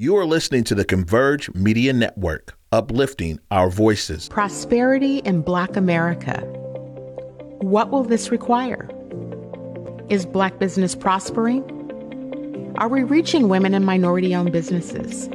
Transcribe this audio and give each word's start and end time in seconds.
You 0.00 0.16
are 0.16 0.24
listening 0.24 0.64
to 0.64 0.74
the 0.74 0.86
Converge 0.86 1.52
Media 1.52 1.92
Network, 1.92 2.56
uplifting 2.72 3.38
our 3.50 3.68
voices. 3.68 4.30
Prosperity 4.30 5.18
in 5.18 5.42
Black 5.42 5.76
America. 5.76 6.40
What 7.60 7.90
will 7.90 8.04
this 8.04 8.30
require? 8.30 8.88
Is 10.08 10.24
Black 10.24 10.58
business 10.58 10.94
prospering? 10.94 11.62
Are 12.78 12.88
we 12.88 13.02
reaching 13.02 13.50
women 13.50 13.74
and 13.74 13.84
minority 13.84 14.34
owned 14.34 14.52
businesses? 14.52 15.28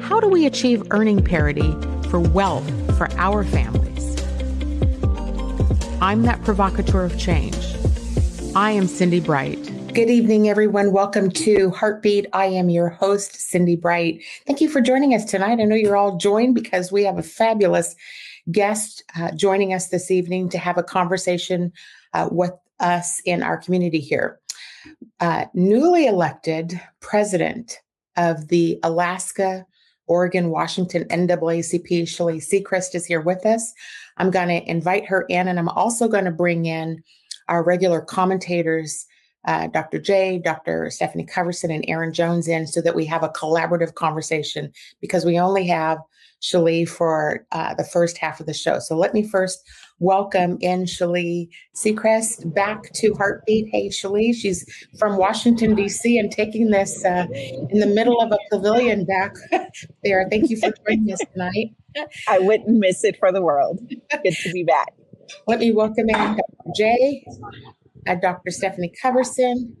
How 0.00 0.20
do 0.20 0.28
we 0.28 0.46
achieve 0.46 0.84
earning 0.92 1.24
parity 1.24 1.72
for 2.08 2.20
wealth 2.20 2.70
for 2.96 3.10
our 3.16 3.42
families? 3.42 4.16
I'm 6.00 6.22
that 6.22 6.40
provocateur 6.44 7.02
of 7.02 7.18
change. 7.18 7.58
I 8.54 8.70
am 8.70 8.86
Cindy 8.86 9.18
Bright. 9.18 9.69
Good 9.92 10.08
evening, 10.08 10.48
everyone. 10.48 10.92
Welcome 10.92 11.30
to 11.32 11.70
Heartbeat. 11.70 12.26
I 12.32 12.44
am 12.46 12.70
your 12.70 12.90
host, 12.90 13.34
Cindy 13.34 13.74
Bright. 13.74 14.22
Thank 14.46 14.60
you 14.60 14.68
for 14.68 14.80
joining 14.80 15.14
us 15.14 15.24
tonight. 15.24 15.58
I 15.58 15.64
know 15.64 15.74
you're 15.74 15.96
all 15.96 16.16
joined 16.16 16.54
because 16.54 16.92
we 16.92 17.02
have 17.02 17.18
a 17.18 17.24
fabulous 17.24 17.96
guest 18.52 19.02
uh, 19.18 19.32
joining 19.32 19.74
us 19.74 19.88
this 19.88 20.12
evening 20.12 20.48
to 20.50 20.58
have 20.58 20.78
a 20.78 20.84
conversation 20.84 21.72
uh, 22.14 22.28
with 22.30 22.52
us 22.78 23.20
in 23.24 23.42
our 23.42 23.56
community 23.56 23.98
here. 23.98 24.38
Uh, 25.18 25.46
newly 25.54 26.06
elected 26.06 26.80
president 27.00 27.80
of 28.16 28.46
the 28.46 28.78
Alaska, 28.84 29.66
Oregon, 30.06 30.50
Washington 30.50 31.04
NAACP, 31.08 32.06
Sheley 32.06 32.38
Secrest 32.38 32.94
is 32.94 33.06
here 33.06 33.20
with 33.20 33.44
us. 33.44 33.72
I'm 34.18 34.30
going 34.30 34.48
to 34.48 34.70
invite 34.70 35.06
her 35.06 35.22
in, 35.28 35.48
and 35.48 35.58
I'm 35.58 35.68
also 35.68 36.06
going 36.06 36.26
to 36.26 36.30
bring 36.30 36.66
in 36.66 37.02
our 37.48 37.64
regular 37.64 38.00
commentators 38.00 39.06
uh, 39.46 39.68
Dr. 39.68 39.98
J, 39.98 40.38
Dr. 40.38 40.90
Stephanie 40.90 41.26
Coverson, 41.26 41.74
and 41.74 41.84
Aaron 41.88 42.12
Jones 42.12 42.48
in 42.48 42.66
so 42.66 42.80
that 42.82 42.94
we 42.94 43.04
have 43.06 43.22
a 43.22 43.28
collaborative 43.30 43.94
conversation 43.94 44.72
because 45.00 45.24
we 45.24 45.38
only 45.38 45.66
have 45.66 45.98
Sheley 46.40 46.86
for 46.86 47.46
uh, 47.52 47.74
the 47.74 47.84
first 47.84 48.18
half 48.18 48.40
of 48.40 48.46
the 48.46 48.54
show. 48.54 48.78
So 48.78 48.96
let 48.96 49.14
me 49.14 49.26
first 49.26 49.62
welcome 49.98 50.56
in 50.60 50.86
Sheley 50.86 51.50
Secrest 51.74 52.52
back 52.54 52.90
to 52.94 53.14
Heartbeat. 53.14 53.68
Hey, 53.70 53.90
Sheley, 53.90 54.32
she's 54.32 54.64
from 54.98 55.16
Washington, 55.16 55.74
D.C., 55.74 56.18
and 56.18 56.32
taking 56.32 56.70
this 56.70 57.04
uh, 57.04 57.26
in 57.70 57.80
the 57.80 57.86
middle 57.86 58.20
of 58.20 58.32
a 58.32 58.38
pavilion 58.50 59.04
back 59.04 59.34
there. 60.04 60.26
Thank 60.30 60.50
you 60.50 60.56
for 60.56 60.72
joining 60.86 61.12
us 61.12 61.20
tonight. 61.32 61.74
I 62.28 62.38
wouldn't 62.38 62.78
miss 62.78 63.04
it 63.04 63.18
for 63.18 63.32
the 63.32 63.42
world. 63.42 63.80
Good 63.88 64.32
to 64.42 64.52
be 64.52 64.64
back. 64.64 64.94
Let 65.46 65.60
me 65.60 65.72
welcome 65.72 66.08
in 66.08 66.16
Dr. 66.16 66.42
J 66.74 67.24
uh, 68.06 68.14
Dr. 68.16 68.50
Stephanie 68.50 68.92
Coverson, 69.02 69.74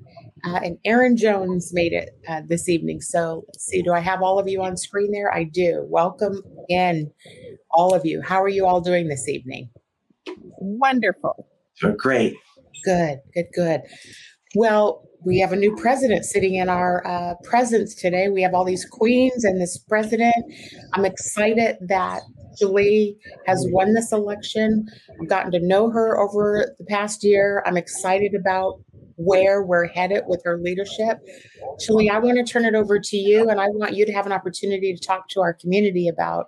uh, 0.44 0.60
and 0.64 0.78
Aaron 0.84 1.16
Jones 1.16 1.72
made 1.72 1.92
it 1.92 2.10
uh, 2.28 2.42
this 2.46 2.68
evening. 2.68 3.00
So 3.00 3.44
let's 3.48 3.66
see, 3.66 3.82
do 3.82 3.92
I 3.92 4.00
have 4.00 4.22
all 4.22 4.38
of 4.38 4.48
you 4.48 4.62
on 4.62 4.76
screen 4.76 5.12
there? 5.12 5.32
I 5.32 5.44
do. 5.44 5.84
Welcome 5.88 6.42
in, 6.68 7.10
all 7.70 7.94
of 7.94 8.06
you. 8.06 8.22
How 8.22 8.42
are 8.42 8.48
you 8.48 8.66
all 8.66 8.80
doing 8.80 9.08
this 9.08 9.28
evening? 9.28 9.70
Wonderful. 10.58 11.46
great. 11.96 12.34
Good, 12.84 13.20
good, 13.34 13.46
good. 13.54 13.80
Well, 14.54 15.04
we 15.24 15.38
have 15.40 15.52
a 15.52 15.56
new 15.56 15.76
president 15.76 16.24
sitting 16.24 16.54
in 16.54 16.68
our 16.68 17.06
uh, 17.06 17.34
presence 17.44 17.94
today. 17.94 18.28
We 18.30 18.42
have 18.42 18.54
all 18.54 18.64
these 18.64 18.86
queens 18.86 19.44
and 19.44 19.60
this 19.60 19.76
president. 19.76 20.34
I'm 20.94 21.04
excited 21.04 21.76
that 21.82 22.22
Julie 22.60 23.16
has 23.46 23.66
won 23.70 23.94
this 23.94 24.12
election. 24.12 24.86
I've 25.20 25.28
gotten 25.28 25.50
to 25.52 25.60
know 25.60 25.90
her 25.90 26.18
over 26.18 26.74
the 26.78 26.84
past 26.84 27.24
year. 27.24 27.62
I'm 27.66 27.76
excited 27.76 28.34
about 28.34 28.80
where 29.16 29.62
we're 29.62 29.88
headed 29.88 30.22
with 30.26 30.42
her 30.44 30.58
leadership. 30.58 31.18
Julie, 31.78 32.10
I 32.10 32.18
want 32.18 32.38
to 32.38 32.44
turn 32.44 32.64
it 32.64 32.74
over 32.74 32.98
to 32.98 33.16
you, 33.16 33.48
and 33.48 33.60
I 33.60 33.68
want 33.68 33.94
you 33.94 34.06
to 34.06 34.12
have 34.12 34.26
an 34.26 34.32
opportunity 34.32 34.94
to 34.94 35.06
talk 35.06 35.28
to 35.30 35.40
our 35.40 35.54
community 35.54 36.08
about 36.08 36.46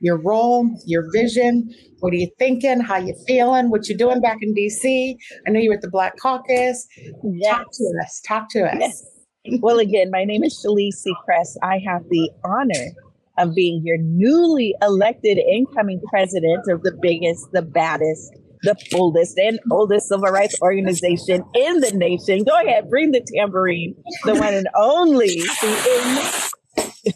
your 0.00 0.16
role, 0.16 0.68
your 0.86 1.10
vision. 1.12 1.72
What 2.00 2.12
are 2.12 2.16
you 2.16 2.30
thinking? 2.38 2.80
How 2.80 2.98
you 2.98 3.14
feeling? 3.26 3.70
What 3.70 3.88
you 3.88 3.96
doing 3.96 4.20
back 4.20 4.38
in 4.42 4.54
DC? 4.54 5.16
I 5.46 5.50
know 5.50 5.60
you're 5.60 5.74
at 5.74 5.80
the 5.80 5.90
Black 5.90 6.18
Caucus. 6.18 6.86
Yes. 7.22 7.56
Talk 7.56 7.66
to 7.72 8.00
us. 8.02 8.22
Talk 8.26 8.48
to 8.50 8.64
us. 8.64 8.76
Yes. 8.78 9.60
Well, 9.60 9.78
again, 9.78 10.10
my 10.10 10.24
name 10.24 10.42
is 10.42 10.58
Sheley 10.58 10.90
Secrest. 10.90 11.58
I 11.62 11.78
have 11.86 12.02
the 12.08 12.30
honor 12.44 12.92
of 13.38 13.54
being 13.54 13.82
your 13.84 13.98
newly 13.98 14.74
elected 14.82 15.38
incoming 15.38 16.00
president 16.08 16.64
of 16.68 16.82
the 16.82 16.96
biggest, 17.00 17.50
the 17.52 17.62
baddest, 17.62 18.32
the 18.62 18.76
boldest 18.90 19.38
and 19.38 19.58
oldest 19.70 20.08
civil 20.08 20.30
rights 20.30 20.56
organization 20.62 21.44
in 21.54 21.80
the 21.80 21.92
nation. 21.92 22.44
Go 22.44 22.58
ahead, 22.60 22.88
bring 22.88 23.10
the 23.10 23.26
tambourine, 23.34 23.94
the 24.24 24.34
one 24.34 24.54
and 24.54 24.68
only, 24.76 25.26
the, 25.26 26.42
in, 26.76 26.84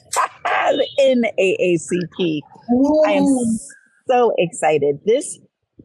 the 0.77 0.87
NAACP. 1.01 2.41
I 3.07 3.13
am 3.13 3.27
so 4.09 4.33
excited. 4.37 5.01
This 5.07 5.39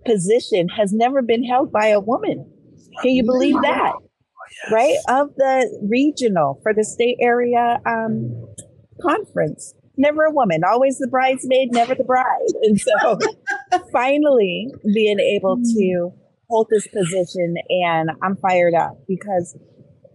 position 0.05 0.67
has 0.69 0.91
never 0.91 1.21
been 1.21 1.43
held 1.43 1.71
by 1.71 1.87
a 1.87 1.99
woman. 1.99 2.49
Can 3.01 3.11
you 3.11 3.23
believe 3.23 3.55
that? 3.61 3.93
Right? 4.71 4.97
Of 5.07 5.29
the 5.35 5.87
regional 5.89 6.59
for 6.61 6.73
the 6.73 6.83
state 6.83 7.17
area 7.21 7.79
um, 7.85 8.47
conference 9.01 9.73
never 9.97 10.23
a 10.23 10.31
woman, 10.31 10.61
always 10.63 10.97
the 10.97 11.07
bridesmaid, 11.07 11.71
never 11.71 11.95
the 11.95 12.03
bride. 12.03 12.53
And 12.63 12.79
so 12.79 13.19
finally 13.91 14.73
being 14.93 15.19
able 15.19 15.57
to 15.57 16.13
hold 16.49 16.67
this 16.69 16.87
position 16.87 17.55
and 17.69 18.11
I'm 18.21 18.35
fired 18.37 18.73
up 18.73 18.97
because 19.07 19.57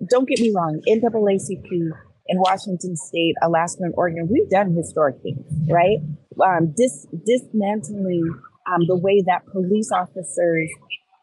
don't 0.09 0.29
get 0.29 0.41
me 0.41 0.53
wrong, 0.55 0.81
NAACP 0.89 1.91
in 2.29 2.39
Washington 2.39 2.97
State, 2.97 3.35
Alaska, 3.43 3.85
and 3.85 3.95
Oregon, 3.97 4.29
we've 4.31 4.49
done 4.51 4.75
historic 4.75 5.17
things, 5.23 5.45
right? 5.69 5.99
Um, 6.45 6.75
dis- 6.77 7.07
dismantling 7.25 8.23
um, 8.73 8.87
the 8.87 8.97
way 8.97 9.23
that 9.27 9.47
police 9.47 9.91
officers 9.91 10.71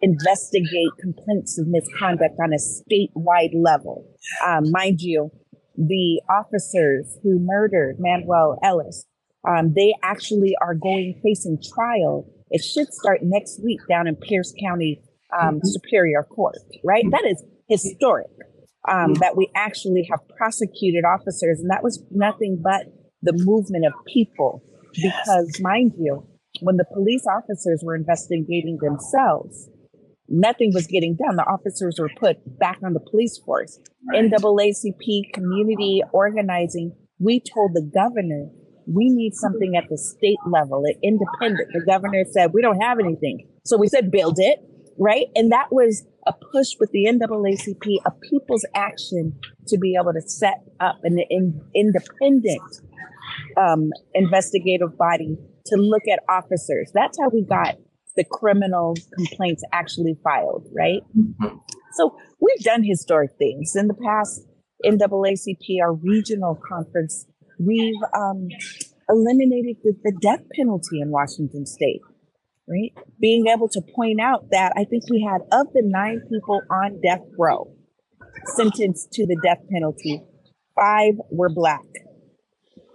investigate 0.02 0.90
complaints 1.00 1.58
of 1.58 1.68
misconduct 1.68 2.36
on 2.42 2.52
a 2.54 2.58
statewide 2.58 3.54
level. 3.54 4.06
Um, 4.46 4.72
mind 4.72 5.02
you, 5.02 5.32
the 5.78 6.22
officers 6.30 7.18
who 7.24 7.40
murdered 7.40 7.98
Manuel 8.00 8.60
Ellis, 8.64 9.06
um, 9.48 9.74
they 9.76 9.94
actually 10.04 10.56
are 10.62 10.74
going 10.74 11.20
facing 11.24 11.60
trial. 11.76 12.28
It 12.50 12.64
should 12.64 12.94
start 12.94 13.20
next 13.22 13.62
week 13.64 13.80
down 13.90 14.08
in 14.08 14.16
Pierce 14.16 14.54
County 14.62 15.02
um, 15.38 15.56
mm-hmm. 15.56 15.60
Superior 15.64 16.24
Court, 16.24 16.58
right? 16.84 17.04
That 17.12 17.26
is 17.26 17.44
historic 17.68 18.28
um, 18.88 18.96
mm-hmm. 18.96 19.14
that 19.20 19.36
we 19.36 19.50
actually 19.56 20.08
have 20.10 20.20
prosecuted 20.38 21.04
officers. 21.06 21.60
And 21.60 21.70
that 21.70 21.84
was 21.84 22.04
nothing 22.12 22.62
but 22.64 22.86
the 23.22 23.34
movement 23.34 23.86
of 23.86 23.94
people. 24.06 24.64
Yes. 24.94 25.14
Because, 25.26 25.60
mind 25.62 25.94
you, 26.00 26.26
when 26.62 26.78
the 26.78 26.86
police 26.86 27.26
officers 27.28 27.82
were 27.84 27.96
investigating 27.96 28.78
themselves, 28.82 29.70
nothing 30.30 30.72
was 30.74 30.88
getting 30.88 31.16
done. 31.16 31.36
The 31.36 31.44
officers 31.44 31.98
were 32.00 32.10
put 32.18 32.38
back 32.60 32.80
on 32.84 32.94
the 32.94 33.00
police 33.00 33.38
force. 33.38 33.80
Right. 34.12 34.32
NAACP 34.32 35.34
community 35.34 36.02
organizing, 36.14 36.96
we 37.20 37.40
told 37.42 37.74
the 37.74 37.90
governor 37.94 38.50
we 38.88 39.10
need 39.10 39.34
something 39.34 39.76
at 39.76 39.86
the 39.90 39.98
state 39.98 40.38
level, 40.46 40.84
at 40.88 40.96
independent. 41.02 41.70
The 41.74 41.84
governor 41.86 42.24
said, 42.32 42.52
we 42.54 42.62
don't 42.62 42.80
have 42.82 43.00
anything. 43.00 43.48
So 43.66 43.78
we 43.78 43.88
said, 43.88 44.12
build 44.12 44.36
it, 44.38 44.60
right? 45.00 45.26
And 45.36 45.52
that 45.52 45.68
was 45.72 46.06
a 46.28 46.34
push 46.34 46.74
with 46.80 46.92
the 46.92 47.06
NAACP, 47.06 47.98
a 48.06 48.12
people's 48.30 48.66
action 48.76 49.40
to 49.68 49.78
be 49.78 49.96
able 50.00 50.14
to 50.14 50.22
set 50.22 50.64
up 50.80 50.98
an 51.04 51.20
in, 51.30 51.62
independent 51.74 52.62
um, 53.58 53.90
investigative 54.14 54.98
body 54.98 55.38
to 55.68 55.76
look 55.78 56.04
at 56.12 56.20
officers. 56.30 56.92
That's 56.94 57.18
how 57.20 57.30
we 57.30 57.44
got 57.44 57.78
the 58.16 58.24
criminal 58.24 58.96
complaints 59.16 59.64
actually 59.72 60.18
filed, 60.24 60.68
right? 60.76 61.02
Mm-hmm. 61.18 61.58
So 61.94 62.18
we've 62.40 62.64
done 62.64 62.84
historic 62.84 63.32
things 63.38 63.74
in 63.76 63.88
the 63.88 63.94
past. 63.94 64.42
NAACP, 64.86 65.82
our 65.82 65.94
regional 65.94 66.60
conference, 66.68 67.26
we've 67.60 67.96
um, 68.16 68.48
eliminated 69.10 69.78
the, 69.84 69.94
the 70.04 70.14
death 70.22 70.42
penalty 70.54 71.00
in 71.02 71.10
Washington 71.10 71.66
State, 71.66 72.02
right? 72.68 72.92
Being 73.20 73.48
able 73.48 73.70
to 73.70 73.82
point 73.96 74.20
out 74.20 74.48
that 74.52 74.74
I 74.76 74.84
think 74.84 75.04
we 75.10 75.28
had 75.30 75.42
of 75.52 75.68
the 75.74 75.82
nine 75.84 76.22
people 76.30 76.62
on 76.70 77.00
death 77.02 77.24
row 77.38 77.74
sentenced 78.56 79.12
to 79.14 79.26
the 79.26 79.38
death 79.44 79.60
penalty, 79.72 80.22
five 80.76 81.14
were 81.32 81.50
black. 81.50 81.86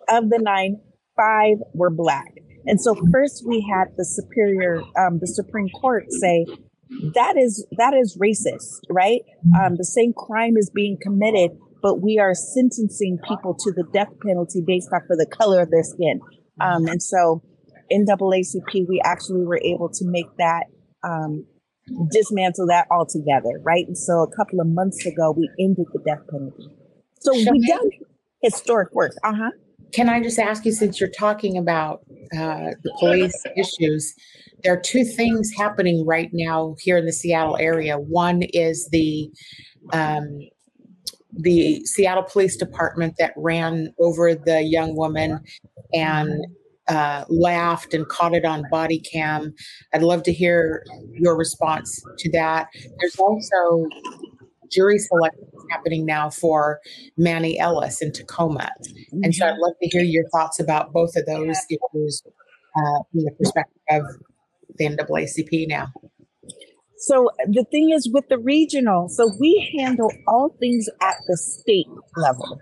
Of 0.08 0.28
the 0.28 0.38
nine, 0.38 0.80
five 1.16 1.56
were 1.72 1.90
black. 1.90 2.34
And 2.66 2.80
so 2.80 2.94
first 3.12 3.44
we 3.46 3.66
had 3.72 3.88
the 3.96 4.04
superior, 4.04 4.82
um, 4.98 5.18
the 5.20 5.26
Supreme 5.26 5.68
Court 5.80 6.04
say 6.10 6.46
that 7.14 7.36
is 7.36 7.66
that 7.78 7.94
is 7.94 8.18
racist, 8.20 8.80
right? 8.90 9.20
Um, 9.58 9.76
the 9.76 9.84
same 9.84 10.12
crime 10.12 10.56
is 10.56 10.70
being 10.74 10.98
committed, 11.00 11.52
but 11.82 12.02
we 12.02 12.18
are 12.18 12.34
sentencing 12.34 13.18
people 13.28 13.54
to 13.54 13.72
the 13.72 13.84
death 13.92 14.12
penalty 14.26 14.62
based 14.66 14.88
off 14.92 15.02
of 15.10 15.18
the 15.18 15.26
color 15.26 15.62
of 15.62 15.70
their 15.70 15.84
skin. 15.84 16.20
Um, 16.60 16.86
and 16.86 17.02
so 17.02 17.42
in 17.88 18.06
NAACP, 18.06 18.86
we 18.88 19.00
actually 19.04 19.44
were 19.44 19.60
able 19.62 19.88
to 19.88 20.04
make 20.04 20.26
that 20.38 20.64
um, 21.02 21.46
dismantle 22.10 22.66
that 22.66 22.86
altogether, 22.90 23.60
right? 23.62 23.86
And 23.86 23.96
so 23.96 24.22
a 24.22 24.36
couple 24.36 24.60
of 24.60 24.66
months 24.66 25.06
ago, 25.06 25.32
we 25.36 25.48
ended 25.58 25.86
the 25.92 26.00
death 26.04 26.26
penalty. 26.28 26.68
So 27.20 27.32
we 27.34 27.66
done 27.66 27.90
historic 28.42 28.92
work. 28.92 29.12
Uh 29.24 29.32
huh. 29.34 29.50
Can 29.92 30.08
I 30.08 30.22
just 30.22 30.38
ask 30.38 30.64
you, 30.64 30.72
since 30.72 31.00
you're 31.00 31.10
talking 31.10 31.56
about 31.58 32.00
uh, 32.32 32.70
the 32.82 32.96
police 32.98 33.44
issues, 33.56 34.14
there 34.62 34.72
are 34.72 34.80
two 34.80 35.04
things 35.04 35.50
happening 35.56 36.04
right 36.06 36.30
now 36.32 36.76
here 36.80 36.96
in 36.96 37.06
the 37.06 37.12
Seattle 37.12 37.56
area. 37.56 37.98
One 37.98 38.42
is 38.42 38.88
the 38.92 39.30
um, 39.92 40.40
the 41.32 41.84
Seattle 41.84 42.24
Police 42.24 42.56
Department 42.56 43.14
that 43.18 43.32
ran 43.36 43.94
over 44.00 44.34
the 44.34 44.62
young 44.62 44.96
woman 44.96 45.40
and 45.92 46.44
uh, 46.88 47.24
laughed 47.28 47.94
and 47.94 48.06
caught 48.08 48.34
it 48.34 48.44
on 48.44 48.64
body 48.70 48.98
cam. 48.98 49.54
I'd 49.94 50.02
love 50.02 50.24
to 50.24 50.32
hear 50.32 50.84
your 51.12 51.36
response 51.36 52.02
to 52.18 52.30
that. 52.32 52.68
There's 52.98 53.16
also 53.16 53.86
jury 54.70 54.98
selection 54.98 55.44
is 55.52 55.64
happening 55.70 56.06
now 56.06 56.30
for 56.30 56.80
Manny 57.16 57.58
Ellis 57.58 58.02
in 58.02 58.12
Tacoma. 58.12 58.70
And 59.22 59.34
so 59.34 59.46
I'd 59.46 59.58
love 59.58 59.74
to 59.82 59.88
hear 59.88 60.02
your 60.02 60.28
thoughts 60.30 60.60
about 60.60 60.92
both 60.92 61.16
of 61.16 61.26
those 61.26 61.56
issues 61.68 62.22
uh, 62.76 63.02
from 63.10 63.24
the 63.24 63.32
perspective 63.38 63.82
of 63.90 64.02
the 64.76 64.86
NAACP 64.86 65.68
now. 65.68 65.88
So 66.98 67.30
the 67.46 67.64
thing 67.70 67.90
is 67.90 68.10
with 68.12 68.28
the 68.28 68.38
regional, 68.38 69.08
so 69.08 69.32
we 69.40 69.74
handle 69.78 70.12
all 70.28 70.54
things 70.60 70.86
at 71.00 71.16
the 71.26 71.36
state 71.36 71.86
level, 72.16 72.60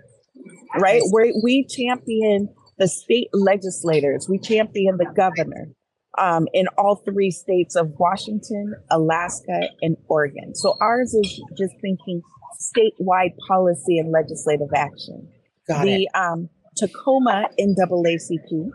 right? 0.79 1.01
Where 1.11 1.31
we 1.43 1.65
champion 1.65 2.47
the 2.77 2.87
state 2.87 3.27
legislators, 3.33 4.27
we 4.29 4.39
champion 4.39 4.95
the 4.95 5.11
governor 5.13 5.67
um, 6.19 6.47
in 6.53 6.67
all 6.77 6.97
three 6.97 7.31
states 7.31 7.75
of 7.75 7.93
Washington, 7.97 8.75
Alaska, 8.91 9.61
and 9.81 9.95
Oregon. 10.07 10.53
So 10.53 10.75
ours 10.81 11.13
is 11.13 11.41
just 11.57 11.73
thinking 11.81 12.21
statewide 12.59 13.37
policy 13.47 13.97
and 13.97 14.11
legislative 14.11 14.69
action. 14.75 15.29
Got 15.67 15.85
the 15.85 16.03
it. 16.03 16.09
um, 16.15 16.49
Tacoma 16.75 17.47
NAACP, 17.59 18.69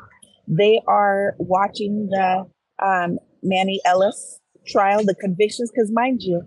they 0.49 0.81
are 0.89 1.35
watching 1.39 2.09
the 2.11 2.47
um, 2.83 3.19
Manny 3.43 3.81
Ellis 3.85 4.41
trial, 4.67 5.05
the 5.05 5.15
convictions, 5.15 5.71
because 5.75 5.91
mind 5.93 6.23
you, 6.23 6.43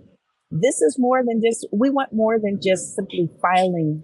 this 0.50 0.82
is 0.82 0.98
more 0.98 1.24
than 1.24 1.42
just, 1.46 1.68
we 1.72 1.90
want 1.90 2.14
more 2.14 2.40
than 2.40 2.60
just 2.62 2.96
simply 2.96 3.30
filing 3.42 4.04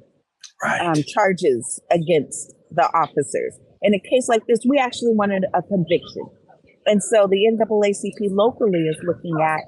um, 0.81 0.95
charges 1.07 1.79
against 1.89 2.53
the 2.71 2.87
officers. 2.93 3.57
In 3.81 3.93
a 3.93 3.99
case 3.99 4.27
like 4.27 4.45
this, 4.47 4.59
we 4.67 4.77
actually 4.77 5.13
wanted 5.13 5.45
a 5.53 5.61
conviction. 5.61 6.27
And 6.85 7.01
so 7.01 7.27
the 7.27 7.47
NAACP 7.51 8.29
locally 8.31 8.87
is 8.87 8.97
looking 9.05 9.41
at 9.41 9.61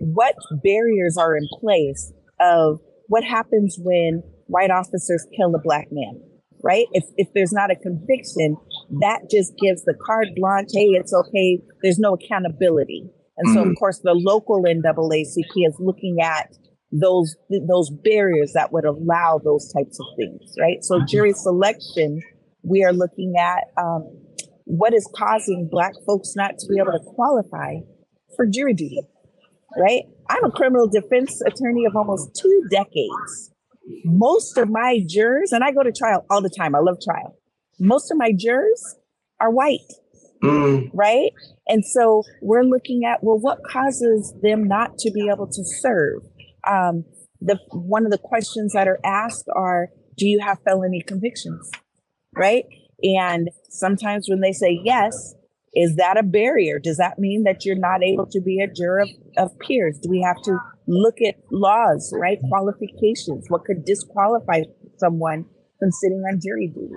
what 0.00 0.34
barriers 0.62 1.16
are 1.16 1.36
in 1.36 1.48
place 1.60 2.12
of 2.40 2.80
what 3.08 3.24
happens 3.24 3.76
when 3.80 4.22
white 4.46 4.70
officers 4.70 5.26
kill 5.36 5.54
a 5.54 5.58
black 5.62 5.88
man, 5.90 6.20
right? 6.62 6.86
If, 6.92 7.04
if 7.16 7.28
there's 7.34 7.52
not 7.52 7.70
a 7.70 7.76
conviction, 7.76 8.56
that 9.00 9.30
just 9.30 9.52
gives 9.58 9.84
the 9.84 9.94
carte 10.06 10.28
blanche, 10.36 10.70
hey, 10.72 10.88
it's 10.88 11.12
okay, 11.12 11.60
there's 11.82 11.98
no 11.98 12.14
accountability. 12.14 13.10
And 13.38 13.54
so, 13.54 13.62
of 13.62 13.74
course, 13.78 14.00
the 14.04 14.12
local 14.14 14.62
NAACP 14.62 15.66
is 15.66 15.76
looking 15.80 16.18
at 16.22 16.54
those 16.92 17.34
those 17.66 17.90
barriers 17.90 18.52
that 18.52 18.70
would 18.72 18.84
allow 18.84 19.40
those 19.42 19.72
types 19.72 19.98
of 19.98 20.06
things, 20.18 20.54
right? 20.60 20.84
So, 20.84 21.00
jury 21.06 21.32
selection, 21.32 22.20
we 22.62 22.84
are 22.84 22.92
looking 22.92 23.34
at 23.38 23.64
um, 23.82 24.21
what 24.64 24.94
is 24.94 25.08
causing 25.14 25.68
Black 25.70 25.92
folks 26.06 26.34
not 26.36 26.58
to 26.58 26.66
be 26.68 26.78
able 26.78 26.92
to 26.92 27.04
qualify 27.14 27.76
for 28.36 28.46
jury 28.46 28.74
duty, 28.74 29.00
right? 29.76 30.02
I'm 30.28 30.44
a 30.44 30.50
criminal 30.50 30.88
defense 30.88 31.40
attorney 31.42 31.84
of 31.86 31.96
almost 31.96 32.38
two 32.40 32.62
decades. 32.70 33.50
Most 34.04 34.58
of 34.58 34.68
my 34.70 35.00
jurors, 35.06 35.52
and 35.52 35.64
I 35.64 35.72
go 35.72 35.82
to 35.82 35.92
trial 35.92 36.24
all 36.30 36.40
the 36.40 36.50
time. 36.56 36.74
I 36.74 36.78
love 36.78 36.98
trial. 37.02 37.36
Most 37.80 38.10
of 38.10 38.16
my 38.16 38.32
jurors 38.32 38.96
are 39.40 39.50
white 39.50 39.80
Mm, 40.42 40.90
right? 40.92 41.30
And 41.68 41.84
so 41.84 42.24
we're 42.40 42.64
looking 42.64 43.04
at 43.04 43.22
well, 43.22 43.38
what 43.38 43.58
causes 43.64 44.34
them 44.42 44.64
not 44.64 44.98
to 44.98 45.10
be 45.12 45.28
able 45.32 45.46
to 45.46 45.64
serve? 45.64 46.22
Um, 46.68 47.04
the 47.40 47.58
one 47.70 48.04
of 48.04 48.10
the 48.10 48.18
questions 48.18 48.72
that 48.72 48.88
are 48.88 48.98
asked 49.04 49.48
are, 49.54 49.88
do 50.16 50.26
you 50.26 50.40
have 50.40 50.58
felony 50.64 51.02
convictions? 51.06 51.70
Right? 52.34 52.64
And 53.02 53.50
sometimes 53.68 54.28
when 54.28 54.40
they 54.40 54.52
say 54.52 54.80
yes, 54.84 55.34
is 55.74 55.96
that 55.96 56.18
a 56.18 56.22
barrier? 56.22 56.78
Does 56.78 56.98
that 56.98 57.18
mean 57.18 57.44
that 57.44 57.64
you're 57.64 57.78
not 57.78 58.02
able 58.02 58.26
to 58.26 58.40
be 58.40 58.60
a 58.60 58.72
juror 58.72 59.00
of, 59.00 59.08
of 59.38 59.58
peers? 59.58 59.98
Do 60.02 60.10
we 60.10 60.22
have 60.22 60.40
to 60.42 60.58
look 60.86 61.16
at 61.26 61.36
laws, 61.50 62.12
right? 62.18 62.38
Qualifications. 62.48 63.46
What 63.48 63.64
could 63.64 63.84
disqualify 63.84 64.62
someone 64.98 65.46
from 65.78 65.90
sitting 65.90 66.22
on 66.28 66.40
jury 66.42 66.68
duty? 66.68 66.94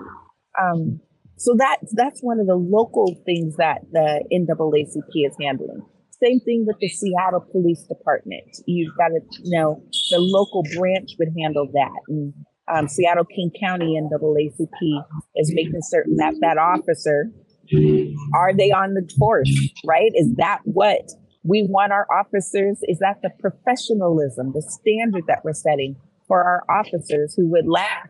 Um, 0.60 1.00
so 1.38 1.54
that 1.58 1.78
that's 1.92 2.20
one 2.22 2.40
of 2.40 2.46
the 2.46 2.56
local 2.56 3.14
things 3.26 3.56
that 3.56 3.80
the 3.92 4.24
NAACP 4.32 5.26
is 5.26 5.36
handling. 5.40 5.82
Same 6.22 6.40
thing 6.40 6.64
with 6.66 6.76
the 6.80 6.88
Seattle 6.88 7.44
Police 7.52 7.82
Department. 7.82 8.56
You've 8.66 8.96
got 8.96 9.08
to 9.08 9.20
know 9.44 9.82
the 10.10 10.18
local 10.18 10.62
branch 10.74 11.10
would 11.18 11.28
handle 11.38 11.68
that. 11.72 12.00
And 12.08 12.32
um, 12.68 12.88
Seattle 12.88 13.24
King 13.24 13.50
County 13.60 14.00
NAACP 14.00 15.04
is 15.36 15.52
making 15.54 15.80
certain 15.82 16.16
that 16.16 16.34
that 16.40 16.58
officer 16.58 17.30
are 18.34 18.54
they 18.54 18.70
on 18.70 18.94
the 18.94 19.08
force, 19.18 19.50
right? 19.84 20.12
Is 20.14 20.34
that 20.36 20.60
what 20.64 21.10
we 21.42 21.66
want 21.68 21.92
our 21.92 22.06
officers? 22.12 22.78
Is 22.82 22.98
that 22.98 23.20
the 23.22 23.30
professionalism, 23.40 24.52
the 24.52 24.62
standard 24.62 25.24
that 25.26 25.44
we're 25.44 25.52
setting 25.52 25.96
for 26.26 26.42
our 26.42 26.64
officers 26.68 27.34
who 27.36 27.48
would 27.50 27.66
laugh 27.66 28.08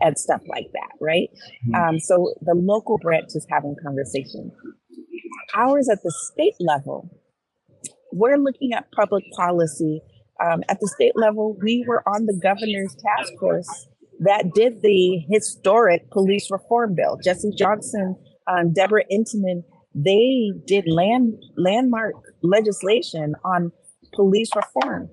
and 0.00 0.18
stuff 0.18 0.40
like 0.48 0.70
that, 0.72 0.92
right? 1.00 1.28
Um, 1.74 1.98
so 1.98 2.34
the 2.40 2.54
local 2.54 2.98
branch 2.98 3.30
is 3.34 3.46
having 3.50 3.76
conversations. 3.82 4.52
Ours 5.54 5.88
at 5.90 6.02
the 6.02 6.12
state 6.32 6.54
level, 6.58 7.10
we're 8.12 8.38
looking 8.38 8.72
at 8.72 8.90
public 8.92 9.24
policy. 9.36 10.00
Um, 10.42 10.62
at 10.68 10.80
the 10.80 10.88
state 10.88 11.12
level, 11.16 11.56
we 11.62 11.84
were 11.86 12.02
on 12.08 12.26
the 12.26 12.38
governor's 12.42 12.94
task 12.96 13.32
force 13.38 13.88
that 14.20 14.52
did 14.54 14.82
the 14.82 15.24
historic 15.30 16.10
police 16.10 16.50
reform 16.50 16.94
bill. 16.94 17.18
Jesse 17.22 17.52
Johnson, 17.56 18.16
um, 18.46 18.72
Debra 18.72 19.02
Entenman, 19.12 19.64
they 19.94 20.52
did 20.66 20.84
land 20.86 21.34
landmark 21.56 22.14
legislation 22.42 23.34
on 23.44 23.72
police 24.14 24.50
reform. 24.54 25.10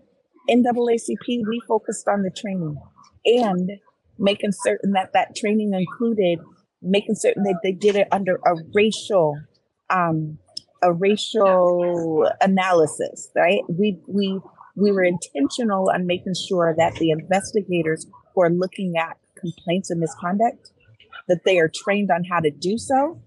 NAACP, 0.50 1.25
we 1.27 1.62
focused 1.68 2.07
on 2.07 2.21
the 2.24 2.31
training 2.31 2.77
and 3.25 3.71
making 4.19 4.51
certain 4.51 4.94
that 4.94 5.13
that 5.13 5.35
training 5.35 5.74
included 5.74 6.39
making 6.81 7.15
certain 7.15 7.44
that 7.44 7.59
they 7.63 7.71
did 7.71 7.96
it 7.96 8.07
under 8.12 8.36
a 8.46 8.55
racial 8.74 9.39
um 9.89 10.38
a 10.84 10.93
racial 10.93 12.29
analysis 12.41 13.29
right 13.36 13.62
we 13.69 14.00
we 14.07 14.39
we 14.77 14.91
were 14.91 15.03
intentional 15.03 15.89
on 15.93 16.05
making 16.05 16.36
sure 16.48 16.74
that 16.77 16.96
the 16.96 17.12
investigators 17.12 18.05
who 18.34 18.41
are 18.41 18.50
looking 18.50 18.93
at 18.98 19.17
complaints 19.38 19.91
of 19.91 19.98
misconduct 19.98 20.72
that 21.27 21.43
they 21.46 21.60
are 21.60 21.69
trained 21.74 22.10
on 22.10 22.24
how 22.24 22.39
to 22.39 22.50
do 22.50 22.77
so 22.77 23.22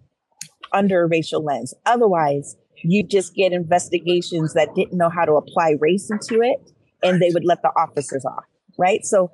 under 0.73 1.03
a 1.03 1.09
racial 1.09 1.45
lens 1.45 1.75
otherwise 1.87 2.57
you 2.83 3.07
just 3.07 3.35
get 3.35 3.53
investigations 3.53 4.55
that 4.55 4.75
didn't 4.75 4.97
know 4.97 5.11
how 5.11 5.25
to 5.25 5.33
apply 5.33 5.77
race 5.81 6.11
into 6.11 6.41
it 6.41 6.73
and 7.03 7.21
they 7.21 7.31
would 7.33 7.45
let 7.45 7.61
the 7.63 7.69
officers 7.77 8.25
off 8.25 8.45
right 8.79 9.05
so 9.05 9.31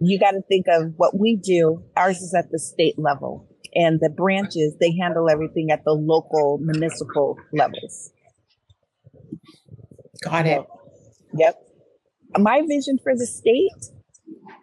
you 0.00 0.18
got 0.18 0.32
to 0.32 0.42
think 0.42 0.66
of 0.68 0.92
what 0.96 1.18
we 1.18 1.36
do. 1.36 1.82
Ours 1.96 2.18
is 2.18 2.34
at 2.34 2.50
the 2.50 2.58
state 2.58 2.98
level, 2.98 3.48
and 3.74 4.00
the 4.00 4.10
branches 4.10 4.76
they 4.80 4.96
handle 4.96 5.28
everything 5.28 5.70
at 5.70 5.84
the 5.84 5.92
local 5.92 6.58
municipal 6.60 7.36
levels. 7.52 8.10
Got 10.22 10.46
it. 10.46 10.64
Yep. 11.34 11.56
My 12.38 12.62
vision 12.66 12.98
for 13.02 13.14
the 13.14 13.26
state, 13.26 13.92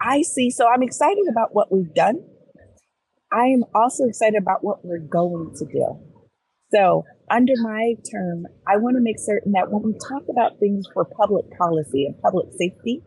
I 0.02 0.22
see. 0.22 0.50
So 0.50 0.68
I'm 0.68 0.84
excited 0.84 1.26
about 1.30 1.54
what 1.54 1.72
we've 1.72 1.94
done. 1.94 2.24
I 3.32 3.46
am 3.46 3.66
also 3.74 4.06
excited 4.06 4.42
about 4.42 4.64
what 4.64 4.86
we're 4.86 5.00
going 5.00 5.54
to 5.58 5.66
do. 5.66 6.00
So 6.74 7.04
under 7.30 7.54
my 7.62 7.96
term, 8.12 8.46
I 8.68 8.78
want 8.78 8.96
to 8.98 9.02
make 9.02 9.20
certain 9.20 9.54
that 9.54 9.72
when 9.72 9.84
we 9.84 9.94
talk 9.94 10.24
about 10.30 10.60
things 10.60 10.86
for 10.94 11.06
public 11.06 11.46
policy 11.58 12.06
and 12.06 12.20
public 12.22 12.48
safety, 12.52 13.02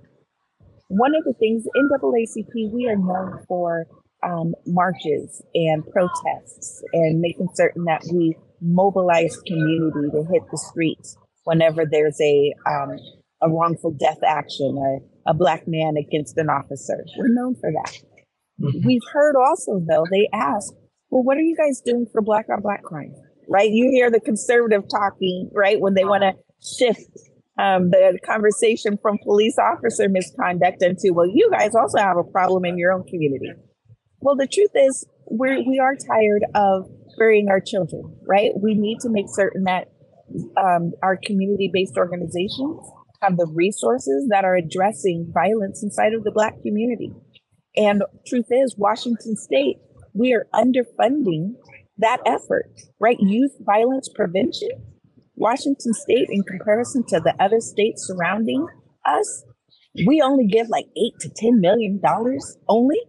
one 0.89 1.15
of 1.15 1.25
the 1.25 1.35
things 1.35 1.65
in 1.75 1.89
NAACP 1.89 2.73
we 2.73 2.89
are 2.89 2.97
known 2.97 3.45
for 3.47 3.87
um, 4.23 4.55
marches 4.67 5.43
and 5.55 5.87
protests 5.87 6.83
and 6.93 7.21
making 7.21 7.49
certain 7.55 7.85
that 7.85 8.03
we 8.13 8.37
mobilize 8.61 9.37
community 9.47 10.11
to 10.11 10.25
hit 10.33 10.43
the 10.51 10.59
streets 10.59 11.17
whenever 11.45 11.85
there's 11.89 12.21
a 12.21 12.53
um, 12.67 12.97
a 13.43 13.49
wrongful 13.49 13.93
death 13.93 14.19
action 14.27 14.77
or 14.79 15.01
a 15.27 15.35
black 15.35 15.65
man 15.67 15.95
against 15.97 16.37
an 16.39 16.49
officer. 16.49 17.05
We're 17.17 17.29
known 17.29 17.55
for 17.55 17.71
that. 17.71 17.97
We've 18.85 19.03
heard 19.13 19.37
also 19.37 19.81
though 19.89 20.05
they 20.11 20.29
ask, 20.33 20.73
well, 21.11 21.23
what 21.23 21.37
are 21.37 21.43
you 21.43 21.57
guys 21.57 21.81
doing 21.81 22.07
for 22.13 22.21
black 22.23 22.47
on 22.51 22.61
black 22.61 22.83
crime? 22.83 23.15
Right? 23.49 23.71
You 23.71 23.91
hear 23.91 24.11
the 24.11 24.21
conservative 24.21 24.85
talking, 24.91 25.51
right, 25.55 25.81
when 25.81 25.95
they 25.95 26.05
want 26.05 26.23
to 26.23 26.35
shift 26.77 27.09
um, 27.59 27.91
the 27.91 28.19
conversation 28.25 28.99
from 29.01 29.19
police 29.23 29.57
officer 29.59 30.09
misconduct 30.09 30.83
into, 30.83 31.13
well, 31.13 31.27
you 31.27 31.49
guys 31.51 31.75
also 31.75 31.99
have 31.99 32.17
a 32.17 32.25
problem 32.25 32.65
in 32.65 32.77
your 32.77 32.93
own 32.93 33.05
community. 33.05 33.53
Well, 34.21 34.37
the 34.37 34.47
truth 34.47 34.71
is, 34.75 35.07
we're, 35.27 35.59
we 35.67 35.79
are 35.79 35.95
tired 35.95 36.45
of 36.55 36.91
burying 37.19 37.49
our 37.49 37.61
children, 37.61 38.17
right? 38.27 38.51
We 38.55 38.75
need 38.75 39.01
to 39.01 39.09
make 39.09 39.27
certain 39.29 39.65
that 39.65 39.89
um, 40.57 40.93
our 41.03 41.17
community 41.17 41.71
based 41.73 41.97
organizations 41.97 42.81
have 43.21 43.37
the 43.37 43.51
resources 43.53 44.29
that 44.31 44.45
are 44.45 44.57
addressing 44.57 45.31
violence 45.33 45.83
inside 45.83 46.13
of 46.15 46.25
the 46.25 46.31
Black 46.31 46.55
community. 46.63 47.13
And 47.77 48.03
truth 48.27 48.47
is, 48.51 48.77
Washington 48.77 49.37
State, 49.37 49.77
we 50.15 50.33
are 50.35 50.47
underfunding 50.55 51.53
that 51.99 52.19
effort, 52.27 52.71
right? 53.01 53.17
Youth 53.21 53.53
violence 53.61 54.09
prevention. 54.15 54.71
Washington 55.37 55.93
State, 55.95 56.29
in 56.31 56.43
comparison 56.43 57.05
to 57.09 57.21
the 57.21 57.35
other 57.41 57.61
states 57.61 58.07
surrounding 58.07 58.67
us, 59.05 59.45
we 60.07 60.21
only 60.21 60.47
give 60.47 60.69
like 60.69 60.87
eight 60.97 61.15
to 61.21 61.31
ten 61.37 61.61
million 61.61 62.01
dollars 62.01 62.57
only, 62.69 63.01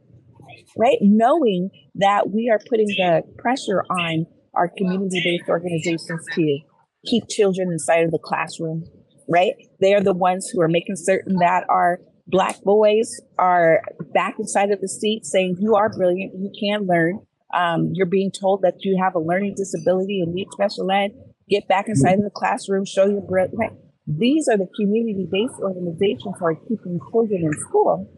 right? 0.77 0.97
Knowing 1.01 1.69
that 1.95 2.29
we 2.29 2.49
are 2.49 2.59
putting 2.69 2.87
the 2.87 3.23
pressure 3.37 3.83
on 3.89 4.25
our 4.55 4.69
community-based 4.75 5.47
organizations 5.47 6.25
to 6.33 6.59
keep 7.05 7.23
children 7.29 7.71
inside 7.71 8.03
of 8.03 8.11
the 8.11 8.19
classroom, 8.19 8.83
right? 9.29 9.53
They 9.79 9.93
are 9.93 10.01
the 10.01 10.13
ones 10.13 10.49
who 10.49 10.61
are 10.61 10.67
making 10.67 10.95
certain 10.95 11.35
that 11.37 11.65
our 11.69 11.99
black 12.27 12.61
boys 12.63 13.19
are 13.37 13.81
back 14.13 14.35
inside 14.39 14.71
of 14.71 14.81
the 14.81 14.89
seat 14.89 15.25
saying, 15.25 15.57
you 15.59 15.75
are 15.75 15.89
brilliant, 15.89 16.33
you 16.35 16.51
can 16.59 16.87
learn. 16.87 17.19
Um, 17.53 17.91
you're 17.93 18.05
being 18.05 18.31
told 18.31 18.61
that 18.61 18.75
you 18.81 18.99
have 19.01 19.15
a 19.15 19.19
learning 19.19 19.55
disability 19.55 20.21
and 20.21 20.33
need 20.33 20.47
special 20.51 20.91
ed. 20.91 21.11
Get 21.49 21.67
back 21.67 21.87
inside 21.87 22.13
of 22.13 22.23
the 22.23 22.29
classroom, 22.29 22.85
show 22.85 23.07
your 23.07 23.21
brilliant. 23.21 23.57
Right? 23.57 23.71
These 24.05 24.47
are 24.47 24.57
the 24.57 24.67
community-based 24.75 25.59
organizations 25.59 26.35
who 26.39 26.45
are 26.45 26.55
keeping 26.55 26.99
children 27.11 27.43
in 27.43 27.53
school, 27.53 28.11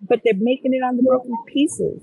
but 0.00 0.20
they're 0.24 0.34
making 0.36 0.74
it 0.74 0.82
on 0.84 0.96
the 0.96 1.02
broken 1.02 1.32
pieces, 1.52 2.02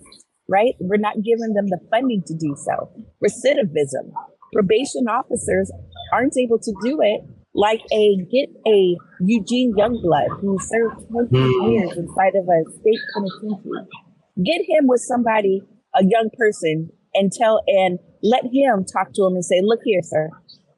right? 0.50 0.76
We're 0.80 0.98
not 0.98 1.16
giving 1.16 1.54
them 1.54 1.68
the 1.68 1.80
funding 1.90 2.24
to 2.28 2.34
do 2.34 2.56
so. 2.58 2.90
Recidivism. 3.24 4.12
Probation 4.54 5.08
officers 5.10 5.72
aren't 6.14 6.38
able 6.38 6.60
to 6.60 6.74
do 6.84 7.00
it 7.02 7.22
like 7.58 7.82
a 7.92 8.18
get 8.32 8.50
a 8.68 8.96
Eugene 9.20 9.74
Youngblood 9.76 10.40
who 10.40 10.58
served 10.60 11.10
20 11.10 11.36
Mhm. 11.36 11.72
years 11.72 11.98
inside 11.98 12.36
of 12.36 12.48
a 12.48 12.60
state 12.72 13.02
penitentiary. 13.14 13.88
Get 14.44 14.62
him 14.70 14.86
with 14.88 15.02
somebody, 15.02 15.64
a 15.96 16.06
young 16.06 16.30
person, 16.38 16.92
and 17.16 17.32
tell 17.32 17.60
and 17.68 17.98
let 18.22 18.46
him 18.54 18.86
talk 18.86 19.12
to 19.14 19.26
him 19.26 19.34
and 19.34 19.44
say, 19.44 19.60
"Look 19.62 19.82
here, 19.84 20.04
sir, 20.04 20.30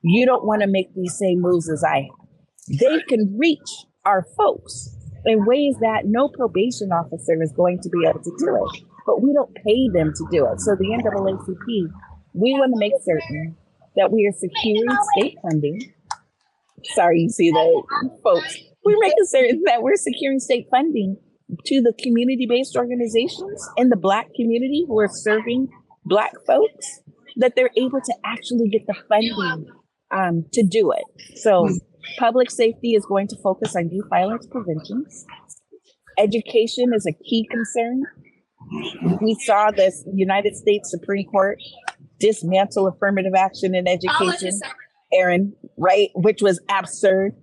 you 0.02 0.26
don't 0.26 0.46
want 0.46 0.62
to 0.62 0.68
make 0.68 0.94
these 0.96 1.18
same 1.18 1.42
moves 1.42 1.70
as 1.70 1.84
I 1.84 2.08
have." 2.08 2.80
They 2.80 3.00
can 3.02 3.38
reach 3.38 3.72
our 4.06 4.26
folks 4.38 4.96
in 5.26 5.46
ways 5.46 5.76
that 5.82 6.06
no 6.06 6.30
probation 6.30 6.94
officer 6.94 7.44
is 7.44 7.52
going 7.52 7.80
to 7.82 7.90
be 7.90 8.08
able 8.08 8.22
to 8.22 8.32
do 8.40 8.56
it, 8.56 8.84
but 9.06 9.22
we 9.22 9.34
don't 9.34 9.54
pay 9.54 9.90
them 9.90 10.14
to 10.16 10.26
do 10.32 10.46
it. 10.46 10.62
So 10.62 10.76
the 10.76 10.94
NAACP, 10.94 11.90
we 12.34 12.54
want 12.54 12.72
to 12.74 12.80
make 12.80 12.94
certain 13.02 13.58
that 13.98 14.14
we 14.14 14.26
are 14.28 14.32
securing 14.32 14.96
state 15.18 15.38
funding 15.42 15.82
sorry, 16.94 17.22
you 17.22 17.30
see 17.30 17.52
that, 17.52 18.20
folks. 18.24 18.58
We're 18.84 19.00
making 19.00 19.26
certain 19.26 19.62
that 19.66 19.84
we're 19.84 19.96
securing 19.96 20.40
state 20.40 20.68
funding 20.72 21.18
to 21.66 21.82
the 21.82 21.94
community-based 22.02 22.76
organizations 22.76 23.68
in 23.78 23.90
the 23.90 23.96
Black 23.96 24.28
community 24.36 24.86
who 24.88 25.00
are 25.00 25.10
serving 25.12 25.68
Black 26.06 26.32
folks, 26.48 27.02
that 27.38 27.56
they're 27.56 27.72
able 27.76 28.02
to 28.02 28.14
actually 28.26 28.70
get 28.70 28.86
the 28.88 28.96
funding 29.08 29.68
um, 30.12 30.46
to 30.54 30.64
do 30.64 30.92
it. 30.92 31.38
So, 31.38 31.68
public 32.18 32.50
safety 32.50 32.94
is 32.94 33.06
going 33.06 33.28
to 33.28 33.36
focus 33.44 33.76
on 33.76 33.90
youth 33.90 34.10
violence 34.10 34.48
prevention. 34.48 35.06
Education 36.18 36.92
is 36.94 37.06
a 37.06 37.14
key 37.14 37.48
concern. 37.50 38.04
We 39.22 39.36
saw 39.46 39.72
this 39.72 40.04
United 40.14 40.56
States 40.56 40.92
Supreme 40.92 41.28
Court 41.28 41.58
dismantle 42.20 42.88
affirmative 42.88 43.34
action 43.36 43.74
in 43.76 43.88
education. 43.88 44.60
Aaron, 45.14 45.54
right? 45.78 46.10
Which 46.16 46.42
was 46.42 46.62
absurd. 46.70 47.34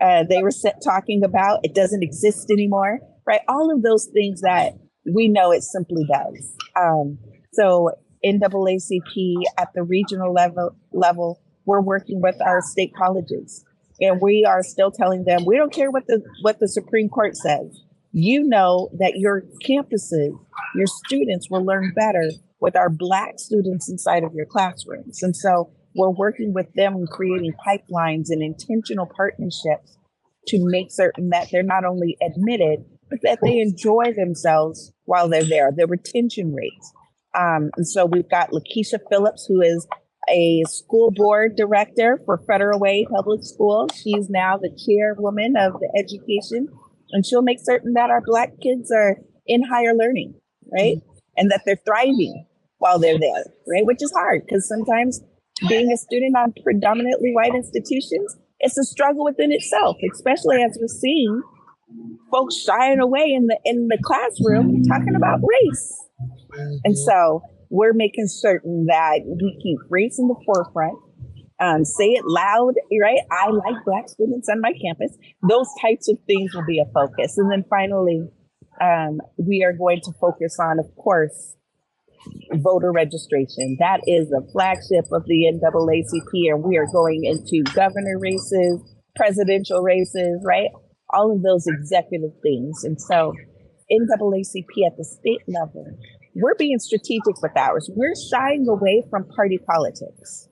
Uh, 0.00 0.24
they 0.28 0.42
were 0.42 0.50
set 0.50 0.80
talking 0.84 1.24
about 1.24 1.60
it 1.64 1.74
doesn't 1.74 2.02
exist 2.02 2.50
anymore, 2.50 3.00
right? 3.26 3.40
All 3.48 3.74
of 3.74 3.82
those 3.82 4.08
things 4.12 4.40
that 4.42 4.74
we 5.12 5.28
know 5.28 5.50
it 5.50 5.62
simply 5.62 6.06
does. 6.10 6.54
Um, 6.76 7.18
so 7.52 7.90
NAACP 8.24 9.42
at 9.58 9.68
the 9.74 9.82
regional 9.82 10.32
level 10.32 10.76
level, 10.92 11.40
we're 11.64 11.80
working 11.80 12.20
with 12.20 12.40
our 12.40 12.60
state 12.62 12.92
colleges, 12.96 13.64
and 14.00 14.20
we 14.20 14.44
are 14.44 14.62
still 14.62 14.90
telling 14.90 15.24
them 15.24 15.44
we 15.44 15.56
don't 15.56 15.72
care 15.72 15.90
what 15.90 16.06
the 16.06 16.22
what 16.42 16.58
the 16.60 16.68
Supreme 16.68 17.08
Court 17.08 17.36
says. 17.36 17.80
You 18.12 18.44
know 18.44 18.88
that 18.98 19.16
your 19.16 19.42
campuses, 19.64 20.32
your 20.74 20.86
students 20.86 21.50
will 21.50 21.64
learn 21.64 21.92
better 21.94 22.30
with 22.60 22.74
our 22.74 22.88
Black 22.88 23.34
students 23.38 23.88
inside 23.88 24.24
of 24.24 24.34
your 24.34 24.46
classrooms, 24.46 25.22
and 25.22 25.36
so 25.36 25.70
we're 25.98 26.10
working 26.10 26.54
with 26.54 26.72
them 26.74 26.94
and 26.94 27.08
creating 27.10 27.52
pipelines 27.66 28.26
and 28.30 28.42
intentional 28.42 29.10
partnerships 29.16 29.98
to 30.46 30.58
make 30.60 30.90
certain 30.90 31.30
that 31.30 31.48
they're 31.50 31.62
not 31.62 31.84
only 31.84 32.16
admitted, 32.22 32.84
but 33.10 33.18
that 33.22 33.40
they 33.42 33.58
enjoy 33.58 34.12
themselves 34.16 34.92
while 35.04 35.28
they're 35.28 35.44
there. 35.44 35.70
The 35.76 35.86
retention 35.86 36.54
rates. 36.54 36.92
Um, 37.34 37.70
and 37.76 37.86
so 37.86 38.06
we've 38.06 38.28
got 38.28 38.50
Luckisha 38.50 38.98
Phillips, 39.10 39.44
who 39.46 39.60
is 39.60 39.86
a 40.30 40.62
school 40.68 41.10
board 41.10 41.56
director 41.56 42.20
for 42.24 42.38
Federal 42.46 42.78
Way 42.78 43.06
Public 43.10 43.40
Schools. 43.42 43.90
She's 43.94 44.30
now 44.30 44.56
the 44.56 44.70
chairwoman 44.86 45.56
of 45.56 45.74
the 45.80 45.90
education, 45.98 46.68
and 47.10 47.26
she'll 47.26 47.42
make 47.42 47.58
certain 47.60 47.94
that 47.94 48.10
our 48.10 48.22
Black 48.24 48.52
kids 48.62 48.92
are 48.92 49.16
in 49.46 49.62
higher 49.64 49.94
learning, 49.94 50.34
right? 50.72 50.98
And 51.36 51.50
that 51.50 51.62
they're 51.66 51.80
thriving 51.84 52.46
while 52.78 52.98
they're 52.98 53.18
there, 53.18 53.44
right? 53.66 53.84
Which 53.84 54.02
is 54.02 54.12
hard 54.12 54.42
because 54.46 54.68
sometimes 54.68 55.20
being 55.68 55.90
a 55.92 55.96
student 55.96 56.36
on 56.36 56.52
predominantly 56.62 57.32
white 57.32 57.54
institutions, 57.54 58.36
it's 58.60 58.78
a 58.78 58.84
struggle 58.84 59.24
within 59.24 59.52
itself, 59.52 59.96
especially 60.12 60.62
as 60.62 60.76
we're 60.80 60.88
seeing 60.88 61.42
folks 62.30 62.56
shying 62.56 63.00
away 63.00 63.32
in 63.34 63.46
the 63.46 63.58
in 63.64 63.88
the 63.88 63.98
classroom 64.02 64.82
talking 64.84 65.14
about 65.16 65.40
race. 65.42 66.04
And 66.84 66.96
so 66.96 67.42
we're 67.70 67.92
making 67.92 68.28
certain 68.28 68.86
that 68.86 69.20
we 69.24 69.58
keep 69.62 69.78
race 69.90 70.18
in 70.18 70.28
the 70.28 70.36
forefront. 70.44 70.98
Um, 71.60 71.84
say 71.84 72.10
it 72.10 72.24
loud, 72.24 72.74
right? 73.02 73.20
I 73.32 73.50
like 73.50 73.84
black 73.84 74.08
students 74.08 74.48
on 74.48 74.60
my 74.60 74.72
campus. 74.80 75.16
Those 75.48 75.66
types 75.82 76.08
of 76.08 76.16
things 76.26 76.54
will 76.54 76.64
be 76.64 76.78
a 76.78 76.86
focus. 76.92 77.36
And 77.36 77.50
then 77.50 77.64
finally, 77.68 78.28
um, 78.80 79.20
we 79.36 79.64
are 79.64 79.72
going 79.72 80.00
to 80.04 80.12
focus 80.20 80.56
on, 80.60 80.78
of 80.78 80.86
course, 80.94 81.56
voter 82.54 82.92
registration. 82.92 83.76
That 83.78 84.00
is 84.06 84.28
the 84.28 84.46
flagship 84.52 85.06
of 85.12 85.24
the 85.26 85.52
NAACP, 85.52 86.52
and 86.52 86.62
we 86.62 86.76
are 86.76 86.86
going 86.92 87.24
into 87.24 87.62
governor 87.72 88.18
races, 88.18 88.80
presidential 89.16 89.82
races, 89.82 90.42
right? 90.44 90.70
All 91.10 91.34
of 91.34 91.42
those 91.42 91.66
executive 91.66 92.32
things. 92.42 92.84
And 92.84 93.00
so, 93.00 93.32
NAACP 93.90 94.86
at 94.86 94.96
the 94.96 95.04
state 95.04 95.42
level, 95.48 95.86
we're 96.34 96.54
being 96.54 96.78
strategic 96.78 97.40
with 97.42 97.56
ours. 97.56 97.90
We're 97.94 98.14
shying 98.30 98.66
away 98.68 99.04
from 99.10 99.26
party 99.34 99.58
politics. 99.58 100.48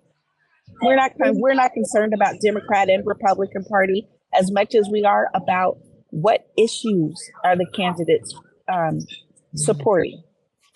We're 0.82 0.96
not 0.96 1.12
we're 1.16 1.54
not 1.54 1.72
concerned 1.72 2.12
about 2.12 2.34
Democrat 2.42 2.88
and 2.88 3.06
Republican 3.06 3.64
Party 3.64 4.08
as 4.34 4.50
much 4.52 4.74
as 4.74 4.88
we 4.90 5.04
are 5.04 5.28
about 5.34 5.78
what 6.10 6.46
issues 6.56 7.14
are 7.44 7.56
the 7.56 7.66
candidates 7.74 8.34
um, 8.68 8.98
supporting, 9.54 10.22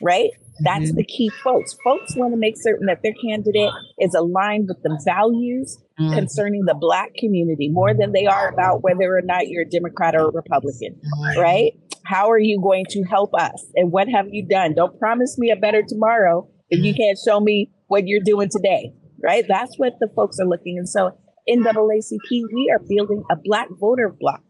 right? 0.00 0.30
That's 0.60 0.86
mm-hmm. 0.86 0.96
the 0.96 1.04
key, 1.04 1.30
folks. 1.42 1.76
Folks 1.82 2.16
want 2.16 2.32
to 2.32 2.36
make 2.36 2.56
certain 2.56 2.86
that 2.86 3.02
their 3.02 3.14
candidate 3.14 3.72
is 3.98 4.14
aligned 4.14 4.68
with 4.68 4.82
the 4.82 5.00
values 5.04 5.78
mm. 5.98 6.14
concerning 6.14 6.64
the 6.64 6.74
Black 6.74 7.14
community 7.14 7.68
more 7.68 7.94
than 7.94 8.12
they 8.12 8.26
are 8.26 8.48
about 8.48 8.82
whether 8.82 9.16
or 9.16 9.22
not 9.22 9.48
you're 9.48 9.62
a 9.62 9.68
Democrat 9.68 10.14
or 10.14 10.28
a 10.28 10.30
Republican, 10.30 11.00
right? 11.36 11.72
How 12.04 12.30
are 12.30 12.38
you 12.38 12.60
going 12.60 12.86
to 12.90 13.02
help 13.04 13.30
us? 13.34 13.64
And 13.74 13.92
what 13.92 14.08
have 14.08 14.26
you 14.30 14.46
done? 14.46 14.74
Don't 14.74 14.98
promise 14.98 15.38
me 15.38 15.50
a 15.50 15.56
better 15.56 15.82
tomorrow 15.86 16.48
if 16.68 16.84
you 16.84 16.92
mm. 16.92 16.96
can't 16.96 17.18
show 17.18 17.40
me 17.40 17.70
what 17.86 18.06
you're 18.06 18.24
doing 18.24 18.48
today, 18.50 18.92
right? 19.22 19.44
That's 19.48 19.78
what 19.78 19.94
the 20.00 20.08
folks 20.14 20.38
are 20.40 20.46
looking. 20.46 20.78
And 20.78 20.88
so, 20.88 21.16
NAACP, 21.48 22.30
we 22.30 22.72
are 22.72 22.80
building 22.88 23.24
a 23.30 23.36
Black 23.36 23.68
voter 23.78 24.14
block. 24.18 24.42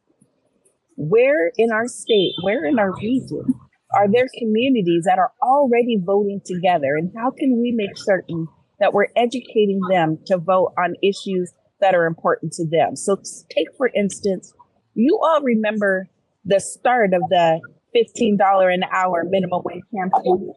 Where 0.96 1.50
in 1.56 1.72
our 1.72 1.88
state, 1.88 2.32
where 2.42 2.66
in 2.66 2.78
our 2.78 2.94
region 2.94 3.54
are 3.94 4.06
there 4.10 4.28
communities 4.38 5.04
that 5.04 5.18
are 5.18 5.32
already 5.42 5.98
voting 6.00 6.40
together? 6.44 6.96
And 6.96 7.12
how 7.16 7.30
can 7.30 7.60
we 7.60 7.72
make 7.72 7.96
certain 7.96 8.46
that 8.78 8.92
we're 8.94 9.08
educating 9.16 9.80
them 9.90 10.18
to 10.26 10.38
vote 10.38 10.72
on 10.78 10.94
issues 11.02 11.52
that 11.80 11.94
are 11.94 12.06
important 12.06 12.52
to 12.54 12.66
them? 12.66 12.96
So, 12.96 13.16
take 13.50 13.68
for 13.76 13.90
instance, 13.94 14.52
you 14.94 15.18
all 15.22 15.42
remember 15.42 16.08
the 16.44 16.60
start 16.60 17.14
of 17.14 17.22
the 17.28 17.60
$15 17.94 18.38
an 18.72 18.84
hour 18.92 19.24
minimum 19.28 19.62
wage 19.64 19.82
campaign. 19.94 20.52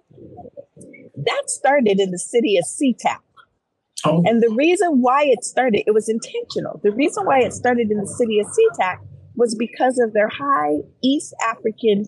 That 1.25 1.43
started 1.47 1.99
in 1.99 2.11
the 2.11 2.19
city 2.19 2.57
of 2.57 2.65
SeaTac. 2.65 3.19
Oh. 4.05 4.21
And 4.25 4.43
the 4.43 4.53
reason 4.55 5.01
why 5.01 5.23
it 5.25 5.43
started, 5.43 5.83
it 5.87 5.93
was 5.93 6.09
intentional. 6.09 6.79
The 6.83 6.91
reason 6.91 7.25
why 7.25 7.39
it 7.39 7.53
started 7.53 7.89
in 7.89 7.97
the 7.97 8.07
city 8.07 8.39
of 8.39 8.47
SeaTac 8.47 8.97
was 9.35 9.55
because 9.55 9.97
of 9.99 10.13
their 10.13 10.29
high 10.29 10.77
East 11.01 11.33
African 11.47 12.05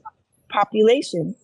population, 0.50 1.36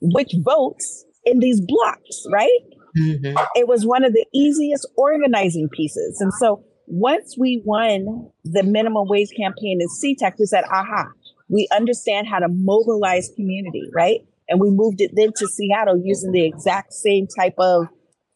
which 0.00 0.34
votes 0.44 1.04
in 1.24 1.40
these 1.40 1.60
blocks, 1.60 2.24
right? 2.32 2.60
Mm-hmm. 2.98 3.36
It 3.54 3.68
was 3.68 3.84
one 3.84 4.04
of 4.04 4.12
the 4.12 4.24
easiest 4.32 4.88
organizing 4.96 5.68
pieces. 5.68 6.20
And 6.20 6.32
so 6.40 6.64
once 6.86 7.36
we 7.38 7.62
won 7.64 8.30
the 8.44 8.62
minimum 8.62 9.08
wage 9.08 9.30
campaign 9.36 9.80
in 9.80 9.88
SeaTac, 9.88 10.34
we 10.38 10.46
said, 10.46 10.64
aha, 10.72 11.06
we 11.48 11.68
understand 11.74 12.28
how 12.28 12.38
to 12.38 12.48
mobilize 12.48 13.30
community, 13.34 13.82
right? 13.92 14.20
And 14.48 14.60
we 14.60 14.70
moved 14.70 15.00
it 15.00 15.10
then 15.14 15.32
to 15.36 15.46
Seattle 15.48 16.00
using 16.02 16.32
the 16.32 16.46
exact 16.46 16.92
same 16.92 17.26
type 17.26 17.54
of 17.58 17.86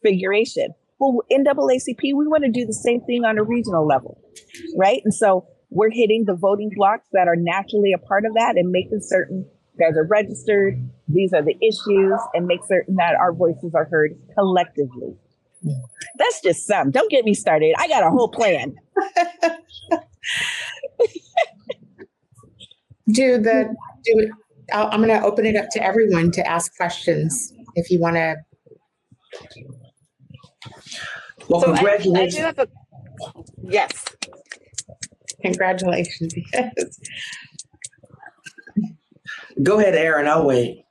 figuration. 0.02 0.74
Well, 0.98 1.20
NAACP, 1.32 2.02
we 2.02 2.26
want 2.26 2.44
to 2.44 2.50
do 2.50 2.66
the 2.66 2.74
same 2.74 3.00
thing 3.02 3.24
on 3.24 3.38
a 3.38 3.44
regional 3.44 3.86
level, 3.86 4.20
right? 4.76 5.00
And 5.04 5.14
so 5.14 5.46
we're 5.70 5.90
hitting 5.90 6.24
the 6.26 6.34
voting 6.34 6.70
blocks 6.76 7.06
that 7.12 7.28
are 7.28 7.36
naturally 7.36 7.92
a 7.92 7.98
part 7.98 8.26
of 8.26 8.34
that 8.34 8.56
and 8.56 8.70
making 8.70 9.00
certain 9.02 9.48
guys 9.80 9.96
are 9.96 10.06
registered, 10.06 10.74
these 11.08 11.32
are 11.32 11.42
the 11.42 11.56
issues, 11.62 12.20
and 12.34 12.46
make 12.46 12.60
certain 12.68 12.96
that 12.96 13.14
our 13.14 13.32
voices 13.32 13.74
are 13.74 13.86
heard 13.90 14.12
collectively. 14.34 15.16
That's 16.16 16.40
just 16.42 16.66
some. 16.66 16.90
Don't 16.90 17.10
get 17.10 17.24
me 17.24 17.34
started. 17.34 17.74
I 17.78 17.88
got 17.88 18.02
a 18.02 18.10
whole 18.10 18.28
plan. 18.28 18.74
do 23.12 23.38
the 23.38 23.74
do 24.04 24.18
it. 24.18 24.30
I'm 24.72 25.02
going 25.02 25.08
to 25.08 25.24
open 25.24 25.44
it 25.46 25.56
up 25.56 25.68
to 25.72 25.82
everyone 25.82 26.30
to 26.32 26.46
ask 26.46 26.74
questions 26.76 27.52
if 27.74 27.90
you 27.90 27.98
want 27.98 28.16
to. 28.16 28.36
Well, 31.48 31.62
so 31.62 31.74
congratulations. 31.74 32.36
I, 32.36 32.38
I 32.38 32.52
do 32.52 32.58
have 32.58 32.58
a, 32.60 32.68
yes. 33.62 34.04
Congratulations. 35.42 36.34
Yes. 36.52 37.00
Go 39.62 39.78
ahead, 39.78 39.94
Aaron. 39.94 40.28
I'll 40.28 40.46
wait. 40.46 40.84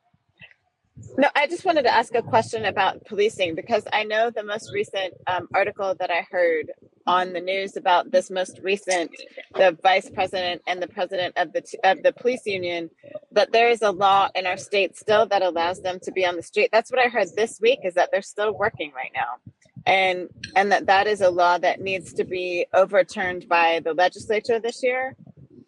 No, 1.17 1.27
I 1.35 1.47
just 1.47 1.65
wanted 1.65 1.83
to 1.83 1.93
ask 1.93 2.13
a 2.13 2.21
question 2.21 2.65
about 2.65 3.05
policing 3.05 3.55
because 3.55 3.83
I 3.91 4.03
know 4.03 4.29
the 4.29 4.43
most 4.43 4.71
recent 4.73 5.13
um, 5.27 5.47
article 5.53 5.95
that 5.99 6.11
I 6.11 6.25
heard 6.29 6.71
on 7.07 7.33
the 7.33 7.41
news 7.41 7.77
about 7.77 8.11
this 8.11 8.29
most 8.29 8.59
recent, 8.61 9.11
the 9.55 9.77
vice 9.81 10.09
president 10.09 10.61
and 10.67 10.81
the 10.81 10.87
president 10.87 11.37
of 11.37 11.51
the 11.53 11.63
of 11.83 12.03
the 12.03 12.13
police 12.13 12.45
union, 12.45 12.89
that 13.31 13.51
there 13.51 13.69
is 13.69 13.81
a 13.81 13.91
law 13.91 14.29
in 14.35 14.45
our 14.45 14.57
state 14.57 14.97
still 14.97 15.25
that 15.25 15.41
allows 15.41 15.81
them 15.81 15.99
to 16.03 16.11
be 16.11 16.25
on 16.25 16.35
the 16.35 16.43
street. 16.43 16.69
That's 16.71 16.91
what 16.91 17.03
I 17.03 17.09
heard 17.09 17.29
this 17.35 17.59
week 17.61 17.79
is 17.83 17.95
that 17.95 18.09
they're 18.11 18.21
still 18.21 18.53
working 18.53 18.91
right 18.95 19.11
now, 19.15 19.51
and 19.85 20.29
and 20.55 20.71
that 20.71 20.85
that 20.87 21.07
is 21.07 21.21
a 21.21 21.29
law 21.29 21.57
that 21.57 21.81
needs 21.81 22.13
to 22.13 22.23
be 22.23 22.65
overturned 22.73 23.47
by 23.49 23.81
the 23.83 23.93
legislature 23.93 24.59
this 24.59 24.83
year. 24.83 25.15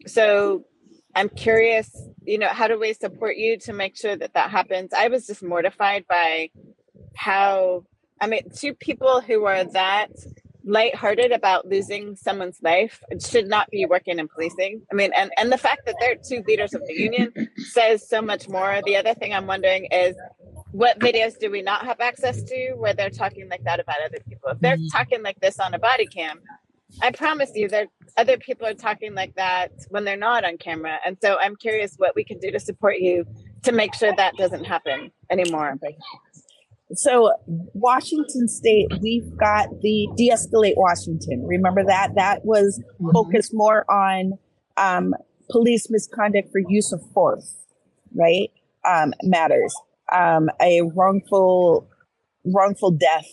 So 0.07 0.65
I'm 1.15 1.29
curious, 1.29 2.09
you 2.23 2.37
know, 2.37 2.47
how 2.47 2.67
do 2.67 2.79
we 2.79 2.93
support 2.93 3.37
you 3.37 3.57
to 3.59 3.73
make 3.73 3.97
sure 3.97 4.15
that 4.15 4.33
that 4.33 4.49
happens? 4.49 4.93
I 4.93 5.07
was 5.07 5.27
just 5.27 5.43
mortified 5.43 6.05
by 6.07 6.49
how, 7.15 7.85
I 8.19 8.27
mean, 8.27 8.49
two 8.55 8.73
people 8.73 9.21
who 9.21 9.45
are 9.45 9.63
that 9.63 10.11
lighthearted 10.63 11.31
about 11.31 11.67
losing 11.67 12.15
someone's 12.15 12.59
life 12.61 13.03
should 13.19 13.47
not 13.47 13.69
be 13.71 13.85
working 13.85 14.19
in 14.19 14.27
policing. 14.27 14.81
I 14.91 14.95
mean, 14.95 15.11
and, 15.17 15.31
and 15.37 15.51
the 15.51 15.57
fact 15.57 15.85
that 15.85 15.95
they're 15.99 16.15
two 16.15 16.43
leaders 16.47 16.73
of 16.73 16.85
the 16.85 16.93
union 16.93 17.33
says 17.57 18.07
so 18.07 18.21
much 18.21 18.47
more. 18.47 18.79
The 18.85 18.95
other 18.95 19.13
thing 19.13 19.33
I'm 19.33 19.47
wondering 19.47 19.85
is 19.85 20.15
what 20.71 20.99
videos 20.99 21.37
do 21.39 21.49
we 21.51 21.61
not 21.61 21.85
have 21.85 21.99
access 21.99 22.43
to 22.43 22.73
where 22.73 22.93
they're 22.93 23.09
talking 23.09 23.49
like 23.49 23.63
that 23.63 23.79
about 23.79 23.97
other 24.05 24.19
people? 24.27 24.51
If 24.51 24.59
they're 24.59 24.77
mm-hmm. 24.77 24.97
talking 24.97 25.23
like 25.23 25.39
this 25.39 25.59
on 25.59 25.73
a 25.73 25.79
body 25.79 26.05
cam, 26.05 26.39
I 27.01 27.11
promise 27.11 27.51
you, 27.55 27.67
there 27.67 27.87
other 28.17 28.37
people 28.37 28.67
are 28.67 28.73
talking 28.73 29.13
like 29.15 29.35
that 29.35 29.71
when 29.89 30.03
they're 30.03 30.17
not 30.17 30.43
on 30.43 30.57
camera, 30.57 30.97
and 31.05 31.17
so 31.21 31.37
I'm 31.39 31.55
curious 31.55 31.95
what 31.97 32.15
we 32.15 32.23
can 32.23 32.37
do 32.39 32.51
to 32.51 32.59
support 32.59 32.97
you 32.97 33.25
to 33.63 33.71
make 33.71 33.93
sure 33.95 34.13
that 34.15 34.35
doesn't 34.37 34.65
happen 34.65 35.11
anymore. 35.29 35.77
So, 36.93 37.31
Washington 37.73 38.49
State, 38.49 38.87
we've 39.01 39.37
got 39.37 39.69
the 39.81 40.09
de-escalate 40.17 40.73
Washington. 40.75 41.45
Remember 41.47 41.85
that 41.85 42.15
that 42.15 42.43
was 42.43 42.81
mm-hmm. 42.99 43.11
focused 43.11 43.51
more 43.53 43.89
on 43.89 44.33
um, 44.75 45.13
police 45.49 45.89
misconduct 45.89 46.49
for 46.51 46.59
use 46.67 46.91
of 46.91 47.01
force, 47.13 47.55
right? 48.13 48.51
Um, 48.85 49.13
matters. 49.23 49.73
Um, 50.11 50.49
a 50.61 50.81
wrongful 50.81 51.87
wrongful 52.43 52.91
death 52.91 53.27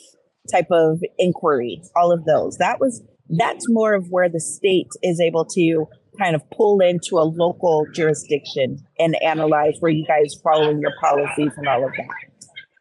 type 0.53 0.71
of 0.71 1.03
inquiry, 1.19 1.83
all 1.97 2.13
of 2.13 2.25
those. 2.25 2.59
That 2.59 2.79
was 2.79 3.03
that's 3.31 3.67
more 3.69 3.95
of 3.95 4.09
where 4.11 4.29
the 4.29 4.41
state 4.41 4.89
is 5.03 5.21
able 5.21 5.45
to 5.45 5.87
kind 6.19 6.35
of 6.35 6.43
pull 6.51 6.81
into 6.81 7.19
a 7.19 7.23
local 7.23 7.87
jurisdiction 7.95 8.79
and 8.99 9.17
analyze 9.23 9.75
where 9.81 9.93
you 9.93 10.05
guys 10.07 10.35
following 10.43 10.81
your 10.81 10.93
policies 11.01 11.53
and 11.57 11.69
all 11.69 11.85
of 11.85 11.93
that. 11.93 12.07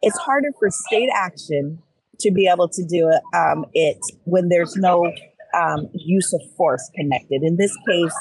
It's 0.01 0.17
harder 0.17 0.49
for 0.59 0.69
state 0.69 1.09
action 1.13 1.79
to 2.19 2.31
be 2.31 2.47
able 2.47 2.69
to 2.69 2.83
do 2.83 3.09
it, 3.09 3.21
um, 3.35 3.65
it 3.73 3.97
when 4.23 4.49
there's 4.49 4.75
no 4.75 5.11
um, 5.55 5.89
use 5.93 6.33
of 6.33 6.41
force 6.55 6.89
connected. 6.95 7.43
In 7.43 7.57
this 7.57 7.75
case, 7.87 8.15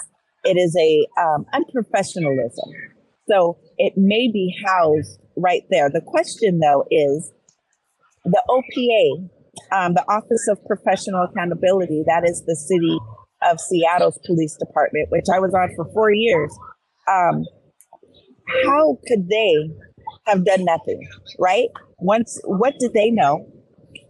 it 0.45 0.57
is 0.57 0.77
a 0.77 1.07
um, 1.21 1.47
unprofessionalism. 1.55 2.73
So 3.29 3.59
it 3.79 3.95
may 3.97 4.31
be 4.31 4.55
housed 4.67 5.21
right 5.37 5.63
there. 5.71 5.91
The 5.91 6.01
question 6.01 6.61
though 6.61 6.85
is 6.91 7.33
the 8.25 8.43
OPA 8.49 9.29
um, 9.73 9.95
the 9.95 10.05
Office 10.09 10.49
of 10.49 10.59
Professional 10.67 11.25
Accountability, 11.25 12.05
that 12.07 12.29
is 12.29 12.43
the 12.47 12.57
city 12.57 12.99
of 13.43 13.61
Seattle's 13.61 14.19
police 14.25 14.57
department, 14.57 15.09
which 15.11 15.27
I 15.33 15.39
was 15.39 15.55
on 15.55 15.75
for 15.77 15.91
four 15.93 16.11
years. 16.11 16.57
Um, 17.09 17.45
how 18.65 18.99
could 19.07 19.29
they 19.29 19.71
have 20.27 20.45
done 20.45 20.65
nothing, 20.65 21.07
right? 21.39 21.69
Once, 21.99 22.41
what 22.45 22.75
did 22.79 22.93
they 22.93 23.11
know? 23.11 23.47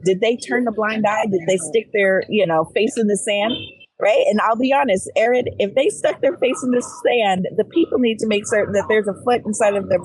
Did 0.04 0.20
they 0.20 0.36
turn 0.36 0.64
the 0.64 0.72
blind 0.72 1.04
eye? 1.06 1.26
Did 1.26 1.42
they 1.46 1.56
stick 1.56 1.88
their, 1.92 2.22
you 2.28 2.46
know, 2.46 2.70
face 2.74 2.96
in 2.96 3.06
the 3.06 3.16
sand? 3.16 3.52
Right. 3.98 4.26
And 4.28 4.40
I'll 4.42 4.56
be 4.56 4.74
honest, 4.74 5.10
Aaron, 5.16 5.44
if 5.58 5.74
they 5.74 5.88
stuck 5.88 6.20
their 6.20 6.36
face 6.36 6.62
in 6.62 6.70
the 6.70 6.82
sand, 6.82 7.46
the 7.56 7.64
people 7.64 7.98
need 7.98 8.18
to 8.18 8.26
make 8.26 8.46
certain 8.46 8.74
that 8.74 8.84
there's 8.90 9.08
a 9.08 9.14
foot 9.24 9.40
inside 9.46 9.74
of 9.74 9.88
their 9.88 10.00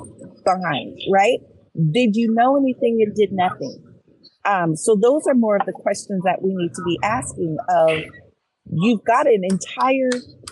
behind, 0.45 0.97
right? 1.11 1.39
Did 1.75 2.15
you 2.15 2.33
know 2.33 2.55
anything 2.55 3.03
and 3.05 3.13
did 3.13 3.33
nothing? 3.33 3.90
Um, 4.45 4.75
so 4.75 4.95
those 4.95 5.27
are 5.27 5.35
more 5.35 5.55
of 5.55 5.65
the 5.65 5.71
questions 5.71 6.23
that 6.25 6.41
we 6.41 6.53
need 6.55 6.73
to 6.73 6.83
be 6.83 6.99
asking 7.03 7.57
of 7.69 7.99
you've 8.71 9.03
got 9.03 9.27
an 9.27 9.41
entire 9.43 10.09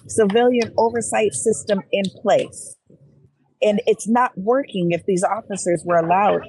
civilian 0.07 0.73
oversight 0.77 1.33
system 1.33 1.81
in 1.91 2.03
place. 2.21 2.75
And 3.61 3.81
it's 3.87 4.07
not 4.07 4.31
working 4.37 4.91
if 4.91 5.05
these 5.05 5.23
officers 5.23 5.83
were 5.85 5.97
allowed 5.97 6.41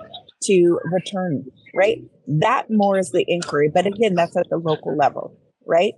to 0.44 0.80
return 0.84 1.44
right? 1.74 1.98
That 2.26 2.66
more 2.70 2.98
is 2.98 3.10
the 3.10 3.24
inquiry 3.26 3.70
but 3.72 3.86
again 3.86 4.14
that's 4.14 4.36
at 4.36 4.48
the 4.50 4.56
local 4.56 4.96
level 4.96 5.38
right? 5.66 5.94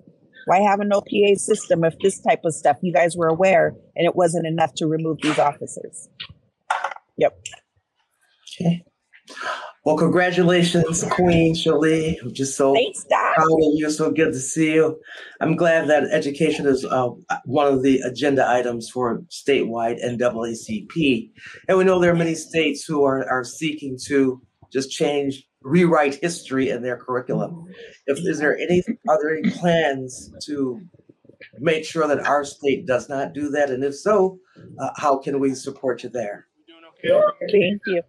Why 0.47 0.61
have 0.61 0.81
an 0.81 0.91
opa 0.91 1.37
system 1.37 1.85
if 1.85 1.95
this 2.03 2.21
type 2.21 2.41
of 2.45 2.53
stuff? 2.53 2.79
You 2.83 2.93
guys 2.93 3.17
were 3.17 3.29
aware 3.29 3.75
and 3.95 4.07
it 4.07 4.17
wasn't 4.17 4.47
enough 4.47 4.75
to 4.75 4.87
remove 4.87 5.19
these 5.23 5.39
officers. 5.39 6.09
Yep. 7.17 7.39
Okay 8.61 8.85
well, 9.85 9.97
congratulations, 9.97 11.05
Queen 11.11 11.55
Sheley. 11.55 12.17
I'm 12.23 12.33
just 12.33 12.57
so 12.57 12.73
Thanks, 12.73 13.05
proud 13.05 13.47
of 13.47 13.73
you. 13.75 13.91
So 13.91 14.13
good 14.13 14.33
to 14.33 14.39
see 14.39 14.75
you. 14.75 15.01
I'm 15.41 15.57
glad 15.57 15.89
that 15.89 16.05
education 16.05 16.67
is 16.67 16.85
uh, 16.85 17.09
one 17.45 17.67
of 17.67 17.83
the 17.83 17.99
agenda 18.01 18.49
items 18.49 18.89
for 18.89 19.23
statewide 19.29 20.03
NAACP. 20.05 21.31
And 21.69 21.79
we 21.79 21.85
know 21.85 21.99
there 21.99 22.13
are 22.13 22.17
many 22.17 22.37
states 22.37 22.85
who 22.85 23.05
are, 23.05 23.29
are 23.29 23.43
seeking 23.43 23.99
to 24.07 24.41
just 24.73 24.93
change, 24.93 25.49
rewrite 25.63 26.15
history 26.15 26.71
in 26.71 26.83
their 26.83 26.97
curriculum. 26.97 27.67
If 28.07 28.19
is 28.19 28.39
there 28.39 28.57
any 28.57 28.83
are 29.09 29.19
there 29.21 29.37
any 29.37 29.51
plans 29.51 30.33
to 30.45 30.81
make 31.59 31.85
sure 31.85 32.07
that 32.07 32.25
our 32.25 32.45
state 32.45 32.87
does 32.87 33.09
not 33.09 33.33
do 33.33 33.51
that? 33.51 33.71
And 33.71 33.83
if 33.83 33.97
so, 33.97 34.39
uh, 34.79 34.91
how 34.97 35.19
can 35.19 35.41
we 35.41 35.55
support 35.55 36.05
you 36.05 36.09
there? 36.09 36.47
Thank 37.51 37.83
you. 37.87 38.03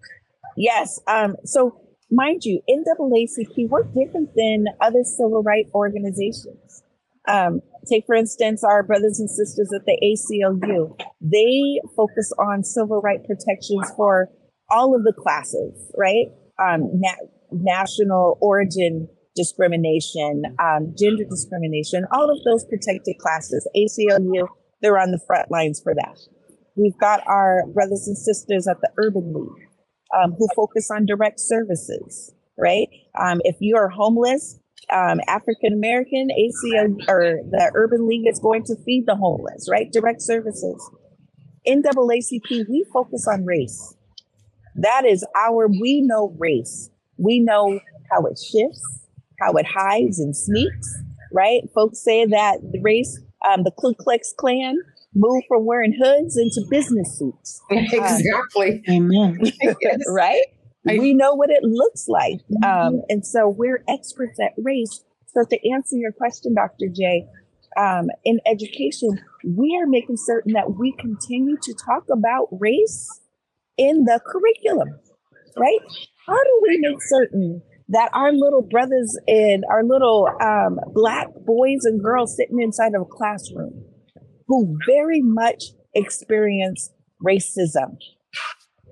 Yes. 0.58 1.00
Um, 1.08 1.36
so, 1.46 1.80
mind 2.12 2.44
you, 2.44 2.62
NAACP, 2.70 3.70
we're 3.70 3.84
different 3.84 4.30
than 4.36 4.66
other 4.82 5.04
civil 5.04 5.44
rights 5.44 5.70
organizations. 5.74 6.84
Um, 7.28 7.62
take, 7.89 8.06
for 8.06 8.16
instance, 8.16 8.63
our 8.63 8.84
brothers 8.84 9.20
and 9.20 9.30
sisters 9.30 9.72
at 9.74 9.86
the 9.86 9.98
ACLU. 10.04 11.00
They 11.22 11.80
focus 11.96 12.32
on 12.38 12.63
civil 12.63 13.02
rights 13.02 13.26
protections 13.26 13.92
for 13.96 14.30
all 14.70 14.96
of 14.96 15.04
the 15.04 15.13
classes, 15.13 15.92
right? 15.98 16.28
Um, 16.60 16.89
na- 16.94 17.28
national 17.52 18.38
origin 18.42 19.08
discrimination, 19.36 20.44
um, 20.60 20.94
gender 20.98 21.24
discrimination, 21.30 22.06
all 22.12 22.30
of 22.30 22.44
those 22.44 22.66
protected 22.66 23.18
classes. 23.20 23.68
ACLU, 23.76 24.48
they're 24.82 25.00
on 25.00 25.12
the 25.12 25.20
front 25.26 25.50
lines 25.50 25.80
for 25.82 25.94
that. 25.96 26.20
We've 26.76 26.98
got 27.00 27.26
our 27.28 27.66
brothers 27.68 28.08
and 28.08 28.18
sisters 28.18 28.68
at 28.68 28.82
the 28.82 28.89
Urban 28.98 29.34
League 29.34 29.68
um, 30.15 30.34
who 30.38 30.47
focus 30.56 30.89
on 30.91 31.06
direct 31.06 31.39
services, 31.39 32.34
right? 32.58 32.88
Um, 33.19 33.41
if 33.43 33.56
you 33.60 33.76
are 33.78 33.89
homeless, 33.89 34.60
um, 34.91 35.19
African 35.28 35.73
American, 35.73 36.30
ACL 36.30 36.95
or 37.08 37.39
the 37.49 37.71
Urban 37.73 38.08
League 38.08 38.28
is 38.28 38.39
going 38.39 38.63
to 38.65 38.76
feed 38.86 39.06
the 39.08 39.15
homeless, 39.15 39.67
right? 39.69 39.91
Direct 39.91 40.21
services. 40.21 40.89
NAACP, 41.67 42.67
we 42.69 42.86
focus 42.91 43.28
on 43.28 43.45
race. 43.45 43.95
That 44.76 45.06
is 45.06 45.26
our, 45.36 45.67
we 45.67 46.02
know 46.02 46.36
race. 46.38 46.89
We 47.17 47.39
know 47.39 47.80
how 48.12 48.26
it 48.26 48.38
shifts, 48.39 49.08
how 49.39 49.54
it 49.54 49.65
hides 49.65 50.19
and 50.19 50.36
sneaks, 50.36 51.02
right? 51.32 51.62
Folks 51.73 52.04
say 52.04 52.26
that 52.26 52.58
the 52.71 52.80
race, 52.82 53.19
um, 53.47 53.63
the 53.63 53.71
Ku 53.71 53.93
Klux 53.93 54.34
Klan 54.38 54.78
moved 55.15 55.45
from 55.47 55.65
wearing 55.65 55.93
hoods 56.02 56.38
into 56.38 56.67
business 56.69 57.17
suits. 57.17 57.62
exactly. 57.69 58.84
Amen. 58.89 59.39
right? 60.08 60.43
I- 60.88 60.97
we 60.99 61.13
know 61.13 61.34
what 61.34 61.49
it 61.49 61.63
looks 61.63 62.08
like. 62.08 62.41
Um, 62.65 63.02
and 63.10 63.26
so 63.26 63.47
we're 63.47 63.84
experts 63.88 64.39
at 64.41 64.52
race. 64.58 65.04
So 65.34 65.43
to 65.49 65.71
answer 65.71 65.95
your 65.95 66.12
question, 66.12 66.54
Dr. 66.56 66.88
J, 66.93 67.26
um, 67.78 68.10
in 68.23 68.39
education, 68.45 69.19
we 69.45 69.80
are 69.82 69.88
making 69.88 70.17
certain 70.17 70.54
that 70.54 70.76
we 70.78 70.93
continue 70.99 71.58
to 71.62 71.73
talk 71.73 72.04
about 72.12 72.47
race 72.52 73.21
in 73.78 74.06
the 74.06 74.19
curriculum, 74.26 74.99
right? 75.58 75.80
How 76.28 76.36
do 76.36 76.60
we 76.63 76.78
make 76.80 77.02
certain 77.02 77.62
that 77.89 78.10
our 78.13 78.32
little 78.32 78.62
brothers 78.62 79.17
and 79.28 79.63
our 79.69 79.84
little 79.84 80.30
um, 80.41 80.80
black 80.93 81.28
boys 81.45 81.84
and 81.84 82.02
girls 82.02 82.36
sitting 82.36 82.62
inside 82.62 82.93
of 82.95 83.02
a 83.02 83.06
classroom 83.06 83.86
who 84.54 84.78
very 84.86 85.20
much 85.20 85.63
experience 85.96 86.92
racism, 87.26 87.98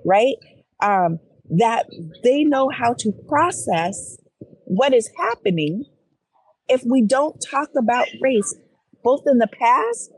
right? 0.03 0.33
Um, 0.81 1.19
that 1.51 1.85
they 2.23 2.43
know 2.43 2.69
how 2.69 2.95
to 2.97 3.11
process 3.29 4.17
what 4.65 4.91
is 4.91 5.11
happening 5.19 5.85
if 6.67 6.81
we 6.83 7.03
don't 7.03 7.37
talk 7.51 7.69
about 7.77 8.07
race, 8.21 8.55
both 9.03 9.21
in 9.27 9.37
the 9.37 9.49
past 9.59 10.11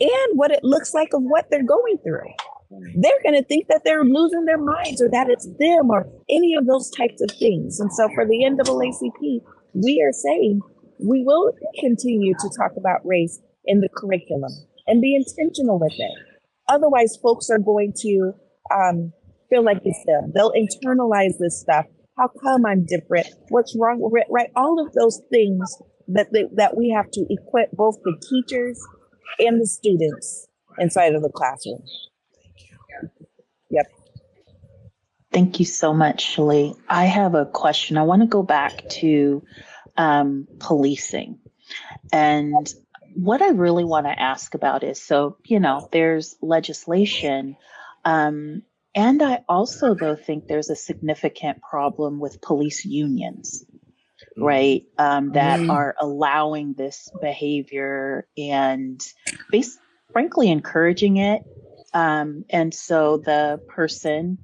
and 0.00 0.38
what 0.38 0.50
it 0.50 0.64
looks 0.64 0.94
like 0.94 1.12
of 1.12 1.22
what 1.22 1.50
they're 1.50 1.62
going 1.62 1.98
through. 2.02 2.32
They're 2.70 3.22
going 3.22 3.34
to 3.34 3.44
think 3.44 3.68
that 3.68 3.82
they're 3.84 4.02
losing 4.02 4.46
their 4.46 4.56
minds 4.56 5.02
or 5.02 5.10
that 5.10 5.28
it's 5.28 5.46
them 5.58 5.90
or 5.90 6.08
any 6.30 6.54
of 6.54 6.66
those 6.66 6.88
types 6.88 7.20
of 7.20 7.30
things. 7.38 7.80
And 7.80 7.92
so 7.92 8.08
for 8.14 8.24
the 8.24 8.44
NAACP, 8.44 9.42
we 9.74 10.02
are 10.02 10.12
saying 10.12 10.62
we 10.98 11.22
will 11.22 11.52
continue 11.80 12.32
to 12.32 12.50
talk 12.56 12.72
about 12.78 13.04
race 13.04 13.38
in 13.66 13.80
the 13.80 13.90
curriculum 13.94 14.52
and 14.86 15.00
be 15.00 15.14
intentional 15.14 15.78
with 15.78 15.94
it. 15.96 16.12
Otherwise, 16.68 17.16
folks 17.22 17.50
are 17.50 17.58
going 17.58 17.92
to 17.98 18.32
um, 18.74 19.12
feel 19.50 19.64
like 19.64 19.78
it's 19.84 20.04
them. 20.06 20.32
They'll 20.34 20.52
internalize 20.52 21.38
this 21.38 21.60
stuff. 21.60 21.86
How 22.16 22.28
come 22.42 22.64
I'm 22.66 22.84
different? 22.86 23.28
What's 23.48 23.76
wrong 23.78 24.00
with 24.00 24.22
it? 24.22 24.26
Right? 24.30 24.50
All 24.56 24.84
of 24.84 24.92
those 24.94 25.20
things 25.30 25.76
that 26.08 26.32
they, 26.32 26.44
that 26.54 26.76
we 26.76 26.90
have 26.90 27.10
to 27.12 27.26
equip 27.28 27.70
both 27.72 27.96
the 28.04 28.16
teachers 28.28 28.80
and 29.38 29.60
the 29.60 29.66
students 29.66 30.46
inside 30.78 31.14
of 31.14 31.22
the 31.22 31.30
classroom. 31.30 31.82
Thank 32.42 32.70
you. 32.70 33.26
Yep. 33.70 33.86
Thank 35.32 35.58
you 35.58 35.66
so 35.66 35.92
much, 35.92 36.22
Sheley. 36.22 36.74
I 36.88 37.04
have 37.04 37.34
a 37.34 37.46
question. 37.46 37.98
I 37.98 38.02
want 38.02 38.22
to 38.22 38.26
go 38.26 38.42
back 38.42 38.88
to 38.88 39.42
um, 39.96 40.46
policing. 40.58 41.38
And 42.12 42.72
what 43.16 43.40
I 43.40 43.48
really 43.48 43.84
want 43.84 44.06
to 44.06 44.20
ask 44.22 44.54
about 44.54 44.84
is 44.84 45.02
so, 45.02 45.38
you 45.44 45.58
know, 45.58 45.88
there's 45.90 46.36
legislation. 46.42 47.56
Um, 48.04 48.62
and 48.94 49.22
I 49.22 49.42
also, 49.48 49.94
though, 49.94 50.16
think 50.16 50.46
there's 50.46 50.70
a 50.70 50.76
significant 50.76 51.62
problem 51.62 52.20
with 52.20 52.42
police 52.42 52.84
unions, 52.84 53.64
right? 54.36 54.82
Um, 54.98 55.32
that 55.32 55.60
Mm. 55.60 55.70
are 55.70 55.96
allowing 55.98 56.74
this 56.74 57.10
behavior 57.20 58.28
and, 58.36 59.00
bas- 59.50 59.78
frankly, 60.12 60.50
encouraging 60.50 61.16
it. 61.16 61.42
Um, 61.94 62.44
and 62.50 62.74
so 62.74 63.16
the 63.16 63.60
person 63.68 64.38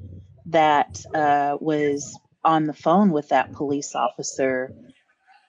that 0.47 1.05
uh, 1.15 1.59
was 1.61 2.19
on 2.45 2.65
the 2.67 2.73
phone 2.73 3.11
with 3.11 3.29
that 3.29 3.53
police 3.53 3.95
officer, 3.95 4.73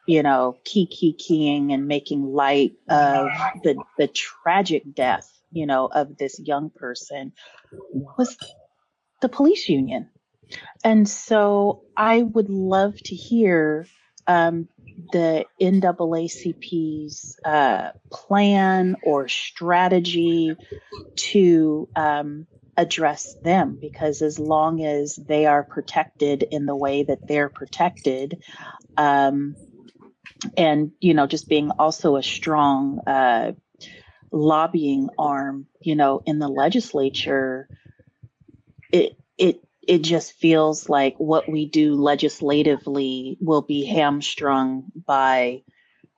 you 0.06 0.24
know, 0.24 0.58
key 0.66 0.86
key 0.86 1.14
keying 1.14 1.72
and 1.72 1.88
making 1.88 2.24
light 2.24 2.74
of 2.90 3.30
the 3.64 3.82
the 3.98 4.08
tragic 4.08 4.84
death, 4.94 5.30
you 5.52 5.66
know, 5.66 5.88
of 5.88 6.18
this 6.18 6.40
young 6.40 6.70
person 6.70 7.34
was 7.92 8.38
the 9.22 9.30
police 9.30 9.70
union. 9.70 10.10
And 10.84 11.08
so 11.08 11.84
I 11.96 12.22
would 12.22 12.50
love 12.50 12.98
to 13.04 13.16
hear 13.16 13.88
um, 14.28 14.68
the 15.12 15.46
NAACP's 15.62 17.40
uh, 17.44 17.92
plan 18.12 18.98
or 19.04 19.28
strategy 19.28 20.56
to 21.16 21.90
um, 21.96 22.48
address 22.78 23.36
them 23.44 23.78
because 23.80 24.22
as 24.22 24.40
long 24.40 24.84
as 24.84 25.16
they 25.16 25.46
are 25.46 25.64
protected 25.64 26.44
in 26.44 26.66
the 26.66 26.76
way 26.76 27.04
that 27.04 27.28
they're 27.28 27.50
protected, 27.50 28.44
um, 28.98 29.56
and 30.58 30.92
you 31.00 31.14
know, 31.14 31.28
just 31.28 31.48
being 31.48 31.72
also 31.72 32.16
a 32.16 32.24
strong 32.24 33.00
uh, 33.08 33.54
lobbying 34.32 35.10
arm, 35.18 35.68
you 35.82 35.96
know, 35.96 36.22
in 36.26 36.40
the 36.40 36.48
legislature, 36.48 37.68
it 38.92 39.18
it 39.38 39.64
it 39.88 40.02
just 40.02 40.34
feels 40.34 40.90
like 40.90 41.16
what 41.18 41.50
we 41.50 41.68
do 41.68 41.96
legislatively 41.96 43.38
will 43.42 43.62
be 43.62 43.86
hamstrung 43.86 44.86
by 45.06 45.62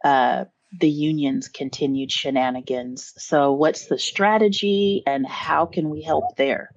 uh, 0.04 0.46
the 0.80 0.90
union's 0.90 1.48
continued 1.48 2.12
shenanigans. 2.12 3.14
So, 3.18 3.54
what's 3.54 3.88
the 3.88 3.98
strategy, 3.98 5.04
and 5.06 5.26
how 5.26 5.66
can 5.66 5.90
we 5.90 6.02
help 6.02 6.36
there? 6.38 6.72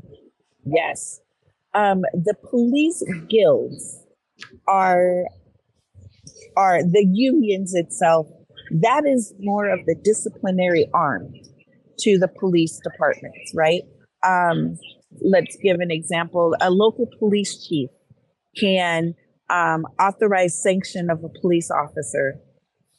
Yes. 0.64 1.20
Um, 1.74 2.02
the 2.12 2.34
police 2.34 3.02
guilds 3.28 4.04
are 4.66 5.24
are 6.58 6.82
the 6.82 7.06
unions 7.08 7.72
itself. 7.74 8.26
That 8.80 9.04
is 9.06 9.32
more 9.38 9.70
of 9.70 9.78
the 9.86 9.94
disciplinary 10.02 10.86
arm 10.92 11.32
to 12.00 12.18
the 12.18 12.26
police 12.26 12.80
departments, 12.82 13.52
right? 13.54 13.82
Um, 14.26 14.76
let's 15.22 15.56
give 15.62 15.78
an 15.78 15.92
example. 15.92 16.56
A 16.60 16.70
local 16.70 17.06
police 17.18 17.64
chief 17.64 17.90
can 18.58 19.14
um, 19.48 19.84
authorize 20.00 20.60
sanction 20.60 21.10
of 21.10 21.22
a 21.22 21.28
police 21.40 21.70
officer. 21.70 22.34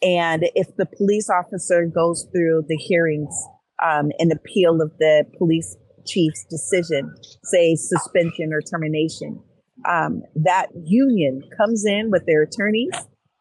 And 0.01 0.49
if 0.55 0.73
the 0.77 0.85
police 0.85 1.29
officer 1.29 1.85
goes 1.85 2.25
through 2.33 2.63
the 2.69 2.77
hearings, 2.77 3.35
um, 3.83 4.11
an 4.19 4.31
appeal 4.31 4.81
of 4.81 4.91
the 4.99 5.25
police 5.37 5.75
chief's 6.07 6.45
decision, 6.49 7.13
say 7.43 7.75
suspension 7.75 8.53
or 8.53 8.61
termination, 8.61 9.43
um, 9.87 10.23
that 10.35 10.67
union 10.85 11.41
comes 11.57 11.85
in 11.85 12.09
with 12.09 12.25
their 12.25 12.43
attorneys 12.43 12.95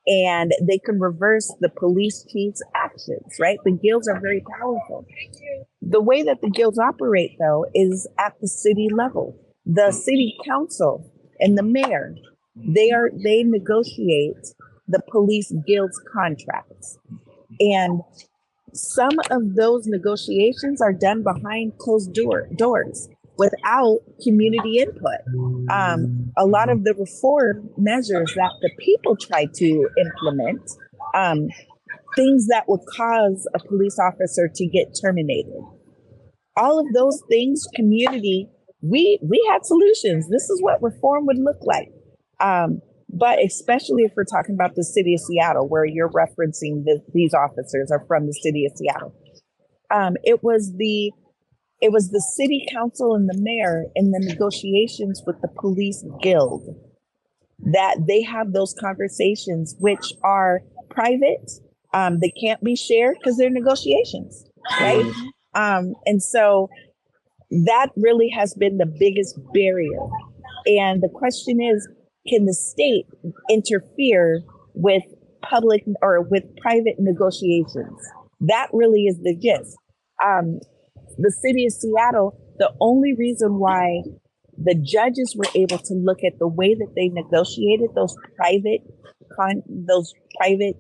and 0.09 0.53
they 0.63 0.79
can 0.79 0.99
reverse 0.99 1.55
the 1.61 1.69
police 1.69 2.25
chief's 2.33 2.63
actions, 2.75 3.37
right? 3.39 3.59
The 3.65 3.73
guilds 3.73 4.09
are 4.09 4.19
very 4.21 4.43
powerful. 4.59 5.07
The 5.83 6.01
way 6.01 6.23
that 6.23 6.41
the 6.41 6.51
guilds 6.51 6.79
operate, 6.79 7.37
though, 7.39 7.67
is 7.75 8.09
at 8.19 8.35
the 8.41 8.49
city 8.49 8.89
level. 8.91 9.39
The 9.67 9.93
city 9.93 10.35
council 10.47 11.13
and 11.39 11.59
the 11.59 11.63
mayor, 11.63 12.15
they 12.57 12.91
are 12.91 13.11
they 13.23 13.43
negotiate 13.45 14.55
the 14.89 15.03
police 15.11 15.53
guilds 15.67 16.01
contracts. 16.11 16.99
And 17.61 18.01
some 18.73 19.19
of 19.31 19.57
those 19.57 19.87
negotiations 19.87 20.81
are 20.81 20.95
done 20.95 21.23
behind 21.23 21.77
closed 21.79 22.15
door, 22.15 22.49
doors 22.57 23.09
without 23.39 24.01
community 24.23 24.79
input. 24.79 25.21
Um, 25.71 26.33
a 26.37 26.45
lot 26.45 26.69
of 26.69 26.85
the 26.85 26.95
reform 26.95 27.71
measures 27.79 28.35
that 28.35 28.51
the 28.61 28.71
people 28.79 29.17
try 29.17 29.47
to 29.55 29.89
implement, 29.99 30.71
um, 31.15 31.49
things 32.17 32.49
that 32.49 32.65
would 32.69 32.81
cause 32.97 33.49
a 33.55 33.61
police 33.61 33.99
officer 33.99 34.51
to 34.53 34.67
get 34.67 34.89
terminated. 35.01 35.63
All 36.57 36.81
of 36.81 36.87
those 36.93 37.23
things, 37.29 37.65
community, 37.77 38.49
we 38.83 39.21
we 39.23 39.45
had 39.51 39.65
solutions. 39.65 40.29
This 40.29 40.51
is 40.51 40.61
what 40.61 40.83
reform 40.83 41.27
would 41.27 41.39
look 41.39 41.59
like. 41.63 41.93
Um, 42.41 42.81
but 43.09 43.39
especially 43.43 44.03
if 44.03 44.13
we're 44.17 44.25
talking 44.25 44.55
about 44.55 44.75
the 44.75 44.85
city 44.85 45.15
of 45.15 45.21
Seattle, 45.21 45.69
where 45.69 45.85
you're 45.85 46.11
referencing 46.11 46.85
that 46.85 47.03
these 47.15 47.33
officers 47.33 47.91
are 47.91 48.05
from 48.07 48.27
the 48.27 48.33
city 48.33 48.67
of 48.67 48.73
Seattle. 48.77 49.15
Um, 49.91 50.17
it 50.25 50.43
was 50.43 50.75
the 50.77 51.13
it 51.81 51.93
was 51.93 52.11
the 52.11 52.21
city 52.21 52.67
council 52.73 53.15
and 53.15 53.29
the 53.29 53.39
mayor 53.39 53.85
in 53.95 54.11
the 54.11 54.21
negotiations 54.21 55.23
with 55.27 55.41
the 55.41 55.49
police 55.49 56.05
guild 56.21 56.75
that 57.73 57.97
they 58.07 58.23
have 58.23 58.53
those 58.53 58.75
conversations, 58.79 59.75
which 59.79 60.13
are 60.23 60.61
private. 60.91 61.51
Um, 61.93 62.19
they 62.21 62.31
can't 62.31 62.63
be 62.63 62.77
shared 62.77 63.17
because 63.19 63.37
they're 63.37 63.51
negotiations, 63.51 64.45
right? 64.81 65.05
Um, 65.55 65.95
and 66.07 66.23
so 66.23 66.69
that 67.51 67.89
really 67.97 68.29
has 68.29 68.55
been 68.55 68.79
the 68.79 68.93
biggest 68.99 69.39
barrier. 69.53 70.09
And 70.67 71.03
the 71.03 71.09
question 71.09 71.61
is, 71.61 71.89
can 72.29 72.45
the 72.45 72.55
state 72.55 73.07
interfere 73.49 74.43
with 74.75 75.03
public 75.43 75.85
or 76.03 76.23
with 76.23 76.45
private 76.59 76.97
negotiations? 76.99 77.99
That 78.41 78.69
really 78.73 79.07
is 79.07 79.19
the 79.23 79.35
gist. 79.35 79.77
Um, 80.23 80.61
the 81.19 81.33
city 81.43 81.67
of 81.67 81.73
Seattle, 81.73 82.39
the 82.59 82.73
only 82.81 83.15
reason 83.15 83.59
why 83.59 84.03
the 84.57 84.75
judges 84.75 85.35
were 85.37 85.51
able 85.55 85.79
to 85.79 85.95
look 85.95 86.19
at 86.25 86.39
the 86.39 86.49
way 86.49 86.75
that 86.75 86.93
they 86.97 87.09
negotiated 87.09 87.91
those 87.95 88.15
private 88.37 88.81
con 89.37 89.63
those 89.69 90.13
private 90.37 90.75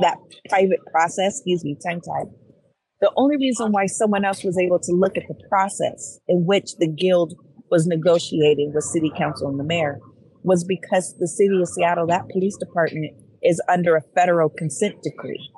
that 0.00 0.16
private 0.48 0.80
process 0.90 1.36
excuse 1.36 1.64
me 1.64 1.76
time 1.84 2.00
tied 2.00 2.32
the 3.00 3.12
only 3.16 3.36
reason 3.36 3.70
why 3.70 3.86
someone 3.86 4.24
else 4.24 4.42
was 4.42 4.58
able 4.58 4.78
to 4.78 4.92
look 4.92 5.16
at 5.16 5.24
the 5.28 5.34
process 5.48 6.18
in 6.26 6.44
which 6.46 6.76
the 6.78 6.88
guild 6.88 7.34
was 7.70 7.86
negotiating 7.86 8.72
with 8.74 8.84
city 8.84 9.12
council 9.16 9.48
and 9.48 9.60
the 9.60 9.64
mayor 9.64 9.98
was 10.42 10.64
because 10.64 11.14
the 11.18 11.28
city 11.28 11.60
of 11.60 11.68
seattle 11.68 12.06
that 12.06 12.28
police 12.30 12.56
department 12.56 13.12
is 13.42 13.60
under 13.68 13.96
a 13.96 14.02
federal 14.14 14.48
consent 14.48 14.94
decree 15.02 15.50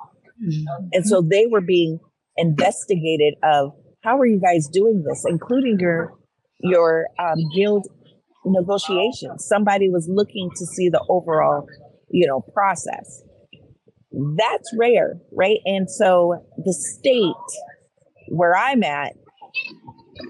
mm-hmm. 0.43 0.87
and 0.91 1.07
so 1.07 1.21
they 1.21 1.45
were 1.49 1.61
being 1.61 1.99
investigated 2.37 3.35
of 3.43 3.71
how 4.03 4.17
are 4.17 4.25
you 4.25 4.39
guys 4.39 4.67
doing 4.67 5.03
this 5.07 5.23
including 5.27 5.79
your 5.79 6.13
your 6.63 7.07
um, 7.19 7.37
guild 7.55 7.87
negotiations. 8.45 9.45
Somebody 9.45 9.89
was 9.89 10.07
looking 10.09 10.49
to 10.55 10.65
see 10.65 10.89
the 10.89 11.03
overall, 11.09 11.67
you 12.09 12.27
know, 12.27 12.41
process. 12.53 13.23
That's 14.11 14.73
rare, 14.77 15.19
right? 15.31 15.59
And 15.65 15.89
so 15.89 16.45
the 16.57 16.73
state 16.73 17.33
where 18.27 18.55
I'm 18.55 18.83
at, 18.83 19.13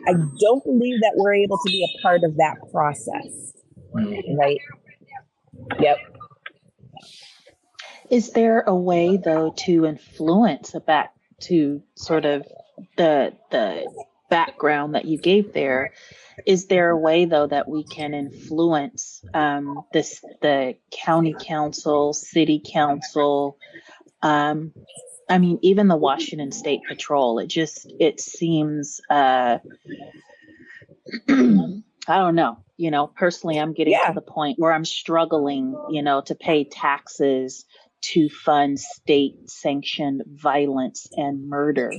I 0.08 0.14
don't 0.40 0.64
believe 0.64 1.02
that 1.02 1.14
we're 1.16 1.34
able 1.34 1.58
to 1.58 1.72
be 1.72 1.84
a 1.84 2.02
part 2.02 2.22
of 2.24 2.36
that 2.38 2.58
process, 2.72 3.54
right? 3.94 4.60
Yep. 5.80 5.98
Is 8.10 8.32
there 8.34 8.62
a 8.68 8.76
way 8.76 9.18
though 9.18 9.54
to 9.60 9.86
influence 9.86 10.76
a 10.76 10.80
back 10.80 11.14
to 11.44 11.82
sort 11.96 12.26
of 12.26 12.46
the 12.98 13.34
the 13.52 13.91
background 14.30 14.96
that 14.96 15.06
you 15.06 15.17
gave 15.17 15.54
there. 15.54 15.94
Is 16.46 16.67
there 16.67 16.89
a 16.89 16.98
way 16.98 17.26
though 17.26 17.48
that 17.48 17.67
we 17.67 17.84
can 17.84 18.13
influence 18.13 19.24
um, 19.34 19.84
this 19.94 20.24
the 20.41 20.76
county 20.91 21.36
council 21.39 22.13
city 22.13 22.62
council? 22.65 23.58
Um, 24.22 24.74
i 25.32 25.38
mean 25.38 25.58
even 25.62 25.88
the 25.88 25.96
washington 25.96 26.52
state 26.52 26.82
patrol 26.88 27.39
it 27.39 27.48
just 27.48 27.91
it 28.00 28.20
seems 28.20 29.02
uh, 29.10 29.58
i 31.30 31.82
don't 32.08 32.36
know. 32.36 32.58
You 32.78 32.91
know 32.91 33.08
personally 33.08 33.60
i'm 33.60 33.74
getting 33.74 33.94
yeah. 33.94 34.08
to 34.08 34.13
the 34.13 34.22
point 34.22 34.60
where 34.60 34.74
i'm 34.74 34.86
struggling 34.86 35.76
you 35.91 36.02
know 36.02 36.22
to 36.22 36.36
pay 36.36 36.63
taxes 36.63 37.65
to 38.02 38.28
fund 38.28 38.80
state 38.80 39.50
sanctioned 39.50 40.24
violence 40.28 41.08
and 41.15 41.48
murder 41.48 41.91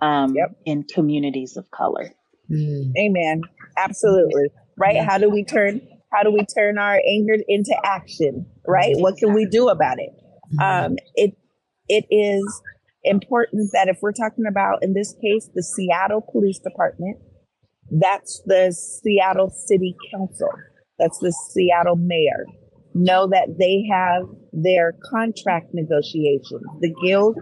um, 0.00 0.34
yep. 0.34 0.56
in 0.64 0.84
communities 0.84 1.56
of 1.56 1.70
color 1.70 2.10
Mm. 2.50 2.92
Amen. 2.98 3.42
Absolutely. 3.76 4.48
Right? 4.76 5.02
How 5.04 5.18
do 5.18 5.30
we 5.30 5.44
turn 5.44 5.80
how 6.12 6.22
do 6.22 6.30
we 6.30 6.46
turn 6.46 6.78
our 6.78 7.00
anger 7.08 7.36
into 7.48 7.76
action? 7.84 8.46
Right? 8.66 8.94
What 8.96 9.16
can 9.16 9.34
we 9.34 9.46
do 9.46 9.68
about 9.68 9.98
it? 9.98 10.10
Mm-hmm. 10.54 10.60
Um, 10.92 10.96
it 11.14 11.36
it 11.88 12.04
is 12.10 12.62
important 13.04 13.70
that 13.72 13.88
if 13.88 13.98
we're 14.02 14.12
talking 14.12 14.44
about 14.48 14.82
in 14.82 14.94
this 14.94 15.14
case 15.22 15.48
the 15.54 15.62
Seattle 15.62 16.20
Police 16.20 16.58
Department, 16.58 17.18
that's 17.90 18.42
the 18.46 18.72
Seattle 18.72 19.50
City 19.50 19.96
Council. 20.12 20.50
That's 20.98 21.18
the 21.18 21.32
Seattle 21.52 21.96
Mayor. 21.96 22.46
Know 22.94 23.28
that 23.28 23.56
they 23.58 23.84
have 23.92 24.22
their 24.52 24.94
contract 25.10 25.74
negotiations. 25.74 26.62
The 26.80 26.94
guild 27.04 27.36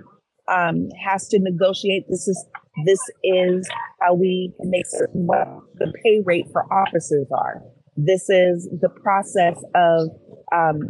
um, 0.48 0.88
has 1.04 1.28
to 1.28 1.38
negotiate. 1.38 2.04
This 2.08 2.28
is 2.28 2.44
this 2.84 2.98
is 3.22 3.68
how 4.00 4.14
we 4.14 4.52
make 4.60 4.86
certain 4.86 5.26
what 5.26 5.46
the 5.74 5.92
pay 6.02 6.22
rate 6.24 6.46
for 6.52 6.64
officers 6.72 7.26
are. 7.32 7.62
This 7.96 8.28
is 8.28 8.68
the 8.80 8.88
process 8.88 9.56
of 9.74 10.08
um, 10.52 10.80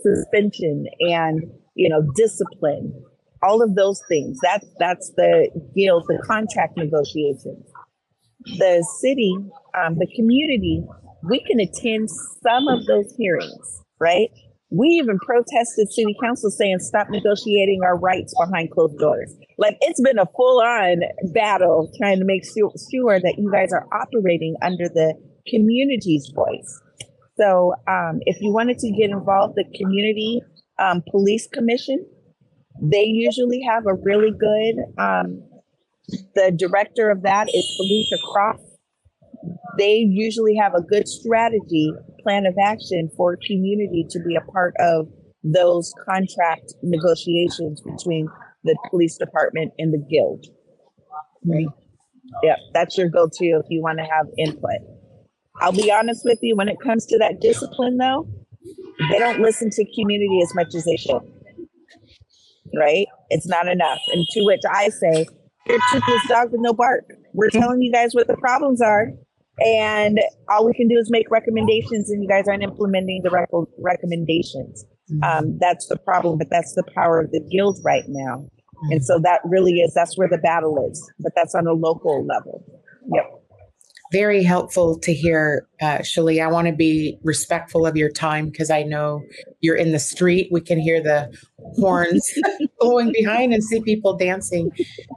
suspension 0.00 0.86
and 1.00 1.42
you 1.74 1.88
know 1.88 2.02
discipline. 2.14 2.92
All 3.42 3.62
of 3.62 3.74
those 3.74 4.00
things. 4.08 4.38
That's 4.42 4.66
that's 4.78 5.12
the 5.16 5.50
guild, 5.76 6.04
the 6.08 6.22
contract 6.26 6.76
negotiations. 6.76 7.66
The 8.58 8.86
city, 9.00 9.34
um, 9.74 9.96
the 9.98 10.06
community, 10.14 10.82
we 11.28 11.40
can 11.40 11.60
attend 11.60 12.08
some 12.42 12.68
of 12.68 12.86
those 12.86 13.14
hearings, 13.16 13.82
right? 13.98 14.28
We 14.76 14.88
even 14.88 15.18
protested 15.20 15.92
city 15.92 16.16
council 16.20 16.50
saying 16.50 16.80
stop 16.80 17.08
negotiating 17.08 17.82
our 17.84 17.96
rights 17.96 18.34
behind 18.38 18.72
closed 18.72 18.98
doors. 18.98 19.32
Like 19.56 19.76
it's 19.80 20.00
been 20.00 20.18
a 20.18 20.26
full 20.36 20.60
on 20.60 21.02
battle 21.32 21.92
trying 21.96 22.18
to 22.18 22.24
make 22.24 22.44
sure, 22.44 22.72
sure 22.90 23.20
that 23.20 23.36
you 23.38 23.52
guys 23.52 23.72
are 23.72 23.86
operating 23.92 24.56
under 24.62 24.88
the 24.88 25.14
community's 25.46 26.32
voice. 26.34 26.80
So 27.36 27.74
um, 27.86 28.18
if 28.22 28.40
you 28.40 28.52
wanted 28.52 28.78
to 28.78 28.90
get 28.90 29.10
involved, 29.10 29.54
the 29.54 29.64
community 29.78 30.40
um, 30.78 31.02
police 31.08 31.46
commission, 31.46 32.04
they 32.82 33.04
usually 33.04 33.62
have 33.68 33.84
a 33.86 33.94
really 33.94 34.32
good, 34.32 34.74
um, 34.98 35.42
the 36.34 36.52
director 36.56 37.10
of 37.10 37.22
that 37.22 37.48
is 37.54 37.76
Felicia 37.76 38.16
Croft. 38.32 38.60
They 39.78 39.94
usually 39.94 40.56
have 40.56 40.74
a 40.74 40.82
good 40.82 41.06
strategy 41.06 41.92
plan 42.24 42.46
of 42.46 42.54
action 42.60 43.10
for 43.16 43.38
community 43.46 44.06
to 44.10 44.18
be 44.20 44.34
a 44.34 44.40
part 44.50 44.74
of 44.80 45.08
those 45.44 45.92
contract 46.04 46.72
negotiations 46.82 47.80
between 47.82 48.28
the 48.64 48.76
police 48.90 49.16
department 49.16 49.72
and 49.78 49.92
the 49.92 49.98
guild. 50.10 50.46
Right? 51.44 51.66
Yeah, 52.42 52.56
that's 52.72 52.96
your 52.96 53.08
go 53.08 53.28
to 53.30 53.44
if 53.44 53.66
you 53.68 53.82
want 53.82 53.98
to 53.98 54.04
have 54.04 54.26
input. 54.38 54.80
I'll 55.60 55.72
be 55.72 55.92
honest 55.92 56.22
with 56.24 56.38
you, 56.42 56.56
when 56.56 56.68
it 56.68 56.80
comes 56.80 57.06
to 57.06 57.18
that 57.18 57.40
discipline, 57.40 57.98
though, 57.98 58.26
they 59.10 59.18
don't 59.18 59.40
listen 59.40 59.70
to 59.70 59.84
community 59.94 60.40
as 60.42 60.52
much 60.54 60.74
as 60.74 60.84
they 60.84 60.96
should. 60.96 61.20
Right? 62.76 63.06
It's 63.30 63.46
not 63.46 63.68
enough. 63.68 64.00
And 64.12 64.26
to 64.32 64.44
which 64.44 64.62
I 64.68 64.88
say, 64.88 65.26
you're 65.66 65.78
toothless 65.92 66.26
dog 66.28 66.50
with 66.50 66.60
no 66.60 66.72
bark. 66.72 67.04
We're 67.34 67.50
hmm. 67.50 67.60
telling 67.60 67.82
you 67.82 67.92
guys 67.92 68.14
what 68.14 68.26
the 68.26 68.36
problems 68.36 68.80
are 68.80 69.12
and 69.58 70.18
all 70.48 70.66
we 70.66 70.72
can 70.74 70.88
do 70.88 70.96
is 70.98 71.10
make 71.10 71.30
recommendations 71.30 72.10
and 72.10 72.22
you 72.22 72.28
guys 72.28 72.48
aren't 72.48 72.62
implementing 72.62 73.20
the 73.22 73.30
rec- 73.30 73.48
recommendations 73.78 74.84
mm-hmm. 75.10 75.22
um, 75.22 75.58
that's 75.60 75.86
the 75.88 75.96
problem 75.96 76.38
but 76.38 76.48
that's 76.50 76.74
the 76.74 76.84
power 76.94 77.20
of 77.20 77.30
the 77.30 77.40
guild 77.50 77.78
right 77.84 78.04
now 78.08 78.38
mm-hmm. 78.38 78.92
and 78.92 79.04
so 79.04 79.18
that 79.18 79.40
really 79.44 79.80
is 79.80 79.92
that's 79.94 80.18
where 80.18 80.28
the 80.28 80.38
battle 80.38 80.88
is 80.90 81.12
but 81.20 81.32
that's 81.36 81.54
on 81.54 81.66
a 81.66 81.72
local 81.72 82.26
level 82.26 82.64
yep 83.14 83.30
very 84.14 84.44
helpful 84.44 84.96
to 85.00 85.12
hear 85.12 85.66
uh, 85.82 86.00
Sheley. 86.02 86.40
I 86.40 86.46
want 86.46 86.68
to 86.68 86.72
be 86.72 87.18
respectful 87.24 87.84
of 87.84 87.96
your 87.96 88.10
time 88.10 88.48
because 88.48 88.70
I 88.70 88.84
know 88.84 89.22
you're 89.60 89.74
in 89.74 89.90
the 89.90 89.98
street. 89.98 90.50
We 90.52 90.60
can 90.60 90.78
hear 90.78 91.02
the 91.02 91.36
horns 91.76 92.32
blowing 92.78 93.12
behind 93.12 93.52
and 93.52 93.64
see 93.64 93.80
people 93.80 94.16
dancing. 94.16 94.70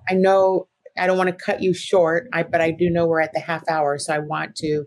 I 0.10 0.15
know 0.15 0.67
I 0.98 1.08
don't 1.08 1.18
want 1.18 1.30
to 1.30 1.36
cut 1.36 1.62
you 1.62 1.74
short, 1.74 2.28
I, 2.34 2.44
but 2.44 2.62
I 2.62 2.72
do 2.72 2.90
know 2.90 3.08
we're 3.08 3.22
at 3.22 3.34
the 3.34 3.40
half 3.40 3.64
hour. 3.70 3.98
So 3.98 4.14
I 4.14 4.20
want 4.20 4.56
to 4.58 4.86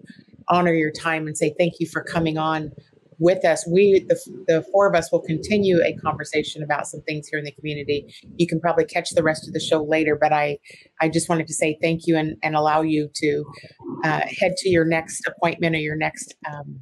honor 0.48 0.72
your 0.72 0.90
time 0.90 1.26
and 1.26 1.36
say 1.36 1.54
thank 1.58 1.74
you 1.78 1.86
for 1.86 2.02
coming 2.02 2.38
on 2.38 2.72
with 3.20 3.44
us. 3.44 3.68
We, 3.70 4.04
the, 4.08 4.18
the 4.48 4.64
four 4.72 4.88
of 4.88 4.94
us, 4.96 5.12
will 5.12 5.20
continue 5.20 5.80
a 5.82 5.94
conversation 5.94 6.62
about 6.62 6.86
some 6.86 7.02
things 7.02 7.28
here 7.28 7.38
in 7.38 7.44
the 7.44 7.52
community. 7.52 8.06
You 8.36 8.46
can 8.46 8.60
probably 8.60 8.86
catch 8.86 9.10
the 9.10 9.22
rest 9.22 9.46
of 9.46 9.52
the 9.52 9.60
show 9.60 9.84
later, 9.84 10.16
but 10.18 10.32
I, 10.32 10.58
I 11.00 11.10
just 11.10 11.28
wanted 11.28 11.46
to 11.46 11.54
say 11.54 11.78
thank 11.82 12.06
you 12.06 12.16
and, 12.16 12.36
and 12.42 12.56
allow 12.56 12.80
you 12.80 13.10
to 13.14 13.44
uh, 14.04 14.20
head 14.20 14.56
to 14.58 14.70
your 14.70 14.86
next 14.86 15.22
appointment 15.26 15.76
or 15.76 15.80
your 15.80 15.96
next 15.96 16.34
um, 16.50 16.80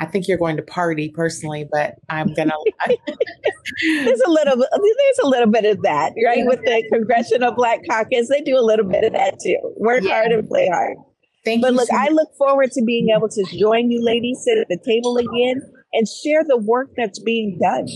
I 0.00 0.06
think 0.06 0.26
you're 0.26 0.38
going 0.38 0.56
to 0.56 0.62
party 0.62 1.10
personally, 1.10 1.66
but 1.70 1.94
I'm 2.08 2.34
gonna. 2.34 2.52
there's 2.86 4.20
a 4.20 4.30
little, 4.30 4.56
there's 4.56 5.18
a 5.22 5.26
little 5.26 5.50
bit 5.50 5.64
of 5.64 5.82
that, 5.82 6.12
right? 6.24 6.38
Yeah. 6.38 6.46
With 6.46 6.60
the 6.62 6.84
Congressional 6.92 7.52
Black 7.52 7.80
Caucus, 7.88 8.28
they 8.28 8.40
do 8.40 8.58
a 8.58 8.64
little 8.64 8.86
bit 8.86 9.04
of 9.04 9.12
that 9.12 9.38
too. 9.40 9.58
Work 9.76 10.02
yeah. 10.02 10.14
hard 10.14 10.32
and 10.32 10.48
play 10.48 10.68
hard. 10.68 10.96
Thank 11.44 11.58
you. 11.58 11.62
but 11.62 11.74
look, 11.74 11.88
so 11.88 11.96
I 11.96 12.08
look 12.08 12.30
forward 12.36 12.72
to 12.72 12.82
being 12.84 13.10
able 13.16 13.28
to 13.28 13.44
join 13.56 13.90
you 13.90 14.02
ladies, 14.02 14.42
sit 14.44 14.58
at 14.58 14.68
the 14.68 14.78
table 14.84 15.16
again, 15.16 15.60
and 15.92 16.08
share 16.08 16.42
the 16.42 16.56
work 16.56 16.90
that's 16.96 17.20
being 17.20 17.58
done. 17.62 17.86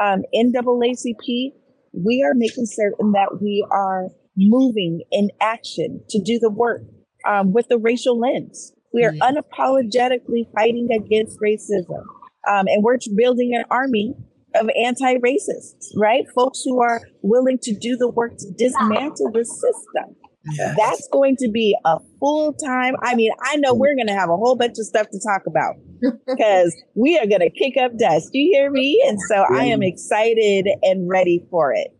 Um, 0.00 0.22
NAACP, 0.34 1.52
we 1.92 2.24
are 2.24 2.34
making 2.34 2.66
certain 2.66 3.12
that 3.12 3.40
we 3.42 3.66
are 3.70 4.08
moving 4.36 5.02
in 5.10 5.30
action 5.40 6.02
to 6.08 6.22
do 6.22 6.38
the 6.38 6.50
work 6.50 6.82
um, 7.26 7.52
with 7.52 7.68
the 7.68 7.78
racial 7.78 8.18
lens. 8.18 8.72
We 8.92 9.04
are 9.04 9.12
unapologetically 9.12 10.50
fighting 10.54 10.88
against 10.92 11.38
racism. 11.40 12.04
Um, 12.48 12.66
and 12.66 12.82
we're 12.82 12.98
building 13.16 13.54
an 13.54 13.64
army 13.70 14.14
of 14.54 14.68
anti 14.76 15.16
racists, 15.16 15.86
right? 15.96 16.24
Folks 16.34 16.62
who 16.64 16.82
are 16.82 17.00
willing 17.22 17.58
to 17.62 17.74
do 17.74 17.96
the 17.96 18.08
work 18.08 18.36
to 18.38 18.50
dismantle 18.56 19.30
the 19.32 19.44
system. 19.44 20.16
Yes. 20.44 20.76
That's 20.76 21.08
going 21.12 21.36
to 21.36 21.48
be 21.48 21.76
a 21.84 21.98
full 22.18 22.52
time. 22.52 22.94
I 23.02 23.14
mean, 23.14 23.30
I 23.42 23.56
know 23.56 23.74
we're 23.74 23.94
going 23.94 24.08
to 24.08 24.14
have 24.14 24.28
a 24.28 24.36
whole 24.36 24.56
bunch 24.56 24.72
of 24.78 24.86
stuff 24.86 25.06
to 25.10 25.20
talk 25.20 25.42
about 25.46 25.76
because 26.26 26.74
we 26.96 27.16
are 27.16 27.26
going 27.26 27.40
to 27.40 27.50
kick 27.50 27.74
up 27.80 27.96
dust. 27.96 28.30
You 28.32 28.50
hear 28.52 28.70
me? 28.70 29.02
And 29.06 29.18
so 29.28 29.44
I 29.54 29.66
am 29.66 29.82
excited 29.82 30.66
and 30.82 31.08
ready 31.08 31.46
for 31.50 31.72
it. 31.72 31.96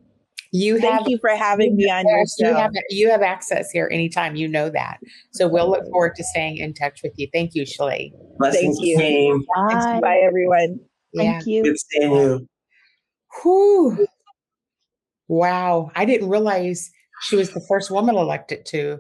You 0.54 0.78
Thank 0.78 0.92
have 0.92 1.08
you 1.08 1.18
for 1.18 1.30
having 1.30 1.76
me 1.76 1.90
on 1.90 2.06
your 2.06 2.18
Yes, 2.18 2.36
you 2.38 2.46
show. 2.46 2.54
have 2.54 2.72
you 2.90 3.10
have 3.10 3.22
access 3.22 3.70
here 3.70 3.88
anytime. 3.90 4.36
You 4.36 4.48
know 4.48 4.68
that. 4.68 4.98
So 5.32 5.48
we'll 5.48 5.70
look 5.70 5.84
forward 5.90 6.14
to 6.16 6.24
staying 6.24 6.58
in 6.58 6.74
touch 6.74 7.00
with 7.02 7.12
you. 7.16 7.26
Thank 7.32 7.54
you, 7.54 7.64
Sheley. 7.64 8.12
Blessings, 8.38 8.78
you. 8.80 8.98
team. 8.98 9.44
Bye. 9.56 10.00
Bye, 10.02 10.20
everyone. 10.22 10.78
Yeah. 11.14 11.32
Thank 11.32 11.46
you. 11.46 11.64
Good 11.64 11.76
seeing 11.78 12.12
you. 12.12 12.48
Whew. 13.42 14.06
Wow. 15.28 15.90
I 15.96 16.04
didn't 16.04 16.28
realize 16.28 16.90
she 17.22 17.36
was 17.36 17.50
the 17.52 17.64
first 17.66 17.90
woman 17.90 18.16
elected 18.16 18.66
to 18.66 18.98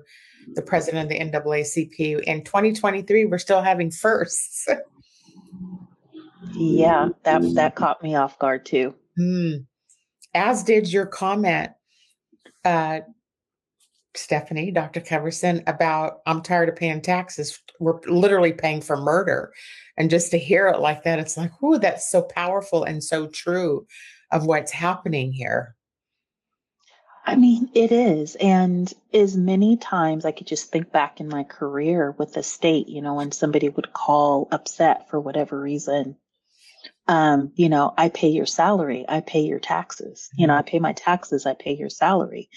the 0.54 0.62
president 0.62 1.04
of 1.04 1.08
the 1.10 1.18
NAACP. 1.18 2.22
In 2.22 2.44
2023, 2.44 3.26
we're 3.26 3.36
still 3.36 3.60
having 3.60 3.90
firsts. 3.90 4.66
Yeah, 6.54 7.08
that 7.22 7.42
that 7.54 7.74
caught 7.76 8.02
me 8.02 8.14
off 8.14 8.38
guard 8.38 8.66
too. 8.66 8.94
Hmm. 9.16 9.52
As 10.34 10.62
did 10.62 10.92
your 10.92 11.06
comment, 11.06 11.72
uh, 12.64 13.00
Stephanie, 14.14 14.70
Dr. 14.70 15.00
Coverson, 15.00 15.62
about 15.66 16.20
I'm 16.26 16.42
tired 16.42 16.68
of 16.68 16.76
paying 16.76 17.00
taxes. 17.00 17.58
We're 17.80 18.00
literally 18.06 18.52
paying 18.52 18.82
for 18.82 18.96
murder. 18.96 19.52
And 19.96 20.10
just 20.10 20.30
to 20.32 20.38
hear 20.38 20.68
it 20.68 20.80
like 20.80 21.04
that, 21.04 21.18
it's 21.18 21.36
like, 21.36 21.52
oh, 21.62 21.78
that's 21.78 22.10
so 22.10 22.22
powerful 22.22 22.84
and 22.84 23.02
so 23.02 23.26
true 23.28 23.86
of 24.30 24.46
what's 24.46 24.72
happening 24.72 25.32
here. 25.32 25.76
I 27.24 27.36
mean, 27.36 27.70
it 27.72 27.92
is. 27.92 28.34
And 28.36 28.92
as 29.14 29.36
many 29.36 29.76
times 29.76 30.24
I 30.24 30.32
could 30.32 30.46
just 30.46 30.72
think 30.72 30.90
back 30.90 31.20
in 31.20 31.28
my 31.28 31.44
career 31.44 32.14
with 32.18 32.34
the 32.34 32.42
state, 32.42 32.88
you 32.88 33.00
know, 33.00 33.14
when 33.14 33.30
somebody 33.30 33.68
would 33.68 33.92
call 33.92 34.48
upset 34.50 35.08
for 35.08 35.20
whatever 35.20 35.60
reason, 35.60 36.16
um, 37.08 37.52
you 37.56 37.68
know, 37.68 37.92
I 37.98 38.08
pay 38.08 38.28
your 38.28 38.46
salary, 38.46 39.04
I 39.08 39.20
pay 39.20 39.40
your 39.40 39.58
taxes, 39.58 40.28
you 40.36 40.46
know, 40.46 40.54
I 40.54 40.62
pay 40.62 40.78
my 40.78 40.92
taxes, 40.92 41.46
I 41.46 41.54
pay 41.54 41.74
your 41.74 41.90
salary. 41.90 42.48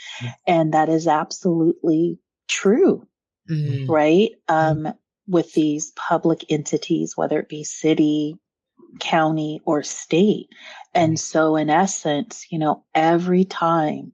And 0.48 0.74
that 0.74 0.90
is 0.90 1.08
absolutely 1.08 2.20
true, 2.48 3.08
Mm. 3.50 3.88
right? 3.88 4.32
Um, 4.48 4.94
with 5.28 5.54
these 5.54 5.92
public 5.92 6.46
entities, 6.50 7.18
whether 7.18 7.40
it 7.40 7.50
be 7.50 7.64
city, 7.64 8.38
county, 9.00 9.62
or 9.66 9.84
state. 9.84 10.50
And 10.94 11.20
so, 11.20 11.56
in 11.56 11.70
essence, 11.70 12.46
you 12.52 12.60
know, 12.60 12.84
every 12.94 13.46
time 13.46 14.14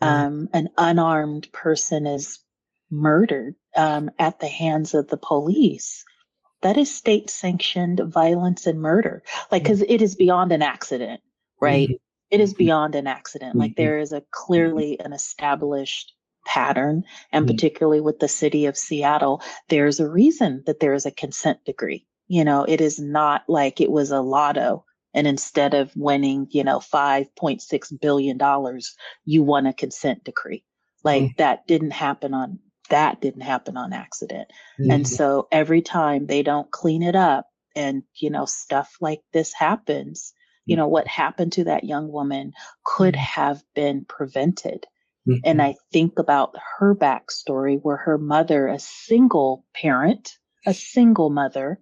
um, 0.00 0.48
an 0.52 0.68
unarmed 0.78 1.50
person 1.52 2.06
is 2.06 2.38
murdered 2.90 3.54
um, 3.76 4.10
at 4.18 4.38
the 4.40 4.48
hands 4.48 4.94
of 4.94 5.08
the 5.08 5.16
police, 5.16 6.04
that 6.62 6.76
is 6.76 6.94
state 6.94 7.30
sanctioned 7.30 8.00
violence 8.06 8.66
and 8.66 8.80
murder. 8.80 9.22
Like, 9.50 9.62
because 9.62 9.82
it 9.82 10.02
is 10.02 10.14
beyond 10.14 10.52
an 10.52 10.62
accident, 10.62 11.20
right? 11.60 11.90
It 12.30 12.40
is 12.40 12.54
beyond 12.54 12.94
an 12.94 13.06
accident. 13.06 13.56
Like, 13.56 13.72
Mhm. 13.72 13.76
there 13.76 13.98
is 13.98 14.12
a 14.12 14.24
clearly 14.32 14.98
an 15.00 15.12
established 15.12 16.14
pattern, 16.44 17.04
and 17.32 17.46
Mhm. 17.46 17.50
particularly 17.50 18.00
with 18.00 18.18
the 18.20 18.28
city 18.28 18.66
of 18.66 18.76
Seattle, 18.76 19.42
there's 19.68 20.00
a 20.00 20.08
reason 20.08 20.62
that 20.66 20.80
there 20.80 20.94
is 20.94 21.06
a 21.06 21.10
consent 21.10 21.64
decree. 21.64 22.06
You 22.28 22.44
know, 22.44 22.64
it 22.64 22.80
is 22.80 22.98
not 22.98 23.44
like 23.48 23.80
it 23.80 23.90
was 23.90 24.10
a 24.10 24.20
lotto. 24.20 24.84
And 25.14 25.26
instead 25.26 25.74
of 25.74 25.96
winning, 25.96 26.48
you 26.50 26.62
know, 26.64 26.78
$5.6 26.78 27.92
billion, 28.00 28.38
you 29.24 29.42
won 29.42 29.66
a 29.66 29.72
consent 29.72 30.24
decree. 30.24 30.64
Like 31.04 31.22
Mm. 31.22 31.36
that 31.38 31.66
didn't 31.66 31.92
happen 31.92 32.34
on, 32.34 32.58
that 32.88 33.20
didn't 33.20 33.42
happen 33.42 33.76
on 33.76 33.92
accident. 33.92 34.48
Mm-hmm. 34.80 34.90
And 34.90 35.08
so 35.08 35.48
every 35.52 35.82
time 35.82 36.26
they 36.26 36.42
don't 36.42 36.70
clean 36.70 37.02
it 37.02 37.16
up 37.16 37.46
and, 37.74 38.02
you 38.14 38.30
know, 38.30 38.44
stuff 38.44 38.96
like 39.00 39.20
this 39.32 39.52
happens, 39.52 40.32
you 40.64 40.76
know, 40.76 40.88
what 40.88 41.06
happened 41.06 41.52
to 41.52 41.64
that 41.64 41.84
young 41.84 42.10
woman 42.10 42.52
could 42.84 43.14
have 43.16 43.62
been 43.74 44.04
prevented. 44.08 44.86
Mhm. 45.28 45.40
And 45.44 45.62
I 45.62 45.76
think 45.92 46.18
about 46.18 46.54
her 46.78 46.94
backstory 46.94 47.78
where 47.82 47.96
her 47.96 48.18
mother, 48.18 48.68
a 48.68 48.78
single 48.78 49.64
parent, 49.74 50.38
a 50.66 50.74
single 50.74 51.30
mother, 51.30 51.78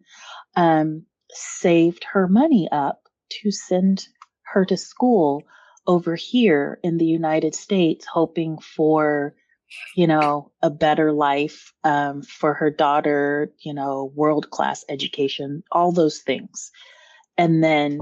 um, 0.56 1.06
saved 1.30 2.04
her 2.12 2.28
money 2.28 2.68
up 2.70 3.08
to 3.30 3.50
send 3.50 4.06
her 4.42 4.64
to 4.66 4.76
school 4.76 5.42
over 5.86 6.14
here 6.14 6.78
in 6.82 6.98
the 6.98 7.06
United 7.06 7.54
States, 7.54 8.06
hoping 8.06 8.58
for, 8.58 9.34
you 9.96 10.06
know, 10.06 10.52
a 10.62 10.70
better 10.70 11.12
life 11.12 11.72
um, 11.84 12.22
for 12.22 12.54
her 12.54 12.70
daughter, 12.70 13.52
you 13.60 13.74
know, 13.74 14.10
world 14.14 14.50
class 14.50 14.84
education, 14.88 15.62
all 15.70 15.92
those 15.92 16.18
things. 16.18 16.70
And 17.38 17.62
then 17.62 18.00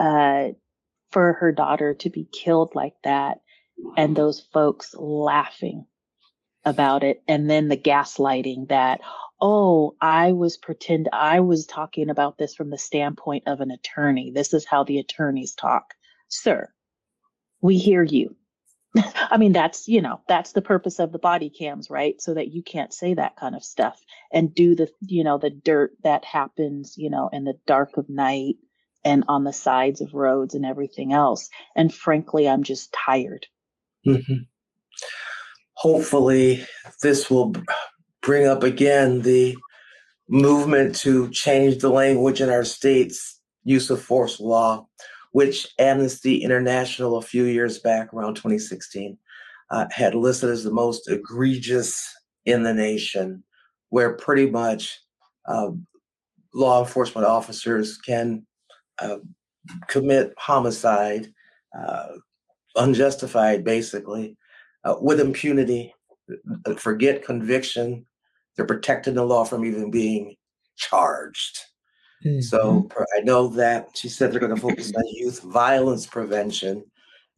uh, 0.00 0.48
for 1.10 1.34
her 1.34 1.52
daughter 1.52 1.94
to 1.94 2.10
be 2.10 2.24
killed 2.32 2.74
like 2.74 2.94
that, 3.04 3.40
and 3.96 4.16
those 4.16 4.40
folks 4.52 4.94
laughing 4.96 5.86
about 6.64 7.04
it 7.04 7.22
and 7.28 7.50
then 7.50 7.68
the 7.68 7.76
gaslighting 7.76 8.68
that 8.68 9.00
oh 9.40 9.94
i 10.00 10.32
was 10.32 10.56
pretend 10.56 11.08
i 11.12 11.40
was 11.40 11.66
talking 11.66 12.08
about 12.08 12.38
this 12.38 12.54
from 12.54 12.70
the 12.70 12.78
standpoint 12.78 13.44
of 13.46 13.60
an 13.60 13.70
attorney. 13.70 14.32
This 14.34 14.54
is 14.54 14.64
how 14.64 14.84
the 14.84 14.98
attorneys 14.98 15.54
talk. 15.54 15.92
Sir 16.28 16.68
we 17.60 17.78
hear 17.78 18.02
you 18.02 18.36
i 19.30 19.36
mean 19.36 19.52
that's 19.52 19.88
you 19.88 20.00
know 20.00 20.20
that's 20.28 20.52
the 20.52 20.62
purpose 20.62 20.98
of 20.98 21.12
the 21.12 21.18
body 21.18 21.50
cams 21.50 21.90
right? 21.90 22.20
So 22.20 22.34
that 22.34 22.48
you 22.52 22.62
can't 22.62 22.92
say 22.92 23.14
that 23.14 23.36
kind 23.36 23.54
of 23.54 23.64
stuff 23.64 24.00
and 24.32 24.54
do 24.54 24.74
the 24.74 24.88
you 25.00 25.24
know 25.24 25.38
the 25.38 25.50
dirt 25.50 25.92
that 26.02 26.24
happens 26.24 26.94
you 26.96 27.10
know 27.10 27.28
in 27.32 27.44
the 27.44 27.54
dark 27.66 27.96
of 27.96 28.08
night 28.08 28.56
and 29.04 29.24
on 29.28 29.44
the 29.44 29.52
sides 29.52 30.00
of 30.00 30.14
roads 30.14 30.54
and 30.54 30.64
everything 30.64 31.12
else. 31.12 31.48
And 31.76 31.92
frankly 31.92 32.48
i'm 32.48 32.62
just 32.62 32.94
tired. 33.06 33.46
Mhm. 34.06 34.46
Hopefully, 35.74 36.64
this 37.02 37.30
will 37.30 37.52
bring 38.22 38.46
up 38.46 38.62
again 38.62 39.22
the 39.22 39.56
movement 40.28 40.94
to 40.96 41.28
change 41.30 41.78
the 41.78 41.90
language 41.90 42.40
in 42.40 42.48
our 42.48 42.64
state's 42.64 43.40
use 43.64 43.90
of 43.90 44.00
force 44.00 44.40
law, 44.40 44.86
which 45.34 45.66
Amnesty 45.80 46.44
International 46.44 47.16
a 47.16 47.22
few 47.22 47.42
years 47.42 47.80
back, 47.80 48.14
around 48.14 48.36
2016, 48.36 49.18
uh, 49.72 49.86
had 49.90 50.14
listed 50.14 50.48
as 50.48 50.62
the 50.62 50.70
most 50.70 51.10
egregious 51.10 52.08
in 52.44 52.62
the 52.62 52.72
nation, 52.72 53.42
where 53.88 54.12
pretty 54.12 54.48
much 54.48 54.96
uh, 55.46 55.70
law 56.54 56.78
enforcement 56.78 57.26
officers 57.26 57.98
can 57.98 58.46
uh, 59.00 59.16
commit 59.88 60.32
homicide. 60.38 61.26
Uh, 61.76 62.12
unjustified, 62.76 63.64
basically, 63.64 64.36
uh, 64.84 64.94
with 65.00 65.18
impunity. 65.18 65.92
Uh, 66.64 66.74
Forget 66.74 67.24
conviction. 67.24 68.06
They're 68.54 68.66
protecting 68.66 69.14
the 69.14 69.24
law 69.24 69.42
from 69.42 69.64
even 69.64 69.90
being 69.90 70.36
charged. 70.76 71.58
So 72.40 72.88
I 73.16 73.20
know 73.20 73.48
that 73.48 73.90
she 73.94 74.08
said 74.08 74.32
they're 74.32 74.40
going 74.40 74.54
to 74.54 74.60
focus 74.60 74.92
on 74.94 75.04
youth 75.06 75.42
violence 75.42 76.06
prevention 76.06 76.84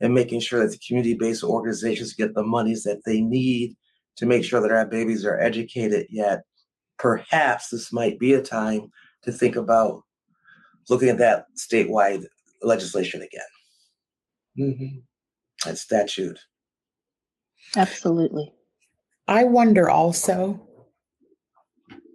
and 0.01 0.15
making 0.15 0.41
sure 0.41 0.61
that 0.61 0.71
the 0.71 0.79
community-based 0.87 1.43
organizations 1.43 2.15
get 2.15 2.35
the 2.35 2.45
monies 2.45 2.85
that 2.85 3.03
they 3.05 3.21
need 3.21 3.77
to 4.17 4.27
make 4.27 4.45
sure 4.45 4.61
that 4.61 4.71
our 4.71 4.87
babies 4.87 5.25
are 5.25 5.41
educated. 5.41 6.07
Yet, 6.09 6.43
perhaps 6.99 7.71
this 7.71 7.93
might 7.93 8.19
be 8.19 8.35
a 8.35 8.43
time 8.43 8.91
to 9.23 9.33
think 9.33 9.57
about 9.57 10.03
looking 10.89 11.09
at 11.09 11.19
that 11.19 11.47
statewide 11.57 12.25
legislation 12.63 13.23
again. 13.23 13.43
Mhm. 14.59 15.03
That 15.65 15.79
statute. 15.79 16.39
absolutely 17.75 18.53
I 19.29 19.43
wonder 19.45 19.91
also, 19.91 20.66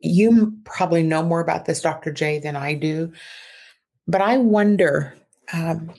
you 0.01 0.53
probably 0.63 1.03
know 1.03 1.23
more 1.23 1.39
about 1.39 1.65
this, 1.65 1.81
Dr. 1.81 2.11
J, 2.11 2.39
than 2.39 2.55
I 2.55 2.73
do, 2.73 3.11
but 4.07 4.21
I 4.21 4.37
wonder, 4.37 5.15
um, 5.53 5.91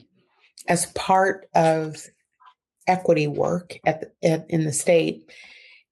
as 0.67 0.87
part 0.87 1.47
of 1.55 2.07
equity 2.87 3.27
work 3.27 3.79
at, 3.85 4.01
the, 4.01 4.27
at 4.29 4.49
in 4.49 4.65
the 4.65 4.73
state, 4.73 5.29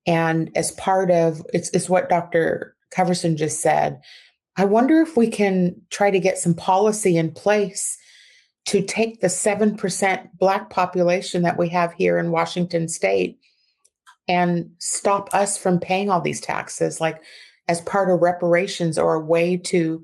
and 0.06 0.52
as 0.56 0.72
part 0.72 1.12
of 1.12 1.42
it's, 1.54 1.70
it's 1.70 1.90
what 1.90 2.10
Dr. 2.10 2.76
Coverson 2.92 3.38
just 3.38 3.62
said. 3.62 4.02
I 4.58 4.66
wonder 4.66 5.02
if 5.02 5.16
we 5.16 5.28
can 5.28 5.82
try 5.90 6.12
to 6.12 6.20
get 6.20 6.38
some 6.38 6.54
policy 6.54 7.18
in 7.18 7.32
place 7.32 7.98
to 8.66 8.82
take 8.82 9.22
the 9.22 9.28
7% 9.28 10.30
Black 10.38 10.70
population 10.70 11.42
that 11.44 11.58
we 11.58 11.70
have 11.70 11.94
here 11.94 12.18
in 12.18 12.32
Washington 12.32 12.88
state 12.88 13.40
and 14.28 14.70
stop 14.78 15.34
us 15.34 15.58
from 15.58 15.80
paying 15.80 16.10
all 16.10 16.22
these 16.22 16.42
taxes, 16.42 17.02
like 17.02 17.22
as 17.68 17.82
part 17.82 18.10
of 18.10 18.22
reparations 18.22 18.98
or 18.98 19.14
a 19.14 19.20
way 19.20 19.58
to, 19.58 20.04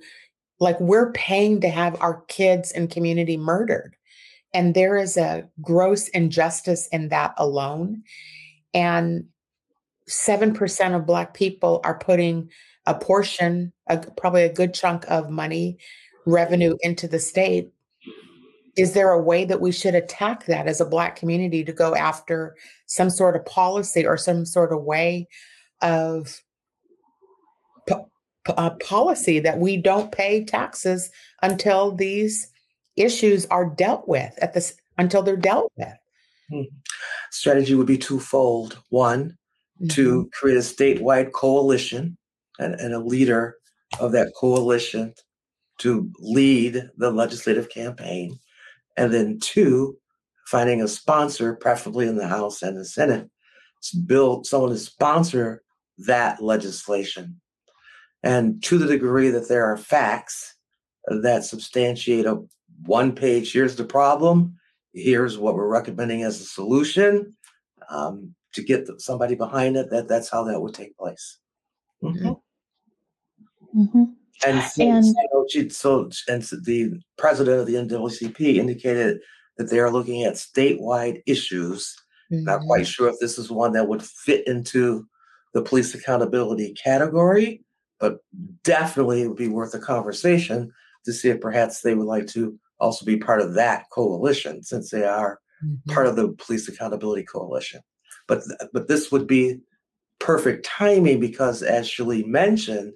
like, 0.60 0.80
we're 0.80 1.12
paying 1.12 1.62
to 1.62 1.70
have 1.70 2.00
our 2.02 2.22
kids 2.28 2.72
and 2.72 2.90
community 2.90 3.38
murdered. 3.38 3.96
And 4.54 4.74
there 4.74 4.98
is 4.98 5.18
a 5.18 5.48
gross 5.62 6.08
injustice 6.10 6.88
in 6.88 7.10
that 7.10 7.34
alone. 7.38 8.04
And 8.74 9.26
7% 10.10 10.96
of 10.96 11.06
Black 11.06 11.34
people 11.34 11.82
are 11.84 12.00
putting 12.00 12.50
a 12.86 12.96
portion, 12.96 13.74
a, 13.88 13.98
probably 13.98 14.44
a 14.44 14.54
good 14.54 14.74
chunk 14.74 15.06
of 15.10 15.30
money 15.30 15.78
revenue 16.26 16.78
into 16.82 17.08
the 17.08 17.20
state 17.20 17.72
is 18.78 18.94
there 18.94 19.12
a 19.12 19.22
way 19.22 19.44
that 19.44 19.60
we 19.60 19.72
should 19.72 19.96
attack 19.96 20.46
that 20.46 20.68
as 20.68 20.80
a 20.80 20.86
black 20.86 21.16
community 21.16 21.64
to 21.64 21.74
go 21.74 21.96
after 21.96 22.56
some 22.86 23.10
sort 23.10 23.36
of 23.36 23.44
policy 23.46 24.06
or 24.06 24.18
some 24.18 24.46
sort 24.46 24.72
of 24.72 24.84
way 24.84 25.28
of 25.82 26.42
po- 28.48 28.54
uh, 28.54 28.72
policy 28.78 29.40
that 29.40 29.60
we 29.60 29.78
don't 29.78 30.12
pay 30.12 30.44
taxes 30.44 31.12
until 31.42 31.92
these 31.92 32.52
issues 32.96 33.46
are 33.48 33.66
dealt 33.66 34.08
with 34.08 34.38
at 34.42 34.54
this 34.54 34.76
until 34.98 35.22
they're 35.22 35.36
dealt 35.36 35.72
with 35.78 35.94
hmm. 36.50 36.62
strategy 37.32 37.76
would 37.76 37.88
be 37.88 37.98
twofold 37.98 38.80
one 38.90 39.26
mm-hmm. 39.80 39.88
to 39.88 40.30
create 40.34 40.58
a 40.58 40.62
statewide 40.62 41.32
coalition 41.32 42.18
and, 42.60 42.74
and 42.76 42.94
a 42.94 43.00
leader 43.00 43.56
of 44.00 44.12
that 44.12 44.32
coalition 44.36 45.14
to 45.78 46.12
lead 46.20 46.90
the 46.98 47.12
legislative 47.12 47.70
campaign 47.70 48.40
and 48.98 49.14
then 49.14 49.40
two, 49.40 49.98
finding 50.48 50.82
a 50.82 50.88
sponsor, 50.88 51.56
preferably 51.56 52.08
in 52.08 52.18
the 52.18 52.28
House 52.28 52.64
and 52.64 52.76
the 52.76 52.84
Senate, 52.84 53.30
to 53.84 53.98
build 53.98 54.48
someone 54.48 54.72
to 54.72 54.78
sponsor 54.78 55.62
that 56.00 56.42
legislation. 56.42 57.40
And 58.24 58.62
to 58.64 58.78
the 58.78 58.88
degree 58.88 59.30
that 59.30 59.48
there 59.48 59.66
are 59.66 59.78
facts 59.78 60.56
that 61.08 61.46
substantiate 61.46 62.26
a 62.26 62.44
one 62.86 63.14
page, 63.14 63.54
here's 63.54 63.76
the 63.76 63.86
problem, 63.86 64.58
here's 64.94 65.38
what 65.38 65.56
we're 65.56 65.68
recommending 65.68 66.24
as 66.24 66.42
a 66.42 66.46
solution, 66.46 67.36
um, 67.90 68.36
to 68.54 68.64
get 68.64 68.88
somebody 69.00 69.36
behind 69.36 69.78
it, 69.78 69.90
that 69.92 70.08
that's 70.08 70.30
how 70.30 70.44
that 70.44 70.60
would 70.60 70.74
take 70.74 70.98
place. 70.98 71.40
Mm-hmm. 72.04 72.34
Mm-hmm. 73.80 74.04
And, 74.46 74.64
so, 74.64 74.84
and 74.84 75.06
so, 75.06 75.46
she, 75.50 75.70
so 75.70 76.10
and 76.28 76.44
the 76.64 77.00
president 77.18 77.60
of 77.60 77.68
the 77.68 77.76
NAACP 77.76 78.56
indicated 78.58 79.20
that 79.58 79.70
they 79.70 79.80
are 79.80 79.92
looking 79.92 80.24
at 80.24 80.36
statewide 80.36 81.22
issues. 81.26 81.96
Mm-hmm. 82.32 82.44
Not 82.44 82.62
quite 82.62 82.86
sure 82.86 83.10
if 83.10 83.16
this 83.20 83.38
is 83.38 83.50
one 83.50 83.74
that 83.74 83.88
would 83.88 84.04
fit 84.04 84.46
into 84.48 85.08
the 85.54 85.62
police 85.62 85.96
accountability 85.96 86.74
category, 86.74 87.64
but 88.00 88.18
definitely 88.64 89.22
it 89.22 89.28
would 89.28 89.38
be 89.38 89.48
worth 89.48 89.74
a 89.74 89.80
conversation 89.80 90.72
to 91.06 91.14
see 91.14 91.30
if 91.30 91.42
perhaps 91.42 91.82
they 91.82 91.96
would 91.96 92.08
like 92.08 92.28
to 92.28 92.58
also 92.80 93.06
be 93.06 93.18
part 93.18 93.42
of 93.42 93.54
that 93.54 93.86
coalition 93.92 94.64
since 94.64 94.90
they 94.90 95.04
are 95.04 95.40
mm-hmm. 95.64 95.92
part 95.92 96.08
of 96.08 96.16
the 96.16 96.30
police 96.34 96.68
accountability 96.68 97.24
coalition. 97.24 97.82
But 98.28 98.42
but 98.74 98.88
this 98.88 99.12
would 99.12 99.26
be 99.26 99.60
perfect 100.20 100.66
timing 100.66 101.20
because 101.20 101.64
as 101.64 101.90
Sheley 101.90 102.24
mentioned, 102.24 102.94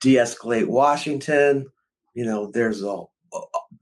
de-escalate 0.00 0.66
Washington. 0.66 1.66
You 2.14 2.24
know, 2.24 2.50
there's 2.50 2.82
a 2.82 3.02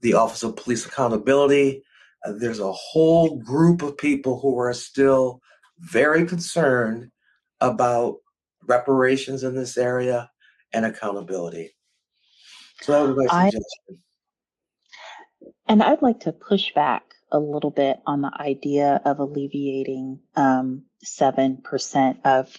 the 0.01 0.13
Office 0.13 0.43
of 0.43 0.55
Police 0.55 0.85
Accountability. 0.85 1.83
Uh, 2.25 2.33
there's 2.37 2.59
a 2.59 2.71
whole 2.71 3.37
group 3.37 3.81
of 3.81 3.97
people 3.97 4.39
who 4.39 4.57
are 4.59 4.73
still 4.73 5.41
very 5.79 6.25
concerned 6.25 7.09
about 7.61 8.17
reparations 8.67 9.43
in 9.43 9.55
this 9.55 9.77
area 9.77 10.29
and 10.73 10.85
accountability. 10.85 11.75
So 12.81 12.91
that 12.91 13.07
was 13.07 13.17
my 13.17 13.45
suggestion. 13.45 14.03
I, 15.39 15.71
and 15.71 15.83
I'd 15.83 16.01
like 16.01 16.21
to 16.21 16.31
push 16.31 16.73
back 16.73 17.03
a 17.31 17.39
little 17.39 17.71
bit 17.71 17.97
on 18.05 18.21
the 18.21 18.31
idea 18.39 19.01
of 19.03 19.19
alleviating 19.19 20.19
um, 20.35 20.83
seven 21.03 21.57
percent 21.57 22.19
of, 22.25 22.55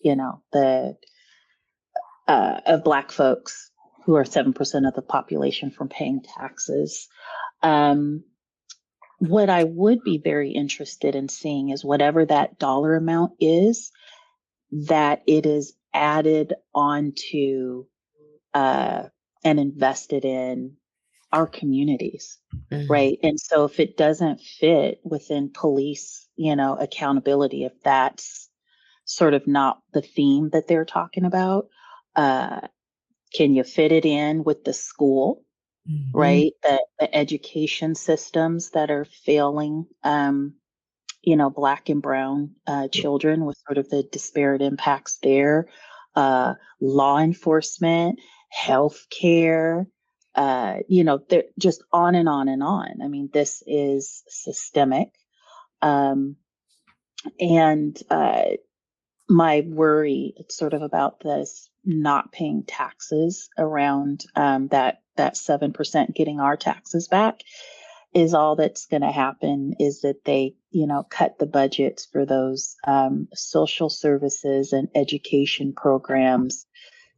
you 0.00 0.16
know, 0.16 0.42
the 0.52 0.96
uh, 2.28 2.60
of 2.66 2.84
Black 2.84 3.10
folks 3.10 3.70
who 4.04 4.16
are 4.16 4.24
7% 4.24 4.88
of 4.88 4.94
the 4.94 5.02
population 5.02 5.70
from 5.70 5.88
paying 5.88 6.22
taxes. 6.22 7.08
Um, 7.62 8.24
what 9.18 9.48
I 9.48 9.64
would 9.64 10.02
be 10.02 10.18
very 10.18 10.50
interested 10.50 11.14
in 11.14 11.28
seeing 11.28 11.70
is 11.70 11.84
whatever 11.84 12.24
that 12.26 12.58
dollar 12.58 12.96
amount 12.96 13.34
is, 13.38 13.92
that 14.72 15.22
it 15.26 15.46
is 15.46 15.74
added 15.94 16.54
onto 16.74 17.86
uh, 18.54 19.04
and 19.44 19.60
invested 19.60 20.24
in 20.24 20.76
our 21.32 21.46
communities, 21.46 22.38
mm-hmm. 22.70 22.90
right? 22.90 23.18
And 23.22 23.40
so 23.40 23.64
if 23.64 23.80
it 23.80 23.96
doesn't 23.96 24.40
fit 24.40 25.00
within 25.02 25.50
police, 25.52 26.28
you 26.36 26.54
know, 26.56 26.76
accountability, 26.76 27.64
if 27.64 27.72
that's 27.82 28.50
sort 29.04 29.34
of 29.34 29.46
not 29.46 29.80
the 29.92 30.02
theme 30.02 30.50
that 30.50 30.68
they're 30.68 30.84
talking 30.84 31.24
about, 31.24 31.68
uh, 32.14 32.60
can 33.34 33.54
you 33.54 33.64
fit 33.64 33.92
it 33.92 34.04
in 34.04 34.44
with 34.44 34.64
the 34.64 34.72
school 34.72 35.42
mm-hmm. 35.88 36.16
right 36.16 36.52
the, 36.62 36.84
the, 36.98 37.14
education 37.14 37.94
systems 37.94 38.70
that 38.70 38.90
are 38.90 39.04
failing 39.04 39.86
um, 40.04 40.54
you 41.22 41.36
know 41.36 41.50
black 41.50 41.88
and 41.88 42.02
brown 42.02 42.50
uh, 42.66 42.88
children 42.88 43.44
with 43.44 43.56
sort 43.66 43.78
of 43.78 43.88
the 43.88 44.02
disparate 44.02 44.62
impacts 44.62 45.18
there 45.22 45.68
uh, 46.14 46.54
law 46.80 47.18
enforcement 47.18 48.20
health 48.50 49.06
care 49.10 49.86
uh, 50.34 50.76
you 50.88 51.04
know 51.04 51.20
they're 51.28 51.44
just 51.58 51.82
on 51.92 52.14
and 52.14 52.28
on 52.28 52.48
and 52.48 52.62
on. 52.62 53.02
I 53.02 53.08
mean 53.08 53.28
this 53.32 53.62
is 53.66 54.22
systemic 54.28 55.10
um, 55.82 56.36
and 57.38 57.98
uh, 58.10 58.44
my 59.28 59.62
worry 59.66 60.34
it's 60.36 60.56
sort 60.56 60.74
of 60.74 60.82
about 60.82 61.20
this 61.20 61.68
not 61.84 62.32
paying 62.32 62.64
taxes 62.64 63.48
around 63.58 64.24
um, 64.36 64.68
that 64.68 65.02
that 65.16 65.36
seven 65.36 65.72
percent 65.72 66.14
getting 66.14 66.40
our 66.40 66.56
taxes 66.56 67.08
back 67.08 67.40
is 68.14 68.34
all 68.34 68.56
that's 68.56 68.86
going 68.86 69.02
to 69.02 69.10
happen 69.10 69.74
is 69.78 70.02
that 70.02 70.24
they 70.24 70.54
you 70.70 70.86
know 70.86 71.04
cut 71.08 71.38
the 71.38 71.46
budgets 71.46 72.06
for 72.06 72.26
those 72.26 72.76
um, 72.86 73.28
social 73.34 73.88
services 73.88 74.72
and 74.72 74.88
education 74.94 75.72
programs 75.74 76.66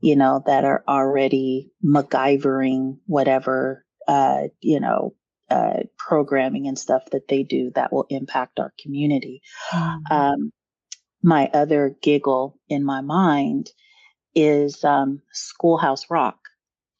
you 0.00 0.16
know 0.16 0.42
that 0.46 0.64
are 0.64 0.84
already 0.86 1.70
MacGyvering 1.84 2.98
whatever 3.06 3.84
uh, 4.06 4.42
you 4.60 4.80
know 4.80 5.14
uh, 5.50 5.82
programming 5.98 6.66
and 6.66 6.78
stuff 6.78 7.04
that 7.12 7.28
they 7.28 7.42
do 7.42 7.70
that 7.74 7.92
will 7.92 8.06
impact 8.08 8.58
our 8.58 8.72
community. 8.80 9.42
Mm-hmm. 9.72 10.12
Um, 10.12 10.52
my 11.22 11.48
other 11.54 11.96
giggle 12.02 12.58
in 12.68 12.84
my 12.84 13.00
mind 13.00 13.70
is 14.34 14.82
um, 14.84 15.22
Schoolhouse 15.32 16.10
Rock, 16.10 16.38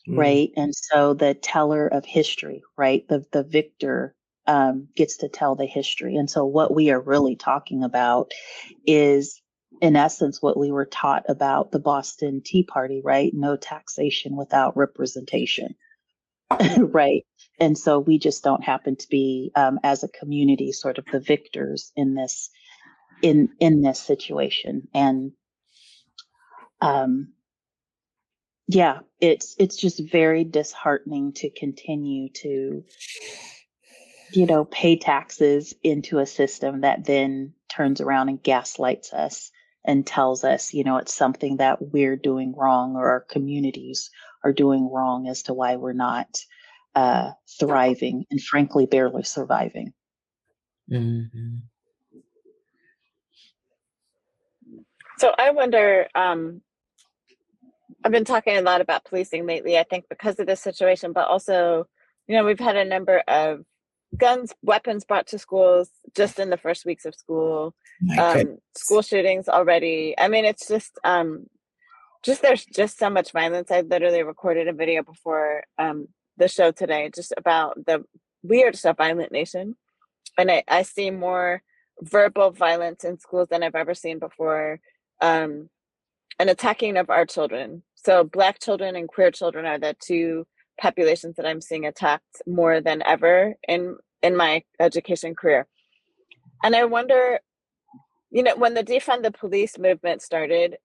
mm. 0.09 0.19
right? 0.19 0.51
And 0.57 0.75
so 0.75 1.15
the 1.15 1.35
teller 1.35 1.87
of 1.87 2.05
history, 2.05 2.63
right? 2.77 3.07
The 3.09 3.25
the 3.33 3.43
victor 3.43 4.15
um, 4.47 4.89
gets 4.95 5.19
to 5.19 5.29
tell 5.29 5.55
the 5.55 5.67
history. 5.67 6.17
And 6.17 6.31
so 6.31 6.45
what 6.45 6.75
we 6.75 6.91
are 6.91 7.01
really 7.01 7.37
talking 7.37 7.83
about 7.83 8.33
is 8.87 9.41
in 9.81 9.97
essence 9.97 10.41
what 10.41 10.59
we 10.59 10.71
were 10.71 10.85
taught 10.85 11.25
about 11.29 11.73
the 11.73 11.79
Boston 11.79 12.43
Tea 12.45 12.63
Party, 12.63 13.01
right? 13.03 13.33
No 13.35 13.57
taxation 13.57 14.37
without 14.37 14.77
representation. 14.77 15.75
right. 16.79 17.25
And 17.59 17.77
so 17.77 17.99
we 17.99 18.19
just 18.19 18.45
don't 18.45 18.63
happen 18.63 18.97
to 18.97 19.09
be 19.09 19.51
um, 19.57 19.79
as 19.83 20.03
a 20.03 20.09
community 20.09 20.73
sort 20.73 20.99
of 20.99 21.07
the 21.11 21.21
victors 21.21 21.93
in 21.97 22.15
this 22.15 22.51
in 23.23 23.49
in 23.61 23.81
this 23.81 24.01
situation. 24.01 24.89
And 24.93 25.33
um, 26.81 27.33
yeah, 28.67 29.01
it's 29.21 29.55
it's 29.59 29.77
just 29.77 30.01
very 30.11 30.45
disheartening 30.45 31.33
to 31.35 31.51
continue 31.51 32.31
to 32.31 32.85
you 34.33 34.47
know 34.47 34.65
pay 34.65 34.97
taxes 34.97 35.75
into 35.83 36.19
a 36.19 36.27
system 36.27 36.81
that 36.81 37.05
then 37.05 37.53
turns 37.69 38.01
around 38.01 38.29
and 38.29 38.43
gaslights 38.43 39.13
us 39.13 39.51
and 39.85 40.07
tells 40.07 40.45
us 40.45 40.73
you 40.73 40.83
know 40.83 40.97
it's 40.97 41.15
something 41.15 41.59
that 41.59 41.93
we're 41.93 42.17
doing 42.17 42.55
wrong 42.57 42.97
or 42.97 43.11
our 43.11 43.21
communities 43.21 44.11
are 44.43 44.53
doing 44.53 44.91
wrong 44.91 45.29
as 45.29 45.43
to 45.43 45.55
why 45.55 45.77
we're 45.77 45.93
not 45.93 46.39
uh, 46.95 47.33
thriving 47.59 48.25
and 48.31 48.41
frankly 48.41 48.87
barely 48.87 49.23
surviving. 49.23 49.93
Mm-hmm. 50.91 51.57
So 55.19 55.33
I 55.39 55.51
wonder, 55.51 56.09
um, 56.15 56.61
I've 58.05 58.13
been 58.13 58.25
talking 58.25 58.57
a 58.57 58.63
lot 58.63 58.83
about 58.83 59.05
policing 59.05 59.47
lately, 59.47 59.79
I 59.79 59.83
think 59.83 60.05
because 60.11 60.39
of 60.39 60.47
this 60.47 60.61
situation, 60.61 61.13
but 61.13 61.27
also, 61.27 61.87
you 62.27 62.37
know, 62.37 62.45
we've 62.45 62.61
had 62.61 62.77
a 62.77 62.85
number 62.85 63.23
of 63.27 63.65
guns, 64.17 64.55
weapons 64.63 65.05
brought 65.05 65.27
to 65.29 65.39
schools 65.39 65.89
just 66.15 66.39
in 66.39 66.51
the 66.51 66.59
first 66.59 66.85
weeks 66.85 67.07
of 67.07 67.15
school, 67.15 67.75
um, 68.19 68.59
school 68.77 69.01
shootings 69.01 69.49
already. 69.49 70.15
I 70.19 70.29
mean, 70.29 70.45
it's 70.45 70.69
just, 70.69 70.99
um, 71.03 71.47
just 72.23 72.43
there's 72.43 72.65
just 72.65 72.99
so 72.99 73.09
much 73.11 73.33
violence. 73.33 73.71
I 73.71 73.81
literally 73.81 74.23
recorded 74.23 74.69
a 74.69 74.73
video 74.73 75.03
before 75.03 75.65
um, 75.79 76.09
the 76.37 76.49
show 76.49 76.73
today 76.73 77.11
just 77.15 77.33
about 77.37 77.87
the 77.87 78.05
we 78.43 78.63
are 78.63 78.71
just 78.71 78.85
a 78.85 78.93
violent 78.93 79.33
nation. 79.33 79.77
And 80.37 80.51
I, 80.51 80.65
I 80.69 80.83
see 80.83 81.11
more 81.11 81.63
verbal 82.01 82.51
violence 82.51 83.05
in 83.05 83.19
schools 83.19 83.49
than 83.49 83.63
I've 83.63 83.75
ever 83.75 83.95
seen 83.95 84.19
before 84.19 84.81
um, 85.21 85.71
an 86.39 86.49
attacking 86.49 86.97
of 86.97 87.11
our 87.11 87.25
children. 87.25 87.83
So 88.05 88.25
black 88.25 88.61
children 88.61 88.97
and 88.97 89.09
queer 89.09 89.31
children 89.31 89.65
are 89.65 89.79
the 89.79 89.97
two 89.99 90.47
populations 90.81 91.37
that 91.37 91.47
I'm 91.47 91.61
seeing 91.61 91.87
attacked 91.87 92.43
more 92.47 92.81
than 92.81 93.03
ever 93.03 93.55
in 93.67 93.97
in 94.23 94.37
my 94.37 94.63
education 94.81 95.35
career. 95.35 95.67
And 96.63 96.75
I 96.75 96.85
wonder, 96.85 97.39
you 98.31 98.43
know, 98.43 98.57
when 98.57 98.75
the 98.75 98.85
defund 98.85 99.23
the 99.23 99.31
police 99.31 99.79
movement 99.79 100.23
started, 100.23 100.77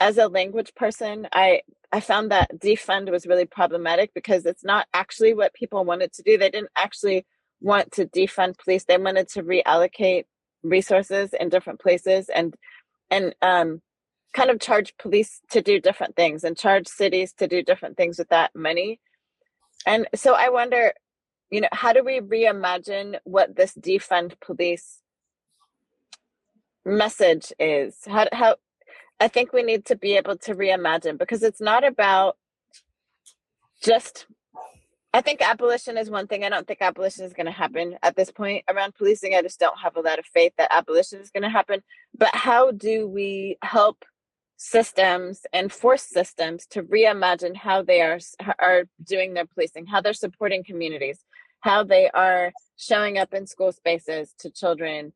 as 0.00 0.18
a 0.18 0.28
language 0.28 0.74
person, 0.74 1.28
I 1.32 1.62
I 1.92 2.00
found 2.00 2.30
that 2.30 2.50
defund 2.58 3.10
was 3.10 3.26
really 3.26 3.44
problematic 3.44 4.12
because 4.14 4.46
it's 4.46 4.64
not 4.64 4.86
actually 4.94 5.34
what 5.34 5.54
people 5.54 5.84
wanted 5.84 6.12
to 6.14 6.22
do. 6.22 6.38
They 6.38 6.50
didn't 6.50 6.70
actually 6.76 7.26
want 7.60 7.92
to 7.92 8.06
defund 8.06 8.58
police. 8.58 8.84
They 8.84 8.98
wanted 8.98 9.28
to 9.30 9.42
reallocate 9.42 10.24
resources 10.62 11.34
in 11.38 11.48
different 11.48 11.80
places 11.80 12.28
and 12.28 12.54
and 13.10 13.34
um, 13.42 13.82
kind 14.32 14.50
of 14.50 14.60
charge 14.60 14.96
police 14.98 15.40
to 15.50 15.60
do 15.60 15.80
different 15.80 16.16
things 16.16 16.44
and 16.44 16.56
charge 16.56 16.88
cities 16.88 17.32
to 17.34 17.46
do 17.46 17.62
different 17.62 17.96
things 17.96 18.18
with 18.18 18.28
that 18.30 18.54
money. 18.54 19.00
And 19.86 20.06
so 20.14 20.34
I 20.34 20.48
wonder, 20.48 20.92
you 21.50 21.60
know, 21.60 21.68
how 21.72 21.92
do 21.92 22.02
we 22.04 22.20
reimagine 22.20 23.18
what 23.24 23.56
this 23.56 23.74
defund 23.74 24.40
police 24.40 25.00
message 26.84 27.52
is? 27.58 27.96
How 28.06 28.28
how 28.32 28.56
I 29.20 29.28
think 29.28 29.52
we 29.52 29.62
need 29.62 29.84
to 29.86 29.96
be 29.96 30.16
able 30.16 30.36
to 30.38 30.54
reimagine 30.54 31.18
because 31.18 31.42
it's 31.42 31.60
not 31.60 31.84
about 31.84 32.36
just 33.82 34.26
I 35.14 35.20
think 35.20 35.42
abolition 35.42 35.98
is 35.98 36.08
one 36.08 36.26
thing. 36.26 36.42
I 36.42 36.48
don't 36.48 36.66
think 36.66 36.80
abolition 36.80 37.26
is 37.26 37.34
going 37.34 37.46
to 37.46 37.52
happen 37.52 37.98
at 38.02 38.16
this 38.16 38.30
point 38.30 38.64
around 38.68 38.94
policing. 38.94 39.34
I 39.34 39.42
just 39.42 39.60
don't 39.60 39.78
have 39.78 39.96
a 39.96 40.00
lot 40.00 40.18
of 40.18 40.24
faith 40.24 40.54
that 40.56 40.72
abolition 40.72 41.20
is 41.20 41.30
going 41.30 41.42
to 41.42 41.50
happen. 41.50 41.82
But 42.16 42.34
how 42.34 42.70
do 42.70 43.06
we 43.06 43.58
help 43.62 44.06
systems 44.62 45.42
and 45.52 45.72
force 45.72 46.04
systems 46.04 46.66
to 46.68 46.84
reimagine 46.84 47.56
how 47.56 47.82
they 47.82 48.02
are 48.02 48.20
are 48.60 48.84
doing 49.04 49.34
their 49.34 49.46
policing, 49.46 49.86
how 49.86 50.00
they're 50.02 50.14
supporting 50.14 50.64
communities, 50.64 51.24
how 51.60 51.84
they 51.84 52.10
are 52.10 52.52
showing 52.78 53.18
up 53.18 53.34
in 53.34 53.46
school 53.46 53.72
spaces 53.72 54.34
to 54.40 54.50
children, 54.50 55.12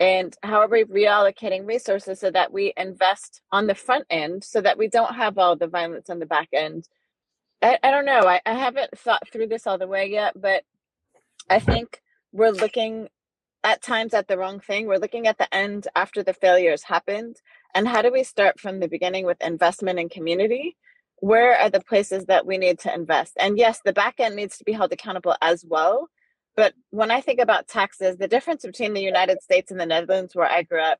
and 0.00 0.36
how 0.42 0.60
are 0.60 0.68
we 0.68 0.84
reallocating 0.84 1.66
resources 1.66 2.20
so 2.20 2.30
that 2.30 2.52
we 2.52 2.72
invest 2.76 3.42
on 3.52 3.66
the 3.68 3.76
front 3.76 4.06
end 4.10 4.44
so 4.44 4.60
that 4.62 4.78
we 4.78 4.88
don't 4.88 5.16
have 5.16 5.38
all 5.38 5.56
the 5.56 5.68
violence 5.68 6.10
on 6.10 6.20
the 6.20 6.26
back 6.26 6.48
end 6.54 6.84
I, 7.62 7.78
I 7.82 7.90
don't 7.90 8.04
know. 8.06 8.20
I, 8.20 8.40
I 8.46 8.54
haven't 8.54 8.96
thought 8.98 9.28
through 9.32 9.48
this 9.48 9.66
all 9.66 9.78
the 9.78 9.86
way 9.88 10.10
yet, 10.10 10.34
but 10.40 10.64
I 11.50 11.60
think 11.60 12.02
we're 12.32 12.50
looking 12.50 13.08
at 13.64 13.82
times 13.82 14.14
at 14.14 14.28
the 14.28 14.38
wrong 14.38 14.60
thing. 14.60 14.86
We're 14.86 14.98
looking 14.98 15.26
at 15.26 15.38
the 15.38 15.52
end 15.54 15.88
after 15.96 16.22
the 16.22 16.34
failures 16.34 16.84
happened. 16.84 17.36
And 17.76 17.86
how 17.86 18.00
do 18.00 18.10
we 18.10 18.24
start 18.24 18.58
from 18.58 18.80
the 18.80 18.88
beginning 18.88 19.26
with 19.26 19.36
investment 19.42 19.98
in 19.98 20.08
community? 20.08 20.78
Where 21.16 21.54
are 21.58 21.68
the 21.68 21.82
places 21.82 22.24
that 22.24 22.46
we 22.46 22.56
need 22.56 22.78
to 22.80 22.94
invest? 22.94 23.34
And 23.38 23.58
yes, 23.58 23.80
the 23.84 23.92
back 23.92 24.14
end 24.18 24.34
needs 24.34 24.56
to 24.56 24.64
be 24.64 24.72
held 24.72 24.94
accountable 24.94 25.36
as 25.42 25.62
well. 25.62 26.08
But 26.56 26.72
when 26.88 27.10
I 27.10 27.20
think 27.20 27.38
about 27.38 27.68
taxes, 27.68 28.16
the 28.16 28.28
difference 28.28 28.64
between 28.64 28.94
the 28.94 29.02
United 29.02 29.42
States 29.42 29.70
and 29.70 29.78
the 29.78 29.84
Netherlands, 29.84 30.34
where 30.34 30.48
I 30.48 30.62
grew 30.62 30.80
up, 30.80 30.98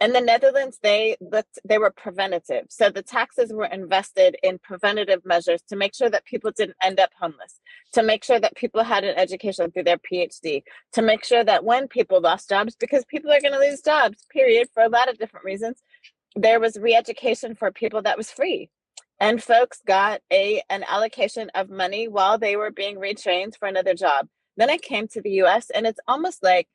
in 0.00 0.12
the 0.12 0.20
Netherlands, 0.20 0.78
they 0.82 1.16
looked 1.20 1.58
they 1.64 1.78
were 1.78 1.90
preventative. 1.90 2.66
So 2.68 2.90
the 2.90 3.02
taxes 3.02 3.50
were 3.50 3.64
invested 3.64 4.36
in 4.42 4.58
preventative 4.58 5.24
measures 5.24 5.62
to 5.70 5.76
make 5.76 5.94
sure 5.94 6.10
that 6.10 6.26
people 6.26 6.52
didn't 6.54 6.76
end 6.82 7.00
up 7.00 7.10
homeless, 7.18 7.58
to 7.94 8.02
make 8.02 8.22
sure 8.22 8.38
that 8.38 8.54
people 8.54 8.84
had 8.84 9.02
an 9.02 9.16
education 9.16 9.70
through 9.70 9.84
their 9.84 9.98
PhD, 9.98 10.62
to 10.92 11.02
make 11.02 11.24
sure 11.24 11.42
that 11.42 11.64
when 11.64 11.88
people 11.88 12.20
lost 12.20 12.50
jobs, 12.50 12.76
because 12.76 13.06
people 13.06 13.32
are 13.32 13.40
going 13.40 13.54
to 13.54 13.58
lose 13.58 13.80
jobs, 13.80 14.26
period, 14.30 14.68
for 14.74 14.82
a 14.82 14.90
lot 14.90 15.08
of 15.08 15.18
different 15.18 15.46
reasons, 15.46 15.82
there 16.36 16.60
was 16.60 16.78
re-education 16.78 17.54
for 17.54 17.72
people 17.72 18.02
that 18.02 18.16
was 18.16 18.30
free. 18.30 18.70
And 19.20 19.42
folks 19.42 19.80
got 19.84 20.20
a 20.32 20.62
an 20.70 20.84
allocation 20.86 21.50
of 21.54 21.70
money 21.70 22.06
while 22.06 22.38
they 22.38 22.56
were 22.56 22.70
being 22.70 22.96
retrained 22.96 23.56
for 23.56 23.66
another 23.66 23.94
job. 23.94 24.28
Then 24.56 24.70
I 24.70 24.76
came 24.76 25.08
to 25.08 25.20
the 25.20 25.42
US 25.42 25.70
and 25.70 25.86
it's 25.86 26.00
almost 26.06 26.42
like 26.42 26.68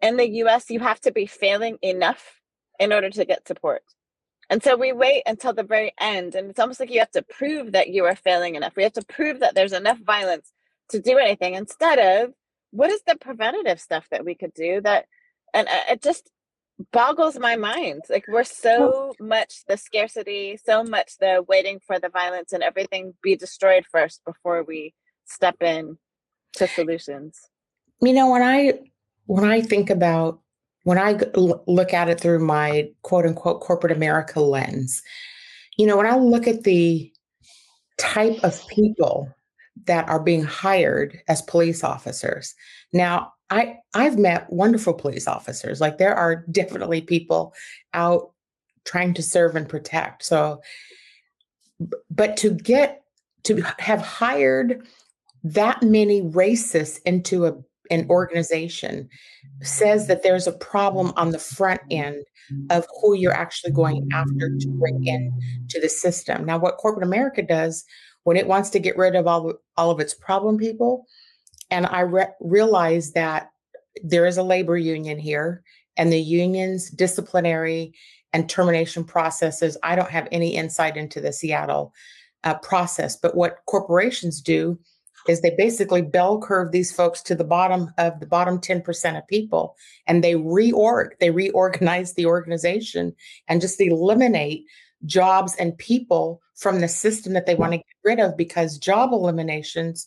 in 0.00 0.16
the 0.16 0.28
US 0.42 0.70
you 0.70 0.80
have 0.80 1.00
to 1.00 1.12
be 1.12 1.26
failing 1.26 1.78
enough 1.82 2.40
in 2.78 2.92
order 2.92 3.10
to 3.10 3.24
get 3.24 3.48
support. 3.48 3.82
And 4.50 4.62
so 4.62 4.76
we 4.76 4.92
wait 4.92 5.24
until 5.26 5.52
the 5.52 5.64
very 5.64 5.92
end. 6.00 6.34
And 6.34 6.48
it's 6.50 6.58
almost 6.60 6.80
like 6.80 6.90
you 6.90 7.00
have 7.00 7.10
to 7.10 7.22
prove 7.22 7.72
that 7.72 7.88
you 7.88 8.04
are 8.04 8.16
failing 8.16 8.54
enough. 8.54 8.76
We 8.76 8.84
have 8.84 8.94
to 8.94 9.04
prove 9.04 9.40
that 9.40 9.54
there's 9.54 9.72
enough 9.72 9.98
violence 9.98 10.52
to 10.90 11.00
do 11.00 11.18
anything 11.18 11.54
instead 11.54 11.98
of 11.98 12.32
what 12.70 12.90
is 12.90 13.02
the 13.06 13.16
preventative 13.16 13.80
stuff 13.80 14.06
that 14.10 14.24
we 14.24 14.34
could 14.34 14.52
do 14.54 14.80
that, 14.82 15.06
and 15.54 15.68
uh, 15.68 15.92
it 15.92 16.02
just 16.02 16.30
boggles 16.92 17.38
my 17.38 17.56
mind. 17.56 18.02
Like 18.08 18.26
we're 18.28 18.44
so 18.44 19.12
much 19.20 19.64
the 19.66 19.76
scarcity, 19.76 20.58
so 20.64 20.82
much 20.82 21.12
the 21.20 21.44
waiting 21.48 21.80
for 21.86 21.98
the 21.98 22.08
violence 22.08 22.52
and 22.52 22.62
everything 22.62 23.14
be 23.22 23.36
destroyed 23.36 23.84
first 23.90 24.24
before 24.24 24.62
we 24.62 24.94
step 25.24 25.62
in 25.62 25.98
to 26.54 26.66
solutions. 26.68 27.38
You 28.00 28.12
know, 28.12 28.30
when 28.30 28.42
I 28.42 28.80
when 29.26 29.44
I 29.44 29.60
think 29.60 29.90
about 29.90 30.40
when 30.84 30.98
I 30.98 31.18
look 31.34 31.92
at 31.92 32.08
it 32.08 32.20
through 32.20 32.44
my 32.44 32.90
quote 33.02 33.26
unquote 33.26 33.60
corporate 33.60 33.92
America 33.92 34.40
lens, 34.40 35.02
you 35.76 35.86
know, 35.86 35.96
when 35.96 36.06
I 36.06 36.16
look 36.16 36.46
at 36.46 36.64
the 36.64 37.12
type 37.98 38.38
of 38.42 38.66
people 38.68 39.34
that 39.86 40.08
are 40.08 40.22
being 40.22 40.44
hired 40.44 41.20
as 41.28 41.42
police 41.42 41.82
officers, 41.82 42.54
now 42.92 43.32
I 43.50 43.78
I've 43.94 44.18
met 44.18 44.52
wonderful 44.52 44.94
police 44.94 45.26
officers. 45.26 45.80
Like 45.80 45.98
there 45.98 46.14
are 46.14 46.44
definitely 46.50 47.00
people 47.00 47.54
out 47.94 48.32
trying 48.84 49.14
to 49.14 49.22
serve 49.22 49.56
and 49.56 49.68
protect. 49.68 50.24
So, 50.24 50.60
but 52.10 52.36
to 52.38 52.50
get 52.50 53.02
to 53.44 53.62
have 53.78 54.00
hired 54.00 54.86
that 55.44 55.82
many 55.82 56.22
racists 56.22 57.00
into 57.04 57.46
a 57.46 57.56
an 57.90 58.06
organization 58.10 59.08
says 59.62 60.06
that 60.06 60.22
there's 60.22 60.46
a 60.46 60.52
problem 60.52 61.12
on 61.16 61.30
the 61.30 61.38
front 61.38 61.80
end 61.90 62.24
of 62.70 62.86
who 63.00 63.14
you're 63.14 63.32
actually 63.32 63.72
going 63.72 64.08
after 64.12 64.50
to 64.58 64.68
bring 64.78 65.06
in 65.06 65.32
to 65.68 65.80
the 65.80 65.88
system. 65.88 66.44
Now, 66.44 66.58
what 66.58 66.76
corporate 66.76 67.06
America 67.06 67.42
does 67.42 67.84
when 68.24 68.36
it 68.36 68.46
wants 68.46 68.70
to 68.70 68.78
get 68.78 68.96
rid 68.96 69.14
of 69.14 69.26
all, 69.26 69.54
all 69.76 69.90
of 69.90 70.00
its 70.00 70.14
problem 70.14 70.58
people, 70.58 71.06
and 71.70 71.86
I 71.86 72.00
re- 72.00 72.34
realize 72.40 73.12
that 73.12 73.50
there 74.02 74.26
is 74.26 74.36
a 74.36 74.42
labor 74.42 74.76
union 74.76 75.18
here, 75.18 75.62
and 75.96 76.12
the 76.12 76.20
union's 76.20 76.90
disciplinary 76.90 77.94
and 78.32 78.48
termination 78.48 79.04
processes, 79.04 79.76
I 79.82 79.96
don't 79.96 80.10
have 80.10 80.28
any 80.30 80.54
insight 80.54 80.96
into 80.96 81.20
the 81.20 81.32
Seattle 81.32 81.92
uh, 82.44 82.54
process, 82.54 83.16
but 83.16 83.36
what 83.36 83.58
corporations 83.66 84.40
do 84.40 84.78
is 85.28 85.40
they 85.40 85.54
basically 85.56 86.02
bell 86.02 86.40
curve 86.40 86.72
these 86.72 86.92
folks 86.92 87.20
to 87.22 87.34
the 87.34 87.44
bottom 87.44 87.92
of 87.98 88.18
the 88.20 88.26
bottom 88.26 88.58
10% 88.58 89.18
of 89.18 89.26
people 89.28 89.76
and 90.06 90.24
they 90.24 90.34
reorg 90.34 91.10
they 91.20 91.30
reorganize 91.30 92.14
the 92.14 92.24
organization 92.24 93.14
and 93.48 93.60
just 93.60 93.80
eliminate 93.80 94.64
jobs 95.04 95.54
and 95.56 95.76
people 95.76 96.40
from 96.56 96.80
the 96.80 96.88
system 96.88 97.34
that 97.34 97.46
they 97.46 97.54
want 97.54 97.72
to 97.72 97.78
get 97.78 97.84
rid 98.04 98.20
of 98.20 98.36
because 98.36 98.78
job 98.78 99.12
eliminations 99.12 100.06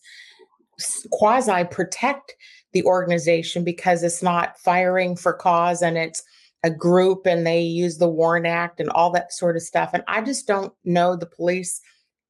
quasi 1.12 1.64
protect 1.66 2.36
the 2.74 2.84
organization 2.84 3.64
because 3.64 4.04
it's 4.04 4.24
not 4.24 4.58
firing 4.60 5.16
for 5.16 5.34
cause 5.34 5.82
and 5.82 5.98
it's 5.98 6.24
a 6.64 6.70
group 6.70 7.26
and 7.26 7.46
they 7.46 7.62
use 7.62 7.98
the 7.98 8.08
WARN 8.08 8.46
Act 8.46 8.80
and 8.80 8.90
all 8.92 9.12
that 9.12 9.34
sort 9.34 9.56
of 9.56 9.62
stuff. 9.62 9.92
And 9.94 10.04
I 10.08 10.22
just 10.22 10.48
don't 10.48 10.74
know 10.86 11.16
the 11.16 11.26
police 11.26 11.82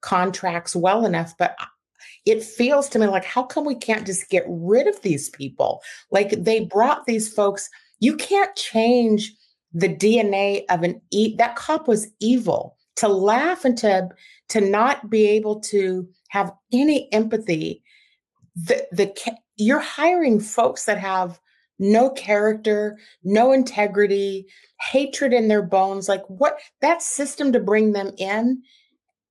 contracts 0.02 0.76
well 0.76 1.06
enough, 1.06 1.34
but 1.38 1.56
it 2.26 2.44
feels 2.44 2.88
to 2.90 3.00
me 3.00 3.08
like 3.08 3.26
how 3.26 3.44
come 3.44 3.66
we 3.66 3.76
can't 3.76 4.06
just 4.06 4.30
get 4.30 4.44
rid 4.48 4.88
of 4.88 5.02
these 5.02 5.30
people 5.30 5.82
like 6.12 6.32
they 6.32 6.62
brought 6.66 7.06
these 7.06 7.32
folks 7.32 7.70
you 8.00 8.16
can't 8.16 8.56
change 8.56 9.34
the 9.74 9.90
dna 9.90 10.64
of 10.70 10.84
an 10.84 11.02
e 11.12 11.36
that 11.36 11.56
cop 11.56 11.88
was 11.88 12.08
evil 12.20 12.78
to 12.96 13.08
laugh 13.08 13.66
and 13.66 13.78
to 13.78 14.08
to 14.50 14.62
not 14.62 15.10
be 15.10 15.28
able 15.28 15.60
to 15.60 16.08
have 16.30 16.52
any 16.72 17.12
empathy 17.14 17.84
the 18.56 18.88
the 18.92 19.14
you're 19.58 19.80
hiring 19.80 20.40
folks 20.40 20.86
that 20.86 20.98
have 20.98 21.40
no 21.80 22.12
character, 22.12 22.98
no 23.24 23.52
integrity, 23.52 24.46
hatred 24.80 25.34
in 25.34 25.48
their 25.48 25.64
bones. 25.64 26.08
Like 26.08 26.24
what 26.28 26.60
that 26.82 27.02
system 27.02 27.52
to 27.54 27.60
bring 27.60 27.92
them 27.92 28.12
in, 28.18 28.62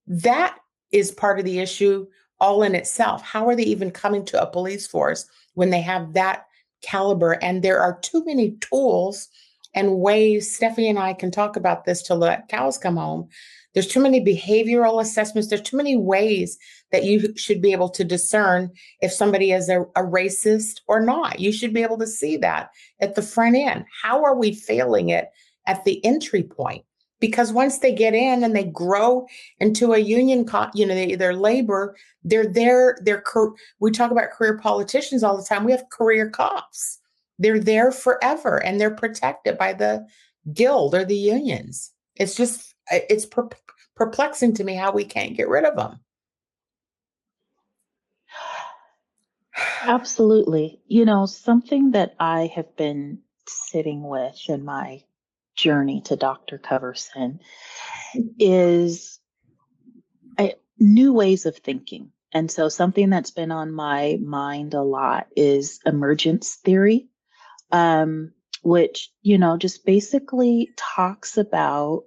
that 0.06 0.58
is 0.90 1.12
part 1.12 1.38
of 1.38 1.44
the 1.44 1.60
issue 1.60 2.06
all 2.40 2.62
in 2.62 2.74
itself. 2.74 3.22
How 3.22 3.48
are 3.48 3.54
they 3.54 3.62
even 3.62 3.90
coming 3.90 4.24
to 4.26 4.42
a 4.42 4.50
police 4.50 4.86
force 4.86 5.26
when 5.54 5.70
they 5.70 5.80
have 5.80 6.14
that 6.14 6.46
caliber? 6.82 7.32
And 7.42 7.62
there 7.62 7.80
are 7.80 8.00
too 8.00 8.24
many 8.24 8.56
tools 8.60 9.28
and 9.74 9.98
ways. 9.98 10.54
Stephanie 10.54 10.88
and 10.88 10.98
I 10.98 11.12
can 11.12 11.30
talk 11.30 11.56
about 11.56 11.84
this 11.84 12.02
till 12.02 12.18
the 12.18 12.42
cows 12.48 12.78
come 12.78 12.96
home. 12.96 13.28
There's 13.74 13.86
too 13.86 14.00
many 14.00 14.24
behavioral 14.24 15.00
assessments. 15.00 15.48
There's 15.48 15.62
too 15.62 15.76
many 15.76 15.96
ways 15.96 16.58
that 16.92 17.04
you 17.04 17.34
should 17.36 17.62
be 17.62 17.72
able 17.72 17.88
to 17.90 18.04
discern 18.04 18.70
if 19.00 19.12
somebody 19.12 19.52
is 19.52 19.68
a, 19.68 19.82
a 19.82 20.02
racist 20.02 20.80
or 20.88 21.00
not. 21.00 21.40
You 21.40 21.52
should 21.52 21.72
be 21.72 21.82
able 21.82 21.98
to 21.98 22.06
see 22.06 22.36
that 22.38 22.70
at 23.00 23.14
the 23.14 23.22
front 23.22 23.56
end. 23.56 23.84
How 24.02 24.24
are 24.24 24.36
we 24.36 24.52
failing 24.52 25.10
it 25.10 25.30
at 25.66 25.84
the 25.84 26.04
entry 26.04 26.42
point? 26.42 26.84
because 27.20 27.52
once 27.52 27.78
they 27.78 27.94
get 27.94 28.14
in 28.14 28.42
and 28.42 28.56
they 28.56 28.64
grow 28.64 29.26
into 29.60 29.92
a 29.92 29.98
union, 29.98 30.44
cop, 30.44 30.72
you 30.74 30.86
know, 30.86 30.94
they, 30.94 31.14
their 31.14 31.34
labor, 31.34 31.94
they're 32.24 32.46
there. 32.46 32.96
They're 33.02 33.22
we 33.78 33.90
talk 33.90 34.10
about 34.10 34.30
career 34.30 34.58
politicians 34.58 35.22
all 35.22 35.36
the 35.36 35.44
time. 35.44 35.64
We 35.64 35.72
have 35.72 35.88
career 35.90 36.28
cops. 36.30 36.98
They're 37.38 37.60
there 37.60 37.92
forever, 37.92 38.62
and 38.64 38.80
they're 38.80 38.94
protected 38.94 39.56
by 39.56 39.74
the 39.74 40.06
guild 40.52 40.94
or 40.94 41.04
the 41.04 41.16
unions. 41.16 41.92
It's 42.16 42.34
just 42.34 42.74
it's 42.90 43.26
perplexing 43.96 44.54
to 44.54 44.64
me 44.64 44.74
how 44.74 44.90
we 44.90 45.04
can't 45.04 45.36
get 45.36 45.48
rid 45.48 45.64
of 45.64 45.76
them. 45.76 46.00
Absolutely. 49.82 50.80
You 50.86 51.04
know, 51.04 51.26
something 51.26 51.92
that 51.92 52.14
I 52.18 52.50
have 52.54 52.76
been 52.76 53.18
sitting 53.46 54.02
with 54.02 54.38
in 54.48 54.64
my 54.64 55.02
journey 55.56 56.02
to 56.02 56.16
Dr. 56.16 56.58
Coverson 56.58 57.40
is 58.38 59.18
a, 60.38 60.54
new 60.78 61.12
ways 61.12 61.46
of 61.46 61.56
thinking. 61.56 62.12
And 62.32 62.50
so, 62.50 62.68
something 62.68 63.10
that's 63.10 63.32
been 63.32 63.50
on 63.50 63.72
my 63.72 64.18
mind 64.22 64.74
a 64.74 64.82
lot 64.82 65.26
is 65.36 65.80
emergence 65.84 66.54
theory, 66.64 67.08
um, 67.72 68.32
which, 68.62 69.10
you 69.22 69.36
know, 69.36 69.56
just 69.56 69.84
basically 69.84 70.70
talks 70.76 71.36
about 71.36 72.04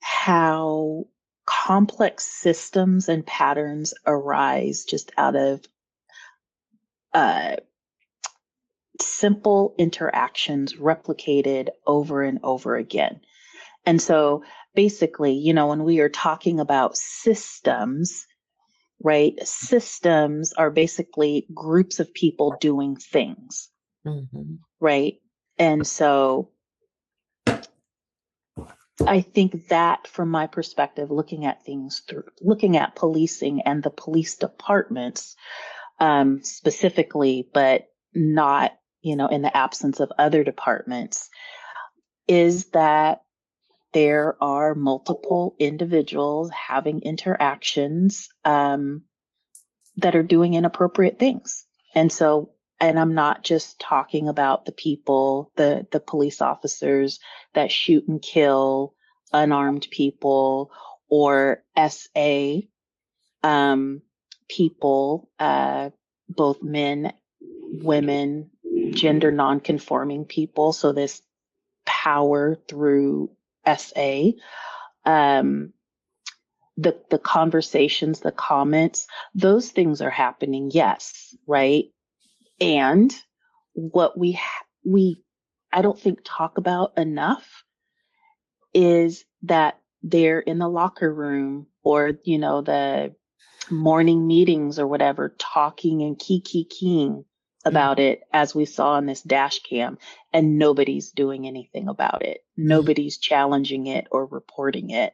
how 0.00 1.06
complex 1.46 2.26
systems 2.26 3.08
and 3.08 3.26
patterns 3.26 3.94
arise 4.06 4.84
just 4.84 5.12
out 5.16 5.34
of 5.34 5.64
uh, 7.14 7.56
simple 9.00 9.74
interactions 9.78 10.74
replicated 10.74 11.68
over 11.86 12.22
and 12.22 12.38
over 12.42 12.76
again. 12.76 13.20
And 13.84 14.00
so 14.00 14.44
basically, 14.74 15.32
you 15.32 15.52
know, 15.52 15.68
when 15.68 15.84
we 15.84 16.00
are 16.00 16.08
talking 16.08 16.60
about 16.60 16.96
systems, 16.96 18.26
right, 19.02 19.34
systems 19.42 20.52
are 20.52 20.70
basically 20.70 21.46
groups 21.54 22.00
of 22.00 22.12
people 22.14 22.56
doing 22.60 22.96
things, 22.96 23.68
mm-hmm. 24.06 24.54
right? 24.80 25.14
And 25.58 25.86
so 25.86 26.50
I 29.06 29.20
think 29.20 29.68
that, 29.68 30.06
from 30.06 30.28
my 30.28 30.46
perspective, 30.46 31.10
looking 31.10 31.44
at 31.44 31.64
things 31.64 32.02
through, 32.06 32.24
looking 32.40 32.76
at 32.76 32.94
policing 32.94 33.62
and 33.62 33.82
the 33.82 33.90
police 33.90 34.36
departments 34.36 35.34
um, 36.02 36.42
specifically, 36.42 37.48
but 37.54 37.86
not 38.14 38.72
you 39.02 39.16
know, 39.16 39.26
in 39.26 39.42
the 39.42 39.54
absence 39.54 40.00
of 40.00 40.12
other 40.18 40.44
departments, 40.44 41.28
is 42.28 42.70
that 42.70 43.22
there 43.92 44.36
are 44.42 44.74
multiple 44.74 45.54
individuals 45.58 46.50
having 46.50 47.02
interactions 47.02 48.28
um, 48.44 49.02
that 49.96 50.16
are 50.16 50.22
doing 50.22 50.54
inappropriate 50.54 51.18
things. 51.18 51.66
And 51.94 52.10
so, 52.10 52.52
and 52.80 52.98
I'm 52.98 53.14
not 53.14 53.44
just 53.44 53.78
talking 53.80 54.28
about 54.28 54.64
the 54.64 54.72
people, 54.72 55.52
the 55.56 55.86
the 55.90 56.00
police 56.00 56.40
officers 56.40 57.18
that 57.54 57.70
shoot 57.70 58.08
and 58.08 58.22
kill 58.22 58.94
unarmed 59.32 59.88
people 59.90 60.70
or 61.08 61.64
SA 61.76 62.60
um, 63.42 64.02
people, 64.56 65.30
uh, 65.38 65.90
both 66.28 66.62
men, 66.62 67.12
women, 67.40 68.50
gender 68.90 69.32
nonconforming 69.32 70.26
people. 70.26 70.72
So 70.72 70.92
this 70.92 71.22
power 71.86 72.56
through 72.68 73.30
SA, 73.66 74.30
um, 75.04 75.72
the 76.76 76.98
the 77.10 77.18
conversations, 77.18 78.20
the 78.20 78.32
comments, 78.32 79.06
those 79.34 79.70
things 79.70 80.00
are 80.02 80.10
happening. 80.10 80.70
Yes, 80.72 81.36
right. 81.46 81.86
And 82.60 83.14
what 83.74 84.18
we 84.18 84.32
ha- 84.32 84.64
we 84.84 85.22
I 85.72 85.82
don't 85.82 85.98
think 85.98 86.20
talk 86.24 86.58
about 86.58 86.98
enough 86.98 87.64
is 88.74 89.24
that 89.42 89.78
they're 90.02 90.40
in 90.40 90.58
the 90.58 90.68
locker 90.68 91.12
room 91.12 91.66
or 91.82 92.12
you 92.24 92.38
know 92.38 92.62
the 92.62 93.14
morning 93.70 94.26
meetings 94.26 94.78
or 94.78 94.86
whatever 94.86 95.34
talking 95.38 96.02
and 96.02 96.18
kiki 96.18 96.64
keying 96.64 97.24
about 97.64 97.98
mm-hmm. 97.98 98.12
it 98.12 98.22
as 98.32 98.54
we 98.54 98.64
saw 98.64 98.98
in 98.98 99.06
this 99.06 99.22
dash 99.22 99.60
cam 99.60 99.98
and 100.32 100.58
nobody's 100.58 101.10
doing 101.10 101.46
anything 101.46 101.88
about 101.88 102.22
it 102.22 102.38
mm-hmm. 102.58 102.68
nobody's 102.68 103.18
challenging 103.18 103.86
it 103.86 104.06
or 104.10 104.26
reporting 104.26 104.90
it 104.90 105.12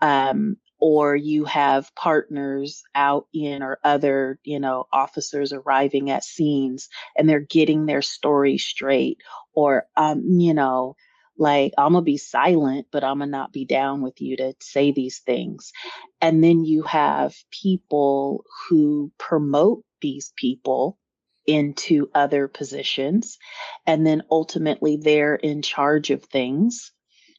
um, 0.00 0.56
or 0.78 1.14
you 1.14 1.44
have 1.44 1.94
partners 1.94 2.82
out 2.94 3.26
in 3.32 3.62
or 3.62 3.78
other 3.84 4.38
you 4.44 4.60
know 4.60 4.86
officers 4.92 5.52
arriving 5.52 6.10
at 6.10 6.24
scenes 6.24 6.88
and 7.16 7.28
they're 7.28 7.40
getting 7.40 7.86
their 7.86 8.02
story 8.02 8.58
straight 8.58 9.18
or 9.54 9.86
um, 9.96 10.22
you 10.24 10.54
know 10.54 10.94
like 11.42 11.72
i'm 11.78 11.94
gonna 11.94 12.02
be 12.02 12.18
silent 12.18 12.86
but 12.92 13.04
i'm 13.04 13.20
gonna 13.20 13.30
not 13.30 13.52
be 13.52 13.66
down 13.66 14.02
with 14.02 14.20
you 14.22 14.36
to 14.38 14.54
say 14.60 14.92
these 14.92 15.20
things 15.20 15.72
and 16.22 16.44
then 16.44 16.64
you 16.64 16.82
have 16.84 17.34
people 17.50 18.44
who 18.68 19.12
promote 19.18 19.84
these 20.02 20.32
people 20.36 20.98
into 21.46 22.10
other 22.14 22.48
positions. 22.48 23.38
And 23.86 24.06
then 24.06 24.22
ultimately 24.30 24.96
they're 24.96 25.36
in 25.36 25.62
charge 25.62 26.10
of 26.10 26.24
things, 26.24 26.92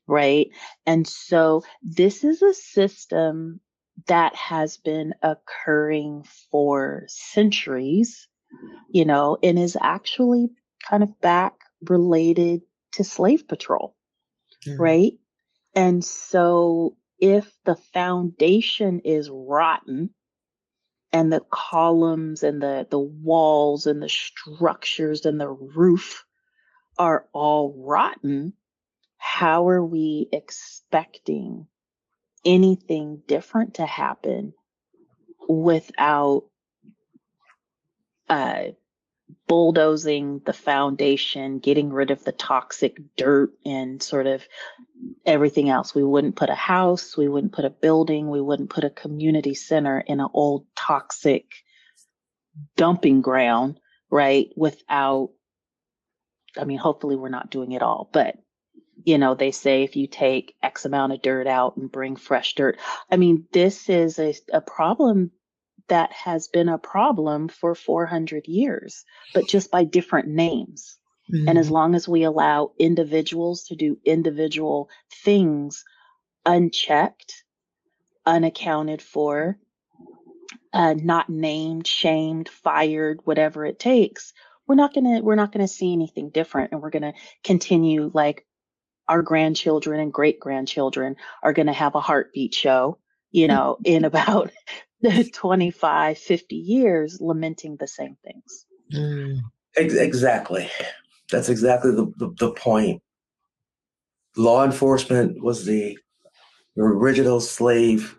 right? 0.07 0.49
And 0.85 1.07
so 1.07 1.63
this 1.81 2.23
is 2.23 2.41
a 2.41 2.53
system 2.53 3.61
that 4.07 4.35
has 4.35 4.77
been 4.77 5.13
occurring 5.23 6.25
for 6.51 7.05
centuries, 7.07 8.27
you 8.89 9.05
know, 9.05 9.37
and 9.43 9.59
is 9.59 9.77
actually 9.81 10.49
kind 10.89 11.03
of 11.03 11.21
back 11.21 11.53
related 11.89 12.61
to 12.93 13.03
slave 13.03 13.47
patrol, 13.47 13.95
right? 14.77 15.13
And 15.75 16.03
so 16.03 16.97
if 17.19 17.51
the 17.65 17.75
foundation 17.75 19.01
is 19.01 19.29
rotten, 19.31 20.11
and 21.13 21.31
the 21.31 21.41
columns 21.51 22.41
and 22.43 22.61
the 22.61 22.87
the 22.89 22.99
walls 22.99 23.85
and 23.85 24.01
the 24.01 24.09
structures 24.09 25.25
and 25.25 25.39
the 25.39 25.49
roof 25.49 26.25
are 26.97 27.27
all 27.33 27.73
rotten 27.77 28.53
how 29.17 29.69
are 29.69 29.85
we 29.85 30.27
expecting 30.33 31.65
anything 32.43 33.21
different 33.25 33.75
to 33.75 33.85
happen 33.85 34.53
without 35.47 36.43
uh, 38.29 38.63
bulldozing 39.47 40.41
the 40.45 40.53
foundation, 40.53 41.59
getting 41.59 41.91
rid 41.91 42.11
of 42.11 42.23
the 42.23 42.31
toxic 42.31 42.97
dirt 43.15 43.51
and 43.65 44.01
sort 44.01 44.27
of 44.27 44.45
everything 45.25 45.69
else. 45.69 45.93
We 45.93 46.03
wouldn't 46.03 46.35
put 46.35 46.49
a 46.49 46.55
house, 46.55 47.17
we 47.17 47.27
wouldn't 47.27 47.53
put 47.53 47.65
a 47.65 47.69
building, 47.69 48.29
we 48.29 48.41
wouldn't 48.41 48.69
put 48.69 48.83
a 48.83 48.89
community 48.89 49.53
center 49.53 49.99
in 49.99 50.19
an 50.19 50.29
old 50.33 50.65
toxic 50.75 51.45
dumping 52.75 53.21
ground, 53.21 53.79
right? 54.09 54.49
Without, 54.55 55.29
I 56.57 56.65
mean, 56.65 56.77
hopefully 56.77 57.15
we're 57.15 57.29
not 57.29 57.49
doing 57.49 57.71
it 57.71 57.81
all, 57.81 58.09
but 58.13 58.37
you 59.05 59.17
know, 59.17 59.35
they 59.35 59.51
say 59.51 59.83
if 59.83 59.95
you 59.95 60.07
take 60.07 60.55
X 60.61 60.85
amount 60.85 61.13
of 61.13 61.21
dirt 61.21 61.47
out 61.47 61.75
and 61.77 61.91
bring 61.91 62.15
fresh 62.15 62.55
dirt. 62.55 62.79
I 63.11 63.17
mean, 63.17 63.45
this 63.51 63.89
is 63.89 64.19
a, 64.19 64.33
a 64.51 64.61
problem 64.61 65.31
that 65.89 66.11
has 66.11 66.47
been 66.47 66.69
a 66.69 66.77
problem 66.77 67.47
for 67.47 67.75
400 67.75 68.47
years, 68.47 69.03
but 69.33 69.47
just 69.47 69.71
by 69.71 69.83
different 69.83 70.27
names. 70.27 70.97
Mm-hmm. 71.33 71.49
And 71.49 71.57
as 71.57 71.67
mm-hmm. 71.67 71.73
long 71.73 71.95
as 71.95 72.07
we 72.07 72.23
allow 72.23 72.71
individuals 72.79 73.65
to 73.65 73.75
do 73.75 73.97
individual 74.05 74.89
things 75.23 75.83
unchecked, 76.45 77.43
unaccounted 78.25 79.01
for, 79.01 79.57
uh, 80.73 80.93
not 80.93 81.29
named, 81.29 81.87
shamed, 81.87 82.49
fired, 82.49 83.19
whatever 83.23 83.65
it 83.65 83.79
takes, 83.79 84.33
we're 84.67 84.75
not 84.75 84.93
gonna 84.93 85.21
we're 85.21 85.35
not 85.35 85.51
gonna 85.51 85.67
see 85.67 85.93
anything 85.93 86.29
different, 86.29 86.71
and 86.71 86.81
we're 86.81 86.89
gonna 86.89 87.13
continue 87.43 88.09
like 88.13 88.45
our 89.07 89.21
grandchildren 89.21 89.99
and 89.99 90.13
great 90.13 90.39
grandchildren 90.39 91.17
are 91.41 91.53
gonna 91.53 91.73
have 91.73 91.95
a 91.95 92.01
heartbeat 92.01 92.53
show, 92.53 92.97
you 93.31 93.47
know, 93.47 93.77
in 93.83 94.05
about 94.05 94.51
25, 95.33 96.17
50 96.17 96.55
years 96.55 97.19
lamenting 97.21 97.77
the 97.77 97.87
same 97.87 98.17
things. 98.23 98.65
Mm. 98.93 99.39
Exactly. 99.75 100.69
That's 101.31 101.49
exactly 101.49 101.91
the, 101.91 102.11
the, 102.17 102.33
the, 102.37 102.51
point. 102.51 103.01
Law 104.37 104.63
enforcement 104.63 105.43
was 105.43 105.65
the, 105.65 105.97
the 106.75 106.83
original 106.83 107.39
slave 107.39 108.17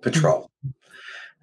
patrol. 0.00 0.50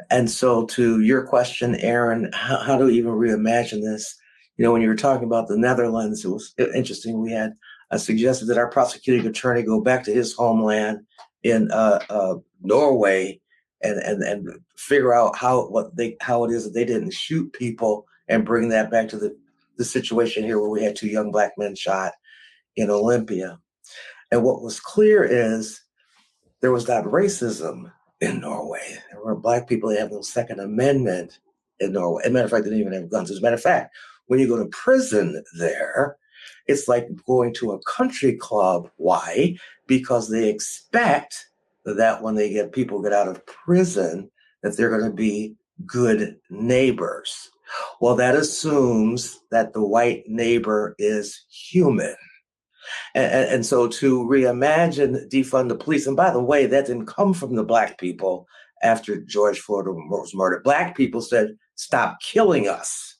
And 0.10 0.30
so, 0.30 0.66
to 0.68 1.02
your 1.02 1.26
question, 1.26 1.76
Aaron, 1.76 2.30
how, 2.34 2.58
how 2.58 2.78
do 2.78 2.86
we 2.86 2.98
even 2.98 3.12
reimagine 3.12 3.82
this? 3.82 4.16
You 4.58 4.64
know, 4.64 4.72
when 4.72 4.82
you 4.82 4.88
were 4.90 4.96
talking 4.96 5.26
about 5.26 5.48
the 5.48 5.58
Netherlands, 5.58 6.26
it 6.26 6.30
was 6.30 6.54
interesting. 6.58 7.22
We 7.22 7.32
had 7.32 7.54
uh, 7.92 7.98
suggested 7.98 8.46
that 8.46 8.58
our 8.58 8.70
prosecuting 8.70 9.26
attorney 9.28 9.64
go 9.64 9.82
back 9.82 10.04
to 10.04 10.14
his 10.14 10.34
homeland 10.34 11.00
in 11.44 11.72
uh, 11.72 12.00
uh, 12.10 12.36
Norway 12.62 13.40
and, 13.82 14.00
and 14.00 14.24
and 14.24 14.50
figure 14.78 15.14
out 15.14 15.36
how 15.36 15.68
what 15.68 15.96
they 15.96 16.16
how 16.22 16.46
it 16.46 16.52
is 16.52 16.64
that 16.64 16.74
they 16.74 16.86
didn't 16.86 17.14
shoot 17.14 17.52
people 17.54 18.06
and 18.30 18.46
bring 18.46 18.70
that 18.70 18.90
back 18.90 19.10
to 19.10 19.18
the 19.18 19.36
the 19.78 19.86
situation 19.86 20.44
here 20.44 20.60
where 20.60 20.70
we 20.70 20.84
had 20.84 20.96
two 20.96 21.08
young 21.08 21.32
black 21.32 21.54
men 21.58 21.76
shot 21.76 22.14
in 22.76 22.90
Olympia. 22.90 23.60
And 24.32 24.44
what 24.44 24.62
was 24.62 24.80
clear 24.80 25.24
is 25.24 25.82
there 26.62 26.72
was 26.72 26.88
not 26.88 27.06
racism 27.06 27.92
in 28.20 28.40
Norway. 28.40 28.98
There 29.12 29.22
were 29.24 29.36
black 29.36 29.68
people 29.68 29.90
that 29.90 30.00
have 30.00 30.12
no 30.12 30.22
Second 30.22 30.60
Amendment 30.60 31.40
in 31.80 31.94
Norway. 31.94 32.24
As 32.24 32.30
a 32.30 32.34
matter 32.34 32.46
of 32.46 32.52
fact, 32.52 32.64
they 32.64 32.72
didn't 32.72 32.88
even 32.88 32.94
have 32.94 33.12
guns. 33.12 33.30
As 33.30 33.38
a 33.38 33.42
matter 33.42 33.56
of 33.56 33.62
fact, 33.62 33.96
when 34.26 34.40
you 34.40 34.48
go 34.48 34.58
to 34.58 34.70
prison 34.70 35.44
there, 35.60 36.18
it's 36.68 36.88
like 36.88 37.08
going 37.26 37.54
to 37.56 37.72
a 37.72 37.82
country 37.84 38.34
club. 38.34 38.90
Why? 38.98 39.58
Because 39.86 40.30
they 40.30 40.50
expect 40.50 41.48
that 41.86 42.22
when 42.22 42.36
they 42.36 42.50
get 42.52 42.74
people 42.74 43.02
get 43.02 43.14
out 43.14 43.28
of 43.28 43.46
prison, 43.46 44.30
that 44.64 44.78
they're 44.78 44.90
going 44.90 45.10
to 45.10 45.16
be 45.16 45.56
good 45.86 46.38
neighbors. 46.50 47.50
Well, 48.00 48.16
that 48.16 48.36
assumes 48.36 49.42
that 49.52 49.74
the 49.74 49.86
white 49.86 50.24
neighbor 50.28 50.96
is 50.98 51.46
human. 51.50 52.16
And, 53.14 53.50
and, 53.50 53.66
so 53.66 53.90
to 53.90 54.24
reimagine 54.24 55.30
defund 55.30 55.68
the 55.68 55.76
police, 55.76 56.08
and 56.08 56.16
by 56.16 56.32
the 56.32 56.42
way, 56.42 56.66
that 56.68 56.86
didn't 56.86 57.08
come 57.08 57.34
from 57.34 57.56
the 57.56 57.64
black 57.64 57.98
people 57.98 58.48
after 58.82 59.20
George 59.20 59.60
Floyd 59.60 59.88
was 59.88 60.34
murdered. 60.34 60.64
Black 60.64 60.96
people 60.96 61.22
said, 61.22 61.58
stop 61.76 62.18
killing 62.22 62.70
us. 62.70 63.18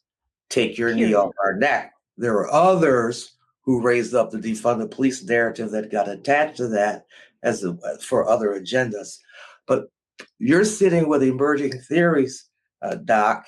Take 0.50 0.78
your 0.78 0.94
knee 0.94 1.14
off 1.14 1.34
our 1.44 1.56
neck. 1.56 1.92
There 2.18 2.34
were 2.34 2.52
others 2.52 3.34
who 3.62 3.82
raised 3.82 4.16
up 4.16 4.32
the 4.32 4.38
defund 4.38 4.80
the 4.80 4.88
police 4.88 5.22
narrative 5.24 5.72
that 5.72 5.92
got 5.92 6.08
attached 6.08 6.58
to 6.58 6.70
that 6.70 7.06
as 7.44 7.66
a, 7.66 7.78
for 8.02 8.28
other 8.28 8.58
agendas. 8.58 9.20
But 9.68 9.92
you're 10.40 10.66
sitting 10.66 11.08
with 11.08 11.24
emerging 11.24 11.72
theories, 11.82 12.46
uh, 12.82 12.96
Doc, 12.96 13.46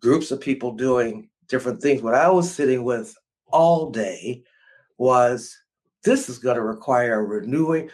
groups 0.00 0.30
of 0.30 0.40
people 0.40 0.72
doing 0.72 1.28
different 1.48 1.80
things. 1.80 2.02
What 2.02 2.14
I 2.14 2.30
was 2.30 2.52
sitting 2.52 2.84
with 2.84 3.14
all 3.46 3.90
day 3.90 4.42
was 4.98 5.56
this 6.04 6.28
is 6.28 6.38
going 6.38 6.56
to 6.56 6.62
require 6.62 7.20
a 7.20 7.24
renewing, 7.24 7.90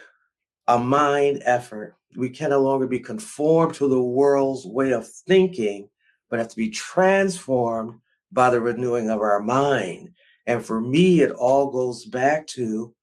a 0.67 0.77
mind 0.77 1.41
effort. 1.45 1.95
We 2.15 2.29
can 2.29 2.49
no 2.51 2.61
longer 2.61 2.87
be 2.87 2.99
conformed 2.99 3.75
to 3.75 3.87
the 3.87 4.01
world's 4.01 4.65
way 4.65 4.91
of 4.91 5.07
thinking, 5.07 5.89
but 6.29 6.39
have 6.39 6.49
to 6.49 6.55
be 6.55 6.69
transformed 6.69 7.99
by 8.31 8.49
the 8.49 8.61
renewing 8.61 9.09
of 9.09 9.21
our 9.21 9.41
mind. 9.41 10.11
And 10.47 10.63
for 10.63 10.79
me, 10.79 11.21
it 11.21 11.31
all 11.31 11.71
goes 11.71 12.05
back 12.05 12.47
to 12.47 12.93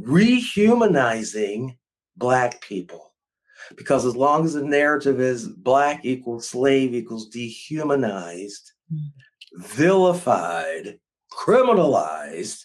rehumanizing 0.00 1.76
Black 2.16 2.60
people. 2.60 3.13
Because 3.76 4.04
as 4.04 4.16
long 4.16 4.44
as 4.44 4.54
the 4.54 4.64
narrative 4.64 5.20
is 5.20 5.48
Black 5.48 6.04
equals 6.04 6.48
slave 6.48 6.94
equals 6.94 7.28
dehumanized, 7.28 8.72
mm. 8.92 9.10
vilified, 9.54 10.98
criminalized, 11.32 12.64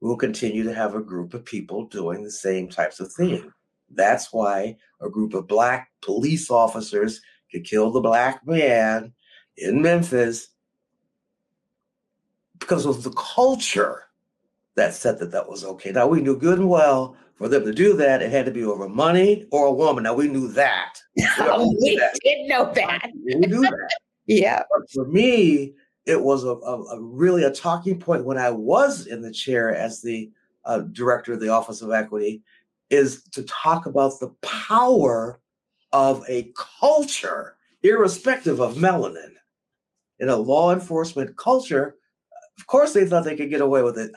we'll 0.00 0.16
continue 0.16 0.62
to 0.62 0.74
have 0.74 0.94
a 0.94 1.02
group 1.02 1.34
of 1.34 1.44
people 1.44 1.86
doing 1.86 2.22
the 2.22 2.30
same 2.30 2.68
types 2.68 3.00
of 3.00 3.12
things. 3.12 3.44
That's 3.90 4.32
why 4.32 4.76
a 5.00 5.08
group 5.08 5.34
of 5.34 5.46
Black 5.46 5.90
police 6.02 6.50
officers 6.50 7.20
could 7.50 7.64
kill 7.64 7.90
the 7.90 8.00
Black 8.00 8.46
man 8.46 9.12
in 9.56 9.80
Memphis 9.80 10.48
because 12.58 12.86
of 12.86 13.02
the 13.02 13.12
culture 13.12 14.04
that 14.76 14.94
said 14.94 15.18
that 15.18 15.30
that 15.30 15.48
was 15.48 15.64
okay. 15.64 15.92
Now 15.92 16.06
we 16.06 16.20
knew 16.20 16.36
good 16.36 16.58
and 16.58 16.68
well 16.68 17.16
for 17.36 17.48
them 17.48 17.64
to 17.64 17.72
do 17.72 17.94
that, 17.94 18.22
it 18.22 18.30
had 18.30 18.46
to 18.46 18.52
be 18.52 18.64
over 18.64 18.88
money 18.88 19.46
or 19.50 19.66
a 19.66 19.72
woman. 19.72 20.04
Now 20.04 20.14
we 20.14 20.28
knew 20.28 20.48
that. 20.48 20.98
We, 21.16 21.96
that. 21.96 22.18
did 22.22 22.48
know 22.48 22.72
that. 22.74 23.10
We 23.24 23.34
knew 23.34 23.60
that. 23.60 23.90
yeah. 24.26 24.62
But 24.70 24.90
for 24.90 25.06
me, 25.06 25.74
it 26.06 26.20
was 26.20 26.44
a, 26.44 26.50
a, 26.50 26.82
a, 26.96 27.00
really 27.00 27.44
a 27.44 27.50
talking 27.50 27.98
point 27.98 28.24
when 28.24 28.38
I 28.38 28.50
was 28.50 29.06
in 29.06 29.22
the 29.22 29.32
chair 29.32 29.74
as 29.74 30.02
the 30.02 30.30
uh, 30.64 30.80
director 30.80 31.32
of 31.32 31.40
the 31.40 31.48
Office 31.48 31.82
of 31.82 31.90
Equity, 31.90 32.42
is 32.90 33.22
to 33.32 33.42
talk 33.44 33.86
about 33.86 34.20
the 34.20 34.28
power 34.42 35.40
of 35.92 36.24
a 36.28 36.52
culture, 36.80 37.56
irrespective 37.82 38.60
of 38.60 38.76
melanin. 38.76 39.32
In 40.20 40.28
a 40.28 40.36
law 40.36 40.72
enforcement 40.72 41.36
culture, 41.36 41.96
of 42.58 42.66
course, 42.66 42.92
they 42.92 43.06
thought 43.06 43.24
they 43.24 43.36
could 43.36 43.50
get 43.50 43.60
away 43.60 43.82
with 43.82 43.98
it 43.98 44.12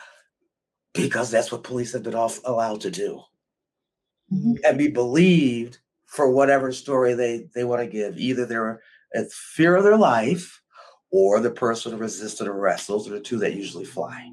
because 0.98 1.32
that's 1.32 1.52
what 1.52 1.64
police 1.64 1.94
have 1.94 2.04
been 2.04 2.16
off, 2.16 2.40
allowed 2.44 2.82
to 2.82 2.92
do 2.92 3.22
mm-hmm. 4.32 4.54
and 4.66 4.78
be 4.78 4.90
believed 4.90 5.78
for 6.06 6.32
whatever 6.32 6.72
story 6.72 7.14
they, 7.14 7.48
they 7.54 7.64
want 7.64 7.82
to 7.82 7.88
give. 7.88 8.18
Either 8.18 8.46
they're 8.46 8.82
at 9.14 9.32
fear 9.32 9.76
of 9.76 9.84
their 9.84 9.98
life 9.98 10.62
or 11.12 11.40
the 11.40 11.52
person 11.52 11.98
resisted 11.98 12.48
arrest. 12.48 12.88
Those 12.88 13.08
are 13.08 13.14
the 13.14 13.20
two 13.20 13.38
that 13.40 13.54
usually 13.54 13.86
fly. 13.86 14.30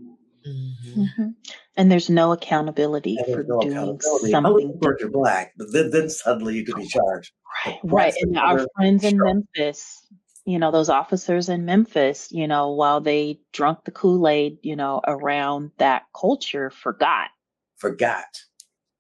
Mm-hmm. 0.46 1.02
Mm-hmm. 1.02 1.28
And 1.76 1.90
there's 1.90 2.10
no 2.10 2.32
accountability 2.32 3.18
for 3.24 3.44
no 3.44 3.60
doing 3.60 3.72
accountability. 3.72 4.30
something. 4.30 4.78
You're 5.00 5.10
black, 5.10 5.54
but 5.56 5.72
then, 5.72 5.90
then 5.90 6.10
suddenly 6.10 6.56
you 6.56 6.64
can 6.64 6.76
be 6.76 6.86
charged. 6.86 7.32
Right, 7.66 7.78
right. 7.84 8.14
And 8.20 8.38
our 8.38 8.66
friends 8.76 9.04
in 9.04 9.18
Memphis, 9.18 10.06
you 10.45 10.59
know, 10.59 10.70
those 10.70 10.90
officers 10.90 11.49
in 11.49 11.64
Memphis, 11.64 12.30
you 12.30 12.47
know, 12.47 12.72
while 12.72 13.01
they 13.01 13.40
drunk 13.53 13.84
the 13.84 13.90
Kool 13.90 14.28
Aid, 14.28 14.59
you 14.62 14.76
know, 14.76 15.01
around 15.07 15.70
that 15.78 16.05
culture, 16.18 16.70
forgot. 16.70 17.28
Forgot. 17.76 18.42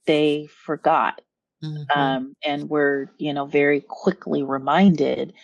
They 0.06 0.48
forgot. 0.50 1.20
Mm-hmm. 1.62 1.98
Um, 1.98 2.34
and 2.44 2.68
were, 2.68 3.10
you 3.18 3.32
know, 3.32 3.46
very 3.46 3.80
quickly 3.80 4.42
reminded. 4.42 5.34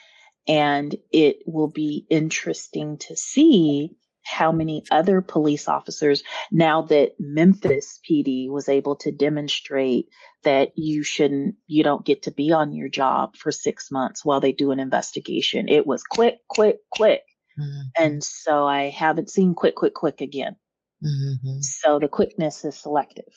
And 0.48 0.94
it 1.12 1.42
will 1.46 1.68
be 1.68 2.06
interesting 2.10 2.98
to 2.98 3.16
see 3.16 3.96
how 4.30 4.52
many 4.52 4.84
other 4.90 5.20
police 5.20 5.68
officers, 5.68 6.22
now 6.52 6.82
that 6.82 7.12
Memphis 7.18 7.98
PD 8.08 8.48
was 8.48 8.68
able 8.68 8.96
to 8.96 9.10
demonstrate 9.10 10.08
that 10.44 10.70
you 10.76 11.02
shouldn't, 11.02 11.56
you 11.66 11.82
don't 11.82 12.04
get 12.04 12.22
to 12.22 12.30
be 12.30 12.52
on 12.52 12.72
your 12.72 12.88
job 12.88 13.36
for 13.36 13.50
six 13.50 13.90
months 13.90 14.24
while 14.24 14.40
they 14.40 14.52
do 14.52 14.70
an 14.70 14.80
investigation. 14.80 15.68
It 15.68 15.86
was 15.86 16.02
quick, 16.02 16.38
quick, 16.48 16.78
quick. 16.90 17.22
Mm-hmm. 17.58 18.02
And 18.02 18.24
so 18.24 18.66
I 18.66 18.90
haven't 18.90 19.30
seen 19.30 19.54
quick, 19.54 19.74
quick, 19.74 19.94
quick 19.94 20.20
again. 20.20 20.56
Mm-hmm. 21.04 21.60
So 21.60 21.98
the 21.98 22.08
quickness 22.08 22.64
is 22.64 22.78
selective. 22.78 23.32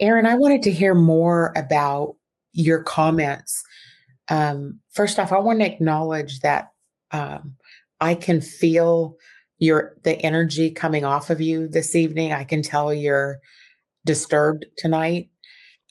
Aaron, 0.00 0.26
I 0.26 0.34
wanted 0.34 0.62
to 0.64 0.72
hear 0.72 0.94
more 0.94 1.52
about 1.56 2.16
your 2.52 2.82
comments. 2.82 3.62
Um, 4.28 4.80
first 4.92 5.18
off, 5.18 5.32
I 5.32 5.38
want 5.38 5.60
to 5.60 5.66
acknowledge 5.66 6.40
that 6.40 6.72
um, 7.12 7.54
I 8.00 8.14
can 8.14 8.40
feel 8.40 9.16
your 9.62 9.96
the 10.02 10.20
energy 10.22 10.72
coming 10.72 11.04
off 11.04 11.30
of 11.30 11.40
you 11.40 11.68
this 11.68 11.94
evening. 11.94 12.32
I 12.32 12.42
can 12.42 12.62
tell 12.62 12.92
you're 12.92 13.38
disturbed 14.04 14.66
tonight. 14.76 15.30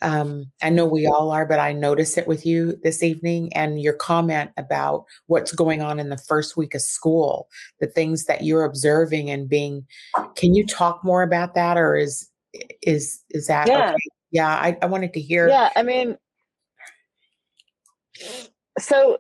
Um, 0.01 0.51
I 0.61 0.69
know 0.69 0.86
we 0.86 1.07
all 1.07 1.32
are, 1.32 1.45
but 1.45 1.59
I 1.59 1.72
notice 1.72 2.17
it 2.17 2.28
with 2.28 2.45
you 2.45 2.78
this 2.84 3.01
evening 3.01 3.53
and 3.53 3.80
your 3.80 3.93
comment 3.93 4.51
about 4.57 5.05
what's 5.28 5.53
going 5.53 5.82
on 5.82 5.99
in 5.99 6.09
the 6.09 6.17
first 6.17 6.57
week 6.57 6.76
of 6.76 6.82
school, 6.82 7.47
the 7.80 7.88
things 7.88 8.26
that 8.26 8.43
you're 8.43 8.65
observing 8.65 9.30
and 9.30 9.47
being. 9.47 9.86
Can 10.36 10.53
you 10.53 10.65
talk 10.65 11.01
more 11.05 11.24
about 11.24 11.55
that, 11.55 11.78
or 11.78 11.95
is 11.95 12.28
is 12.82 13.24
is 13.30 13.47
that 13.47 13.69
yeah? 13.69 13.91
Okay? 13.91 13.97
Yeah, 14.32 14.49
I, 14.49 14.78
I 14.82 14.88
wanted 14.88 15.13
to 15.13 15.22
hear. 15.22 15.47
Yeah, 15.47 15.69
I 15.78 15.84
mean, 15.84 16.17
so 18.80 19.19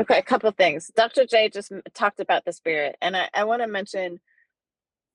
Okay, 0.00 0.18
a 0.18 0.22
couple 0.22 0.50
things. 0.52 0.90
Dr. 0.94 1.26
J 1.26 1.48
just 1.48 1.72
talked 1.92 2.20
about 2.20 2.44
the 2.44 2.52
spirit, 2.52 2.96
and 3.02 3.16
I, 3.16 3.28
I 3.34 3.44
want 3.44 3.62
to 3.62 3.68
mention, 3.68 4.20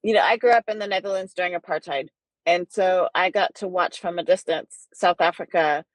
you 0.03 0.13
know, 0.13 0.21
I 0.21 0.36
grew 0.36 0.51
up 0.51 0.65
in 0.67 0.79
the 0.79 0.88
Netherlands 0.88 1.34
during 1.34 1.53
apartheid, 1.53 2.09
and 2.45 2.67
so 2.69 3.07
I 3.15 3.29
got 3.29 3.55
to 3.55 3.67
watch 3.67 4.01
from 4.01 4.19
a 4.19 4.23
distance 4.23 4.88
South 4.93 5.21
Africa, 5.21 5.86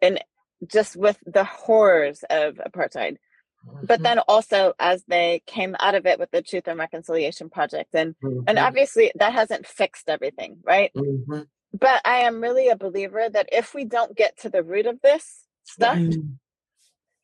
and 0.00 0.22
just 0.66 0.96
with 0.96 1.18
the 1.26 1.44
horrors 1.44 2.24
of 2.28 2.54
apartheid. 2.54 3.18
Mm-hmm. 3.64 3.86
But 3.86 4.02
then 4.02 4.18
also 4.26 4.72
as 4.80 5.04
they 5.06 5.42
came 5.46 5.76
out 5.78 5.94
of 5.94 6.04
it 6.04 6.18
with 6.18 6.32
the 6.32 6.42
Truth 6.42 6.66
and 6.66 6.80
Reconciliation 6.80 7.50
Project, 7.50 7.94
and 7.94 8.16
mm-hmm. 8.22 8.40
and 8.48 8.58
obviously 8.58 9.12
that 9.14 9.32
hasn't 9.32 9.64
fixed 9.64 10.08
everything, 10.08 10.58
right? 10.64 10.90
Mm-hmm. 10.96 11.42
But 11.72 12.02
I 12.04 12.18
am 12.22 12.40
really 12.40 12.68
a 12.68 12.76
believer 12.76 13.28
that 13.30 13.48
if 13.52 13.74
we 13.74 13.84
don't 13.84 14.16
get 14.16 14.40
to 14.40 14.48
the 14.48 14.64
root 14.64 14.86
of 14.86 15.00
this 15.02 15.46
stuff, 15.64 15.96
mm 15.96 16.38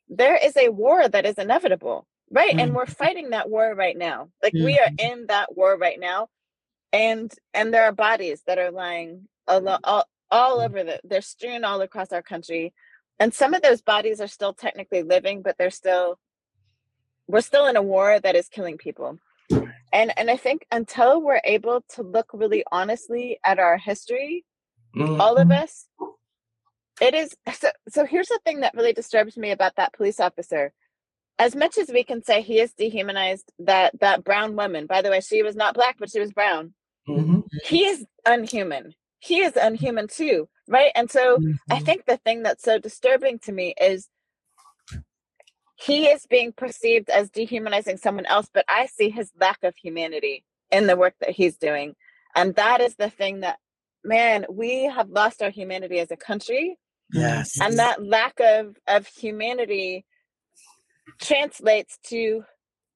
there 0.09 0.37
is 0.37 0.57
a 0.57 0.69
war 0.69 1.09
that 1.09 1.27
is 1.27 1.37
inevitable 1.37 2.07
right 2.31 2.51
mm-hmm. 2.51 2.61
and 2.61 2.75
we're 2.75 2.87
fighting 2.87 3.31
that 3.31 3.49
war 3.49 3.75
right 3.75 3.97
now 3.97 4.29
like 4.43 4.53
mm-hmm. 4.53 4.65
we 4.65 4.79
are 4.79 4.89
mm-hmm. 4.89 5.21
in 5.21 5.27
that 5.27 5.57
war 5.57 5.77
right 5.77 6.01
now 6.01 6.29
and 6.93 7.33
and 7.55 7.73
there 7.73 7.85
are 7.85 7.93
bodies 7.93 8.43
that 8.47 8.59
are 8.59 8.71
lying 8.71 9.29
all, 9.47 9.67
all, 9.85 10.05
all 10.31 10.61
over 10.61 10.85
the 10.85 11.01
they're 11.05 11.21
strewn 11.21 11.65
all 11.65 11.81
across 11.81 12.13
our 12.13 12.23
country 12.23 12.73
and 13.19 13.35
some 13.35 13.55
of 13.55 13.63
those 13.63 13.83
bodies 13.83 14.21
are 14.21 14.29
still 14.29 14.53
technically 14.53 15.03
living 15.03 15.43
but 15.43 15.57
they're 15.59 15.71
still 15.71 16.19
we're 17.27 17.41
still 17.41 17.67
in 17.67 17.77
a 17.77 17.83
war 17.83 18.19
that 18.21 18.37
is 18.37 18.49
killing 18.49 18.79
people 18.79 19.19
And 19.93 20.13
and 20.19 20.31
I 20.31 20.37
think 20.37 20.67
until 20.71 21.23
we're 21.23 21.41
able 21.45 21.83
to 21.95 22.03
look 22.03 22.31
really 22.33 22.65
honestly 22.71 23.39
at 23.45 23.59
our 23.59 23.79
history, 23.79 24.45
Mhm. 24.95 25.21
all 25.21 25.37
of 25.37 25.51
us, 25.51 25.87
it 27.01 27.14
is 27.14 27.34
so 27.55 27.68
so 27.88 28.05
here's 28.05 28.28
the 28.28 28.40
thing 28.44 28.61
that 28.61 28.74
really 28.74 28.92
disturbs 28.92 29.36
me 29.36 29.51
about 29.51 29.76
that 29.76 29.92
police 29.92 30.20
officer. 30.20 30.72
As 31.38 31.55
much 31.55 31.78
as 31.78 31.88
we 31.88 32.03
can 32.03 32.22
say 32.22 32.42
he 32.42 32.61
is 32.61 32.72
dehumanized, 32.72 33.53
that 33.61 33.99
that 34.01 34.24
brown 34.24 34.57
woman, 34.57 34.86
by 34.86 35.03
the 35.03 35.11
way, 35.11 35.20
she 35.20 35.42
was 35.42 35.55
not 35.55 35.74
black, 35.74 35.96
but 35.99 36.11
she 36.11 36.20
was 36.20 36.32
brown. 36.32 36.74
Mhm. 37.09 37.44
He 37.64 37.86
is 37.86 38.05
unhuman. 38.26 38.94
He 39.20 39.40
is 39.40 39.57
unhuman 39.57 40.09
too, 40.09 40.49
right? 40.68 40.92
And 40.94 41.11
so 41.11 41.38
I 41.70 41.80
think 41.80 42.07
the 42.07 42.16
thing 42.18 42.42
that's 42.42 42.64
so 42.64 42.78
disturbing 42.78 43.38
to 43.40 43.53
me 43.53 43.74
is 43.80 44.09
he 45.76 46.09
is 46.09 46.26
being 46.26 46.53
perceived 46.53 47.09
as 47.09 47.30
dehumanizing 47.30 47.99
someone 47.99 48.26
else, 48.26 48.49
but 48.53 48.64
I 48.68 48.86
see 48.86 49.11
his 49.11 49.30
lack 49.40 49.62
of 49.62 49.76
humanity 49.76 50.44
in 50.72 50.86
the 50.86 50.96
work 50.96 51.14
that 51.20 51.30
he's 51.30 51.57
doing. 51.57 51.94
And 52.34 52.55
that 52.57 52.80
is 52.80 52.96
the 52.96 53.11
thing 53.11 53.40
that, 53.40 53.59
man, 54.05 54.44
we 54.51 54.84
have 54.84 55.09
lost 55.09 55.40
our 55.40 55.51
humanity 55.51 56.01
as 56.01 56.11
a 56.11 56.16
country. 56.16 56.76
Yes. 57.13 57.61
And 57.61 57.79
that 57.79 58.05
lack 58.05 58.39
of, 58.41 58.77
of 58.87 59.07
humanity 59.07 60.05
translates 61.21 61.99
to 62.05 62.45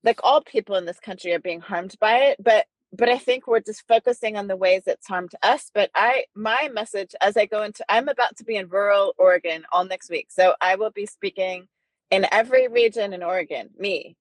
like 0.05 0.21
all 0.23 0.43
people 0.43 0.77
in 0.77 0.85
this 0.85 1.01
country 1.01 1.33
are 1.33 1.41
being 1.41 1.61
harmed 1.61 1.97
by 2.01 2.17
it. 2.19 2.43
But 2.43 2.67
but 2.95 3.09
I 3.09 3.17
think 3.17 3.47
we're 3.47 3.61
just 3.61 3.89
focusing 3.89 4.37
on 4.37 4.49
the 4.49 4.57
ways 4.57 4.83
it's 4.87 5.07
harmed 5.07 5.33
us. 5.43 5.71
But 5.73 5.91
I 5.95 6.25
my 6.35 6.69
message 6.73 7.15
as 7.21 7.37
I 7.37 7.47
go 7.47 7.63
into 7.63 7.85
I'm 7.89 8.09
about 8.09 8.37
to 8.37 8.45
be 8.45 8.57
in 8.57 8.69
rural 8.69 9.15
Oregon 9.19 9.65
all 9.73 9.85
next 9.85 10.11
week. 10.11 10.31
So 10.31 10.55
I 10.61 10.77
will 10.77 10.91
be 10.91 11.07
speaking 11.07 11.69
in 12.11 12.27
every 12.31 12.69
region 12.69 13.13
in 13.13 13.23
Oregon, 13.23 13.71
me. 13.79 14.17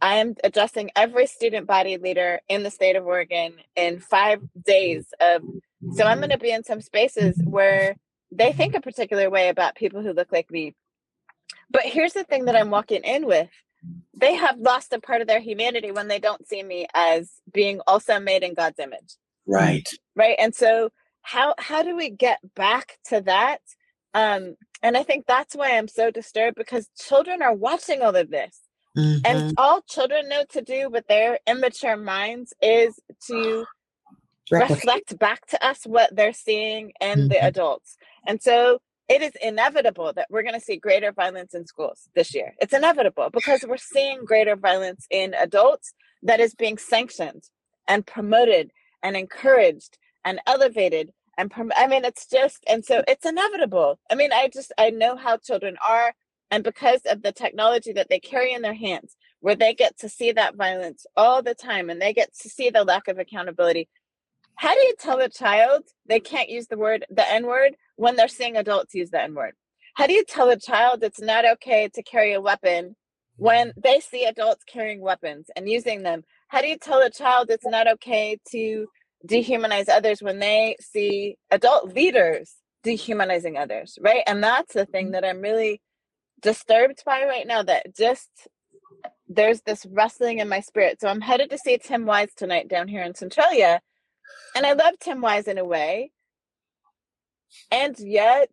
I 0.00 0.16
am 0.16 0.36
addressing 0.44 0.90
every 0.94 1.26
student 1.26 1.66
body 1.66 1.96
leader 1.96 2.40
in 2.48 2.62
the 2.62 2.70
state 2.70 2.96
of 2.96 3.06
Oregon 3.06 3.54
in 3.74 3.98
five 3.98 4.40
days 4.64 5.06
of 5.20 5.42
so 5.94 6.04
I'm 6.04 6.20
gonna 6.20 6.38
be 6.38 6.52
in 6.52 6.64
some 6.64 6.80
spaces 6.80 7.40
where 7.44 7.96
they 8.36 8.52
think 8.52 8.74
a 8.74 8.80
particular 8.80 9.30
way 9.30 9.48
about 9.48 9.76
people 9.76 10.02
who 10.02 10.12
look 10.12 10.32
like 10.32 10.50
me. 10.50 10.74
But 11.70 11.82
here's 11.82 12.12
the 12.12 12.24
thing 12.24 12.46
that 12.46 12.56
I'm 12.56 12.70
walking 12.70 13.02
in 13.04 13.26
with 13.26 13.48
they 14.18 14.34
have 14.34 14.58
lost 14.58 14.92
a 14.92 15.00
part 15.00 15.20
of 15.20 15.28
their 15.28 15.40
humanity 15.40 15.92
when 15.92 16.08
they 16.08 16.18
don't 16.18 16.46
see 16.48 16.62
me 16.62 16.86
as 16.94 17.30
being 17.52 17.80
also 17.86 18.18
made 18.18 18.42
in 18.42 18.54
God's 18.54 18.78
image. 18.78 19.16
Right. 19.46 19.88
Right. 20.16 20.36
And 20.38 20.54
so 20.54 20.90
how 21.22 21.54
how 21.58 21.82
do 21.82 21.96
we 21.96 22.10
get 22.10 22.38
back 22.54 22.98
to 23.06 23.20
that? 23.22 23.60
Um, 24.14 24.56
and 24.82 24.96
I 24.96 25.02
think 25.02 25.26
that's 25.26 25.54
why 25.54 25.76
I'm 25.76 25.88
so 25.88 26.10
disturbed 26.10 26.56
because 26.56 26.88
children 26.98 27.42
are 27.42 27.54
watching 27.54 28.02
all 28.02 28.16
of 28.16 28.30
this. 28.30 28.60
Mhm. 28.96 29.20
And 29.24 29.54
all 29.58 29.82
children 29.82 30.28
know 30.28 30.44
to 30.50 30.62
do 30.62 30.88
with 30.88 31.06
their 31.08 31.38
immature 31.46 31.96
minds 31.96 32.54
is 32.62 32.98
to 33.28 33.66
reflect 34.50 35.18
back 35.18 35.46
to 35.48 35.66
us 35.66 35.84
what 35.84 36.14
they're 36.14 36.32
seeing 36.32 36.92
in 37.00 37.28
the 37.28 37.36
Mhm. 37.36 37.48
adults. 37.48 37.96
And 38.26 38.42
so 38.42 38.80
it 39.08 39.22
is 39.22 39.32
inevitable 39.42 40.12
that 40.14 40.28
we're 40.30 40.42
going 40.42 40.54
to 40.54 40.60
see 40.60 40.76
greater 40.78 41.12
violence 41.12 41.54
in 41.54 41.66
schools 41.66 42.08
this 42.14 42.34
year. 42.34 42.54
It's 42.60 42.74
inevitable 42.74 43.30
because 43.32 43.64
we're 43.68 43.76
seeing 43.78 44.24
greater 44.24 44.56
violence 44.56 45.06
in 45.10 45.34
adults 45.34 45.94
that 46.22 46.40
is 46.40 46.54
being 46.54 46.78
sanctioned 46.78 47.44
and 47.88 48.06
promoted 48.06 48.72
and 49.02 49.16
encouraged 49.16 49.98
and 50.24 50.40
elevated 50.46 51.12
and 51.38 51.50
prom- 51.50 51.72
I 51.76 51.86
mean 51.88 52.04
it's 52.04 52.26
just 52.28 52.64
and 52.68 52.84
so 52.84 53.04
it's 53.08 53.26
inevitable. 53.26 53.98
I 54.10 54.16
mean 54.16 54.32
I 54.32 54.48
just 54.52 54.72
I 54.78 54.90
know 54.90 55.16
how 55.16 55.38
children 55.38 55.76
are 55.86 56.14
and 56.50 56.64
because 56.64 57.02
of 57.06 57.22
the 57.22 57.32
technology 57.32 57.92
that 57.92 58.08
they 58.10 58.20
carry 58.20 58.54
in 58.54 58.62
their 58.62 58.74
hands 58.74 59.16
where 59.40 59.56
they 59.56 59.74
get 59.74 59.98
to 60.00 60.08
see 60.08 60.32
that 60.32 60.56
violence 60.56 61.06
all 61.16 61.42
the 61.42 61.54
time 61.54 61.90
and 61.90 62.00
they 62.02 62.14
get 62.14 62.30
to 62.42 62.48
see 62.48 62.70
the 62.70 62.84
lack 62.84 63.08
of 63.08 63.18
accountability 63.18 63.88
how 64.56 64.74
do 64.74 64.80
you 64.80 64.94
tell 64.98 65.20
a 65.20 65.28
child 65.28 65.82
they 66.08 66.20
can't 66.20 66.48
use 66.50 66.66
the 66.68 66.78
word 66.78 67.04
the 67.10 67.28
n 67.32 67.46
word 67.46 67.76
when 67.96 68.16
they're 68.16 68.28
seeing 68.28 68.56
adults 68.56 68.94
use 68.94 69.10
the 69.10 69.20
n 69.20 69.34
word 69.34 69.54
how 69.96 70.06
do 70.06 70.12
you 70.12 70.24
tell 70.24 70.50
a 70.50 70.58
child 70.58 71.02
it's 71.02 71.22
not 71.22 71.46
okay 71.46 71.88
to 71.94 72.02
carry 72.02 72.34
a 72.34 72.40
weapon 72.40 72.96
when 73.36 73.68
mm. 73.68 73.82
they 73.82 74.00
see 74.00 74.26
adults 74.26 74.62
carrying 74.64 75.00
weapons 75.00 75.46
and 75.56 75.68
using 75.68 76.02
them? 76.02 76.22
How 76.48 76.60
do 76.60 76.68
you 76.68 76.76
tell 76.76 77.00
a 77.00 77.10
child 77.10 77.48
it's 77.48 77.64
not 77.64 77.88
okay 77.88 78.38
to 78.50 78.88
dehumanize 79.26 79.88
others 79.88 80.20
when 80.20 80.38
they 80.38 80.76
see 80.80 81.38
adult 81.50 81.94
leaders 81.94 82.56
dehumanizing 82.82 83.56
others 83.56 83.98
right? 84.02 84.22
And 84.26 84.44
that's 84.44 84.74
the 84.74 84.84
thing 84.84 85.08
mm. 85.08 85.12
that 85.12 85.24
i'm 85.24 85.40
really 85.40 85.80
disturbed 86.42 87.02
by 87.06 87.24
right 87.24 87.46
now 87.46 87.62
that 87.62 87.96
just 87.96 88.28
there's 89.26 89.62
this 89.62 89.86
wrestling 89.86 90.38
in 90.38 90.48
my 90.48 90.60
spirit. 90.60 91.00
So 91.00 91.08
i'm 91.08 91.22
headed 91.22 91.48
to 91.50 91.58
see 91.58 91.78
tim 91.78 92.04
wise 92.04 92.34
tonight 92.36 92.68
down 92.68 92.86
here 92.86 93.02
in 93.02 93.14
centralia 93.14 93.80
and 94.54 94.66
I 94.66 94.72
love 94.72 94.94
Tim 95.00 95.20
Wise 95.20 95.46
in 95.46 95.58
a 95.58 95.64
way. 95.64 96.10
And 97.70 97.98
yet, 97.98 98.50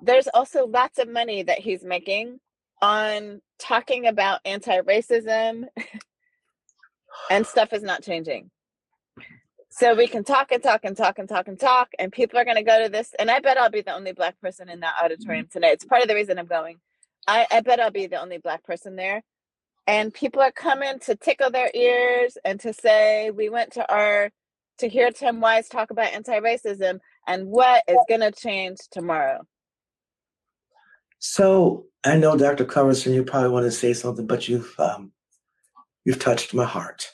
there's 0.00 0.28
also 0.32 0.66
lots 0.66 0.98
of 0.98 1.08
money 1.08 1.42
that 1.42 1.58
he's 1.58 1.84
making 1.84 2.40
on 2.80 3.40
talking 3.58 4.06
about 4.06 4.40
anti 4.44 4.80
racism, 4.80 5.64
and 7.30 7.46
stuff 7.46 7.72
is 7.72 7.82
not 7.82 8.02
changing. 8.02 8.50
So 9.70 9.94
we 9.94 10.08
can 10.08 10.24
talk 10.24 10.50
and 10.50 10.62
talk 10.62 10.80
and 10.84 10.96
talk 10.96 11.18
and 11.18 11.28
talk 11.28 11.46
and 11.46 11.58
talk, 11.58 11.90
and 11.98 12.10
people 12.10 12.38
are 12.38 12.44
going 12.44 12.56
to 12.56 12.62
go 12.62 12.82
to 12.82 12.88
this. 12.88 13.14
And 13.18 13.30
I 13.30 13.40
bet 13.40 13.58
I'll 13.58 13.70
be 13.70 13.82
the 13.82 13.94
only 13.94 14.12
Black 14.12 14.40
person 14.40 14.68
in 14.68 14.80
that 14.80 14.94
mm-hmm. 14.94 15.04
auditorium 15.04 15.48
tonight. 15.52 15.74
It's 15.74 15.84
part 15.84 16.02
of 16.02 16.08
the 16.08 16.14
reason 16.14 16.38
I'm 16.38 16.46
going. 16.46 16.78
I, 17.26 17.46
I 17.50 17.60
bet 17.60 17.78
I'll 17.78 17.90
be 17.90 18.06
the 18.06 18.20
only 18.20 18.38
Black 18.38 18.64
person 18.64 18.96
there. 18.96 19.22
And 19.86 20.12
people 20.12 20.42
are 20.42 20.52
coming 20.52 20.98
to 21.00 21.14
tickle 21.14 21.50
their 21.50 21.70
ears 21.74 22.36
and 22.44 22.58
to 22.60 22.72
say, 22.72 23.30
we 23.30 23.48
went 23.48 23.72
to 23.74 23.90
our 23.90 24.30
to 24.78 24.88
hear 24.88 25.10
Tim 25.10 25.40
Wise 25.40 25.68
talk 25.68 25.90
about 25.90 26.12
anti-racism 26.12 27.00
and 27.28 27.46
what 27.46 27.84
is 27.86 27.98
going 28.08 28.22
to 28.22 28.32
change 28.32 28.78
tomorrow. 28.90 29.46
So 31.20 31.84
I 32.04 32.16
know 32.16 32.36
Dr. 32.36 32.64
Coverson, 32.64 33.14
you 33.14 33.22
probably 33.22 33.50
want 33.50 33.66
to 33.66 33.70
say 33.70 33.92
something, 33.92 34.26
but 34.26 34.48
you've 34.48 34.74
um, 34.78 35.12
you've 36.04 36.18
touched 36.18 36.54
my 36.54 36.64
heart 36.64 37.12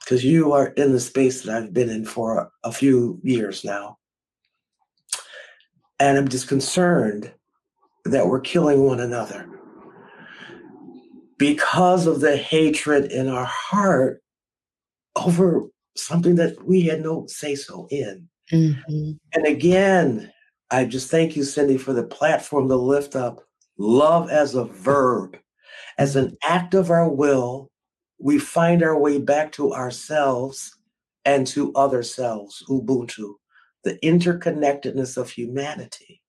because 0.00 0.24
you 0.24 0.52
are 0.52 0.68
in 0.68 0.92
the 0.92 1.00
space 1.00 1.42
that 1.42 1.54
I've 1.56 1.74
been 1.74 1.90
in 1.90 2.04
for 2.04 2.50
a 2.62 2.72
few 2.72 3.20
years 3.22 3.64
now, 3.64 3.98
and 5.98 6.16
I'm 6.16 6.28
just 6.28 6.48
concerned 6.48 7.32
that 8.04 8.28
we're 8.28 8.40
killing 8.40 8.84
one 8.84 9.00
another 9.00 9.48
because 11.38 12.06
of 12.06 12.20
the 12.20 12.36
hatred 12.36 13.10
in 13.10 13.28
our 13.28 13.46
heart 13.46 14.22
over 15.16 15.64
something 15.96 16.36
that 16.36 16.64
we 16.64 16.82
had 16.82 17.00
no 17.00 17.26
say 17.26 17.54
so 17.54 17.88
in. 17.90 18.28
Mhm. 18.54 19.18
And 19.34 19.46
again, 19.46 20.32
I 20.70 20.84
just 20.84 21.10
thank 21.10 21.36
you, 21.36 21.44
Cindy, 21.44 21.76
for 21.76 21.92
the 21.92 22.04
platform 22.04 22.68
to 22.68 22.76
lift 22.76 23.16
up 23.16 23.44
love 23.78 24.30
as 24.30 24.54
a 24.54 24.64
verb, 24.64 25.36
as 25.98 26.16
an 26.16 26.36
act 26.44 26.74
of 26.74 26.90
our 26.90 27.08
will. 27.08 27.70
We 28.18 28.38
find 28.38 28.82
our 28.82 28.98
way 28.98 29.18
back 29.18 29.52
to 29.52 29.72
ourselves 29.74 30.72
and 31.24 31.46
to 31.48 31.72
other 31.74 32.02
selves, 32.02 32.62
Ubuntu, 32.68 33.34
the 33.82 33.98
interconnectedness 34.04 35.16
of 35.16 35.30
humanity. 35.30 36.22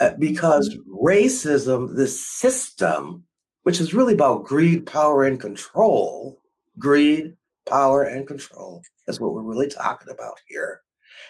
Uh, 0.00 0.12
because 0.18 0.76
racism, 0.88 1.94
the 1.96 2.08
system, 2.08 3.24
which 3.64 3.80
is 3.80 3.94
really 3.94 4.14
about 4.14 4.44
greed, 4.44 4.86
power, 4.86 5.24
and 5.24 5.40
control, 5.40 6.40
greed, 6.78 7.36
power, 7.66 8.02
and 8.04 8.26
control, 8.26 8.82
that's 9.06 9.20
what 9.20 9.34
we're 9.34 9.42
really 9.42 9.68
talking 9.68 10.10
about 10.12 10.38
here, 10.48 10.82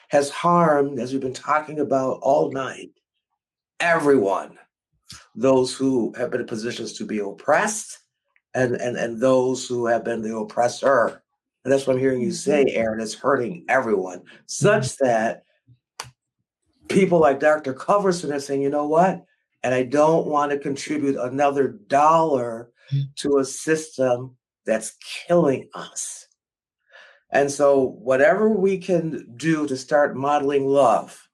has 0.08 0.30
harmed, 0.30 0.98
as 0.98 1.12
we've 1.12 1.20
been 1.20 1.32
talking 1.32 1.80
about 1.80 2.18
all 2.22 2.50
night, 2.52 2.90
everyone. 3.80 4.58
Those 5.34 5.74
who 5.74 6.12
have 6.16 6.30
been 6.30 6.40
in 6.40 6.46
positions 6.46 6.92
to 6.94 7.04
be 7.04 7.18
oppressed 7.18 7.98
and, 8.54 8.74
and, 8.76 8.96
and 8.96 9.20
those 9.20 9.66
who 9.66 9.86
have 9.86 10.04
been 10.04 10.22
the 10.22 10.36
oppressor. 10.36 11.22
And 11.64 11.72
that's 11.72 11.86
what 11.86 11.94
I'm 11.94 11.98
hearing 11.98 12.20
you 12.20 12.28
mm-hmm. 12.28 12.34
say, 12.34 12.64
Aaron, 12.70 13.00
it's 13.00 13.14
hurting 13.14 13.64
everyone, 13.68 14.22
such 14.46 14.84
mm-hmm. 14.84 15.06
that 15.06 15.44
people 16.88 17.18
like 17.18 17.40
Dr. 17.40 17.74
Coverson 17.74 18.32
are 18.32 18.40
saying, 18.40 18.62
you 18.62 18.70
know 18.70 18.86
what? 18.86 19.24
And 19.62 19.74
I 19.74 19.84
don't 19.84 20.26
want 20.26 20.50
to 20.50 20.58
contribute 20.58 21.16
another 21.16 21.68
dollar 21.68 22.70
mm. 22.92 23.14
to 23.16 23.38
a 23.38 23.44
system 23.44 24.36
that's 24.66 24.96
killing 25.26 25.68
us. 25.74 26.26
And 27.32 27.50
so, 27.50 27.96
whatever 28.02 28.48
we 28.48 28.78
can 28.78 29.34
do 29.36 29.66
to 29.66 29.76
start 29.76 30.16
modeling 30.16 30.66
love, 30.66 31.28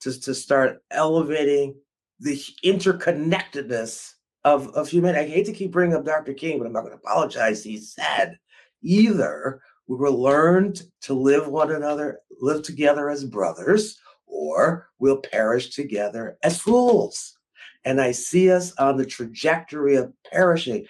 to, 0.00 0.20
to 0.20 0.34
start 0.34 0.82
elevating 0.90 1.76
the 2.20 2.40
interconnectedness 2.64 4.12
of, 4.44 4.68
of 4.74 4.88
humanity. 4.88 5.32
I 5.32 5.34
hate 5.34 5.46
to 5.46 5.52
keep 5.52 5.72
bringing 5.72 5.96
up 5.96 6.04
Dr. 6.04 6.34
King, 6.34 6.58
but 6.58 6.66
I'm 6.66 6.72
not 6.72 6.80
going 6.80 6.92
to 6.92 6.98
apologize. 6.98 7.64
He 7.64 7.78
said, 7.78 8.38
either 8.82 9.60
we 9.86 9.96
will 9.96 10.20
learn 10.20 10.74
to 11.02 11.14
live 11.14 11.48
one 11.48 11.72
another, 11.72 12.20
live 12.40 12.62
together 12.62 13.08
as 13.10 13.24
brothers, 13.24 13.98
or 14.26 14.88
we'll 14.98 15.18
perish 15.18 15.70
together 15.70 16.36
as 16.42 16.60
fools. 16.60 17.36
And 17.84 18.00
I 18.00 18.12
see 18.12 18.50
us 18.50 18.72
on 18.78 18.96
the 18.96 19.06
trajectory 19.06 19.96
of 19.96 20.12
perishing. 20.30 20.86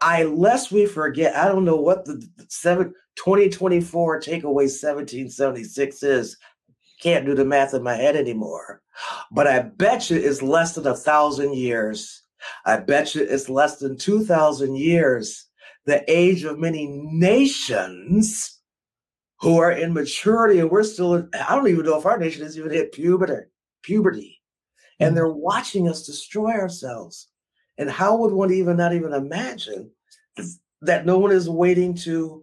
I 0.00 0.24
lest 0.24 0.72
we 0.72 0.86
forget, 0.86 1.36
I 1.36 1.48
don't 1.48 1.64
know 1.64 1.76
what 1.76 2.04
the 2.04 2.26
seven, 2.48 2.92
2024 3.16 4.20
takeaway 4.20 4.68
1776 4.68 6.02
is. 6.02 6.36
Can't 7.02 7.26
do 7.26 7.34
the 7.34 7.44
math 7.44 7.74
in 7.74 7.82
my 7.82 7.94
head 7.94 8.16
anymore. 8.16 8.82
But 9.30 9.46
I 9.46 9.60
bet 9.60 10.10
you 10.10 10.16
it's 10.16 10.42
less 10.42 10.74
than 10.74 10.86
a 10.86 10.96
thousand 10.96 11.54
years. 11.54 12.22
I 12.64 12.78
bet 12.78 13.14
you 13.14 13.22
it's 13.22 13.48
less 13.48 13.78
than 13.78 13.96
2,000 13.96 14.76
years. 14.76 15.46
The 15.86 16.04
age 16.08 16.44
of 16.44 16.58
many 16.58 16.86
nations 16.88 18.60
who 19.40 19.58
are 19.58 19.72
in 19.72 19.92
maturity, 19.92 20.60
and 20.60 20.70
we're 20.70 20.82
still, 20.82 21.28
I 21.34 21.54
don't 21.54 21.68
even 21.68 21.84
know 21.84 21.98
if 21.98 22.06
our 22.06 22.18
nation 22.18 22.42
has 22.42 22.58
even 22.58 22.70
hit 22.70 22.92
puberty, 22.92 23.46
puberty. 23.82 24.40
And 24.98 25.10
hmm. 25.10 25.14
they're 25.14 25.28
watching 25.28 25.88
us 25.88 26.06
destroy 26.06 26.52
ourselves. 26.52 27.28
And 27.78 27.90
how 27.90 28.16
would 28.16 28.32
one 28.32 28.52
even 28.52 28.76
not 28.76 28.94
even 28.94 29.12
imagine 29.12 29.90
that 30.82 31.06
no 31.06 31.18
one 31.18 31.32
is 31.32 31.48
waiting 31.48 31.94
to 31.94 32.42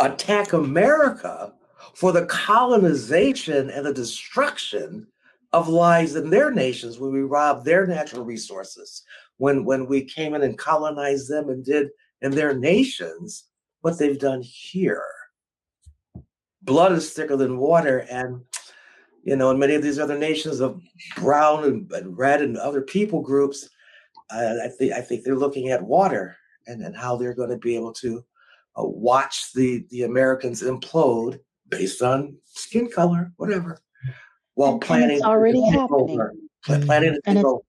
attack 0.00 0.52
America 0.52 1.52
for 1.94 2.12
the 2.12 2.26
colonization 2.26 3.70
and 3.70 3.86
the 3.86 3.92
destruction 3.92 5.06
of 5.52 5.68
lives 5.68 6.16
in 6.16 6.30
their 6.30 6.50
nations 6.50 6.98
when 6.98 7.12
we 7.12 7.20
robbed 7.20 7.64
their 7.64 7.86
natural 7.86 8.24
resources, 8.24 9.02
when 9.36 9.64
when 9.64 9.86
we 9.86 10.02
came 10.02 10.34
in 10.34 10.42
and 10.42 10.58
colonized 10.58 11.28
them 11.28 11.48
and 11.48 11.64
did 11.64 11.90
in 12.22 12.32
their 12.32 12.54
nations 12.54 13.44
what 13.82 13.98
they've 13.98 14.18
done 14.18 14.42
here. 14.42 15.04
Blood 16.62 16.92
is 16.92 17.12
thicker 17.12 17.36
than 17.36 17.58
water, 17.58 17.98
and 18.10 18.40
you 19.22 19.36
know, 19.36 19.50
in 19.50 19.58
many 19.58 19.74
of 19.74 19.82
these 19.82 19.98
other 19.98 20.18
nations 20.18 20.60
of 20.60 20.82
brown 21.16 21.64
and, 21.64 21.92
and 21.92 22.18
red 22.18 22.42
and 22.42 22.56
other 22.56 22.82
people 22.82 23.20
groups, 23.20 23.68
I 24.34 24.68
think 24.68 24.92
I 24.92 25.00
think 25.00 25.24
they're 25.24 25.36
looking 25.36 25.68
at 25.70 25.82
water 25.82 26.36
and, 26.66 26.82
and 26.82 26.96
how 26.96 27.16
they're 27.16 27.34
going 27.34 27.50
to 27.50 27.56
be 27.58 27.74
able 27.76 27.92
to 27.94 28.18
uh, 28.78 28.84
watch 28.84 29.52
the 29.54 29.84
the 29.90 30.02
Americans 30.02 30.62
implode 30.62 31.38
based 31.70 32.02
on 32.02 32.36
skin 32.46 32.90
color, 32.90 33.32
whatever, 33.36 33.78
while 34.54 34.72
And- 34.72 34.74
and 34.74 34.82
planning. 34.82 35.16
it's 35.16 35.24
already 35.24 35.60
to 35.60 35.66
happening. 35.70 36.10
over, 36.10 36.34
pla- 36.64 36.80
Planning 36.80 37.14
to 37.14 37.20
And 37.26 37.38
it's- 37.38 37.44
over. 37.44 37.60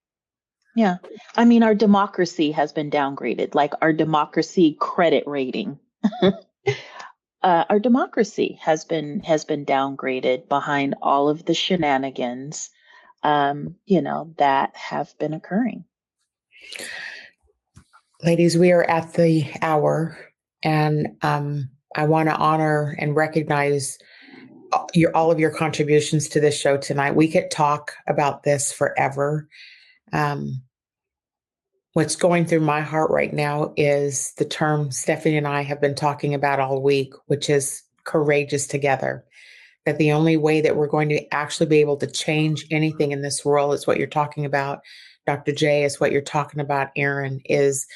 Yeah. 0.77 0.97
I 1.37 1.45
mean, 1.45 1.63
our 1.63 1.73
democracy 1.75 2.51
has 2.51 2.73
been 2.73 2.91
downgraded, 2.91 3.55
like 3.55 3.73
our 3.81 3.93
democracy 3.93 4.75
credit 4.77 5.23
rating. 5.25 5.79
uh, 6.21 7.63
our 7.69 7.79
democracy 7.79 8.57
has 8.61 8.83
been 8.85 9.21
has 9.21 9.45
been 9.45 9.65
downgraded 9.65 10.49
behind 10.49 10.95
all 11.01 11.29
of 11.29 11.45
the 11.45 11.53
shenanigans, 11.53 12.69
um, 13.23 13.75
you 13.85 14.01
know, 14.01 14.33
that 14.37 14.75
have 14.75 15.17
been 15.17 15.33
occurring. 15.33 15.85
Ladies, 18.23 18.57
we 18.57 18.71
are 18.71 18.83
at 18.89 19.13
the 19.13 19.45
hour, 19.61 20.17
and 20.63 21.09
um, 21.21 21.69
I 21.95 22.05
want 22.05 22.29
to 22.29 22.35
honor 22.35 22.95
and 22.99 23.15
recognize 23.15 23.97
your 24.93 25.15
all 25.15 25.31
of 25.31 25.39
your 25.39 25.51
contributions 25.51 26.27
to 26.29 26.39
this 26.39 26.59
show 26.59 26.77
tonight. 26.77 27.15
We 27.15 27.29
could 27.29 27.51
talk 27.51 27.93
about 28.07 28.43
this 28.43 28.71
forever. 28.71 29.47
Um, 30.11 30.61
what's 31.93 32.15
going 32.15 32.45
through 32.45 32.61
my 32.61 32.81
heart 32.81 33.09
right 33.11 33.33
now 33.33 33.73
is 33.77 34.33
the 34.37 34.45
term 34.45 34.91
Stephanie 34.91 35.37
and 35.37 35.47
I 35.47 35.61
have 35.61 35.79
been 35.79 35.95
talking 35.95 36.33
about 36.33 36.59
all 36.59 36.81
week, 36.81 37.13
which 37.27 37.49
is 37.49 37.83
courageous 38.03 38.67
together. 38.67 39.23
That 39.85 39.97
the 39.97 40.11
only 40.11 40.35
way 40.35 40.61
that 40.61 40.75
we're 40.75 40.87
going 40.87 41.09
to 41.09 41.33
actually 41.33 41.67
be 41.67 41.79
able 41.79 41.97
to 41.97 42.07
change 42.07 42.65
anything 42.71 43.11
in 43.11 43.21
this 43.21 43.45
world 43.45 43.73
is 43.73 43.85
what 43.85 43.97
you're 43.97 44.07
talking 44.07 44.43
about, 44.43 44.79
Dr. 45.25 45.51
J, 45.51 45.83
is 45.83 45.99
what 45.99 46.11
you're 46.11 46.21
talking 46.21 46.59
about, 46.59 46.89
Aaron, 46.95 47.41
is 47.45 47.87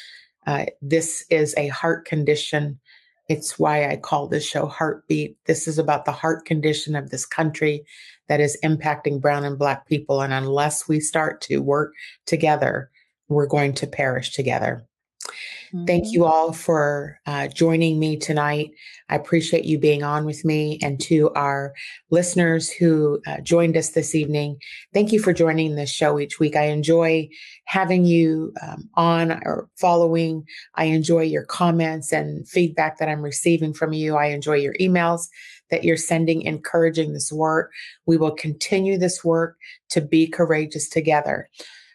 uh, 0.47 0.65
this 0.81 1.25
is 1.29 1.53
a 1.57 1.67
heart 1.67 2.05
condition. 2.05 2.79
It's 3.27 3.59
why 3.59 3.87
I 3.89 3.97
call 3.97 4.27
this 4.27 4.45
show 4.45 4.65
Heartbeat. 4.65 5.37
This 5.45 5.67
is 5.67 5.77
about 5.77 6.05
the 6.05 6.11
heart 6.11 6.45
condition 6.45 6.95
of 6.95 7.09
this 7.09 7.25
country 7.25 7.85
that 8.27 8.39
is 8.39 8.57
impacting 8.63 9.21
brown 9.21 9.45
and 9.45 9.57
black 9.59 9.87
people. 9.87 10.21
And 10.21 10.33
unless 10.33 10.87
we 10.87 10.99
start 10.99 11.41
to 11.41 11.59
work 11.59 11.93
together, 12.25 12.89
we're 13.27 13.47
going 13.47 13.73
to 13.73 13.87
perish 13.87 14.31
together. 14.31 14.83
Thank 15.85 16.05
Mhm. 16.05 16.11
you 16.11 16.25
all 16.25 16.51
for 16.51 17.19
uh, 17.25 17.47
joining 17.47 17.99
me 17.99 18.17
tonight. 18.17 18.71
I 19.09 19.15
appreciate 19.15 19.65
you 19.65 19.77
being 19.77 20.03
on 20.03 20.25
with 20.25 20.43
me. 20.43 20.79
And 20.81 20.99
to 21.01 21.29
our 21.31 21.73
listeners 22.09 22.69
who 22.71 23.21
uh, 23.27 23.41
joined 23.41 23.77
us 23.77 23.89
this 23.89 24.15
evening, 24.15 24.57
thank 24.93 25.11
you 25.11 25.19
for 25.19 25.33
joining 25.33 25.75
this 25.75 25.91
show 25.91 26.19
each 26.19 26.39
week. 26.39 26.55
I 26.55 26.65
enjoy 26.65 27.29
having 27.65 28.05
you 28.05 28.53
um, 28.61 28.89
on 28.95 29.31
or 29.31 29.69
following. 29.77 30.43
I 30.75 30.85
enjoy 30.85 31.21
your 31.23 31.45
comments 31.45 32.11
and 32.11 32.47
feedback 32.47 32.97
that 32.97 33.09
I'm 33.09 33.21
receiving 33.21 33.73
from 33.73 33.93
you. 33.93 34.15
I 34.15 34.27
enjoy 34.27 34.55
your 34.55 34.73
emails 34.81 35.27
that 35.69 35.83
you're 35.83 35.97
sending, 35.97 36.41
encouraging 36.41 37.13
this 37.13 37.31
work. 37.31 37.71
We 38.07 38.17
will 38.17 38.31
continue 38.31 38.97
this 38.97 39.23
work 39.23 39.55
to 39.89 40.01
be 40.01 40.27
courageous 40.27 40.89
together. 40.89 41.47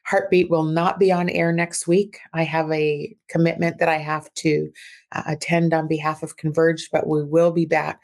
Heartbeat 0.06 0.50
will 0.50 0.64
not 0.64 0.98
be 0.98 1.10
on 1.10 1.28
air 1.28 1.52
next 1.52 1.86
week. 1.86 2.18
I 2.32 2.44
have 2.44 2.70
a 2.70 3.16
commitment 3.28 3.78
that 3.78 3.88
I 3.88 3.96
have 3.96 4.32
to 4.34 4.70
uh, 5.12 5.22
attend 5.26 5.72
on 5.72 5.88
behalf 5.88 6.22
of 6.22 6.36
Converge, 6.36 6.88
but 6.92 7.06
we 7.06 7.24
will 7.24 7.52
be 7.52 7.66
back 7.66 8.00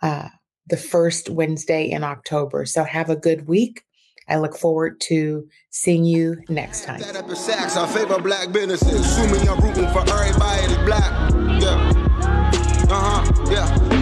uh, 0.00 0.28
the 0.68 0.76
first 0.76 1.28
Wednesday 1.28 1.90
in 1.90 2.04
October. 2.04 2.64
So 2.64 2.84
have 2.84 3.10
a 3.10 3.16
good 3.16 3.48
week. 3.48 3.84
I 4.28 4.38
look 4.38 4.56
forward 4.56 5.00
to 5.02 5.46
seeing 5.70 6.04
you 6.04 6.36
next 6.48 6.84
time. 6.84 7.00
Set 7.00 7.16
up 7.16 7.28
in 7.28 7.36
sacks, 7.36 7.76
I 7.76 7.86
favor 7.86 8.20
black 8.20 8.52
businesses. 8.52 9.00
Assuming 9.00 9.48
I'm 9.48 9.60
rooting 9.60 9.88
for 9.92 10.00
everybody 10.00 10.66
that's 10.68 10.84
black. 10.84 11.32
Yeah. 11.60 12.02
Uh 12.88 13.24
huh. 13.24 13.50
Yeah. 13.50 14.01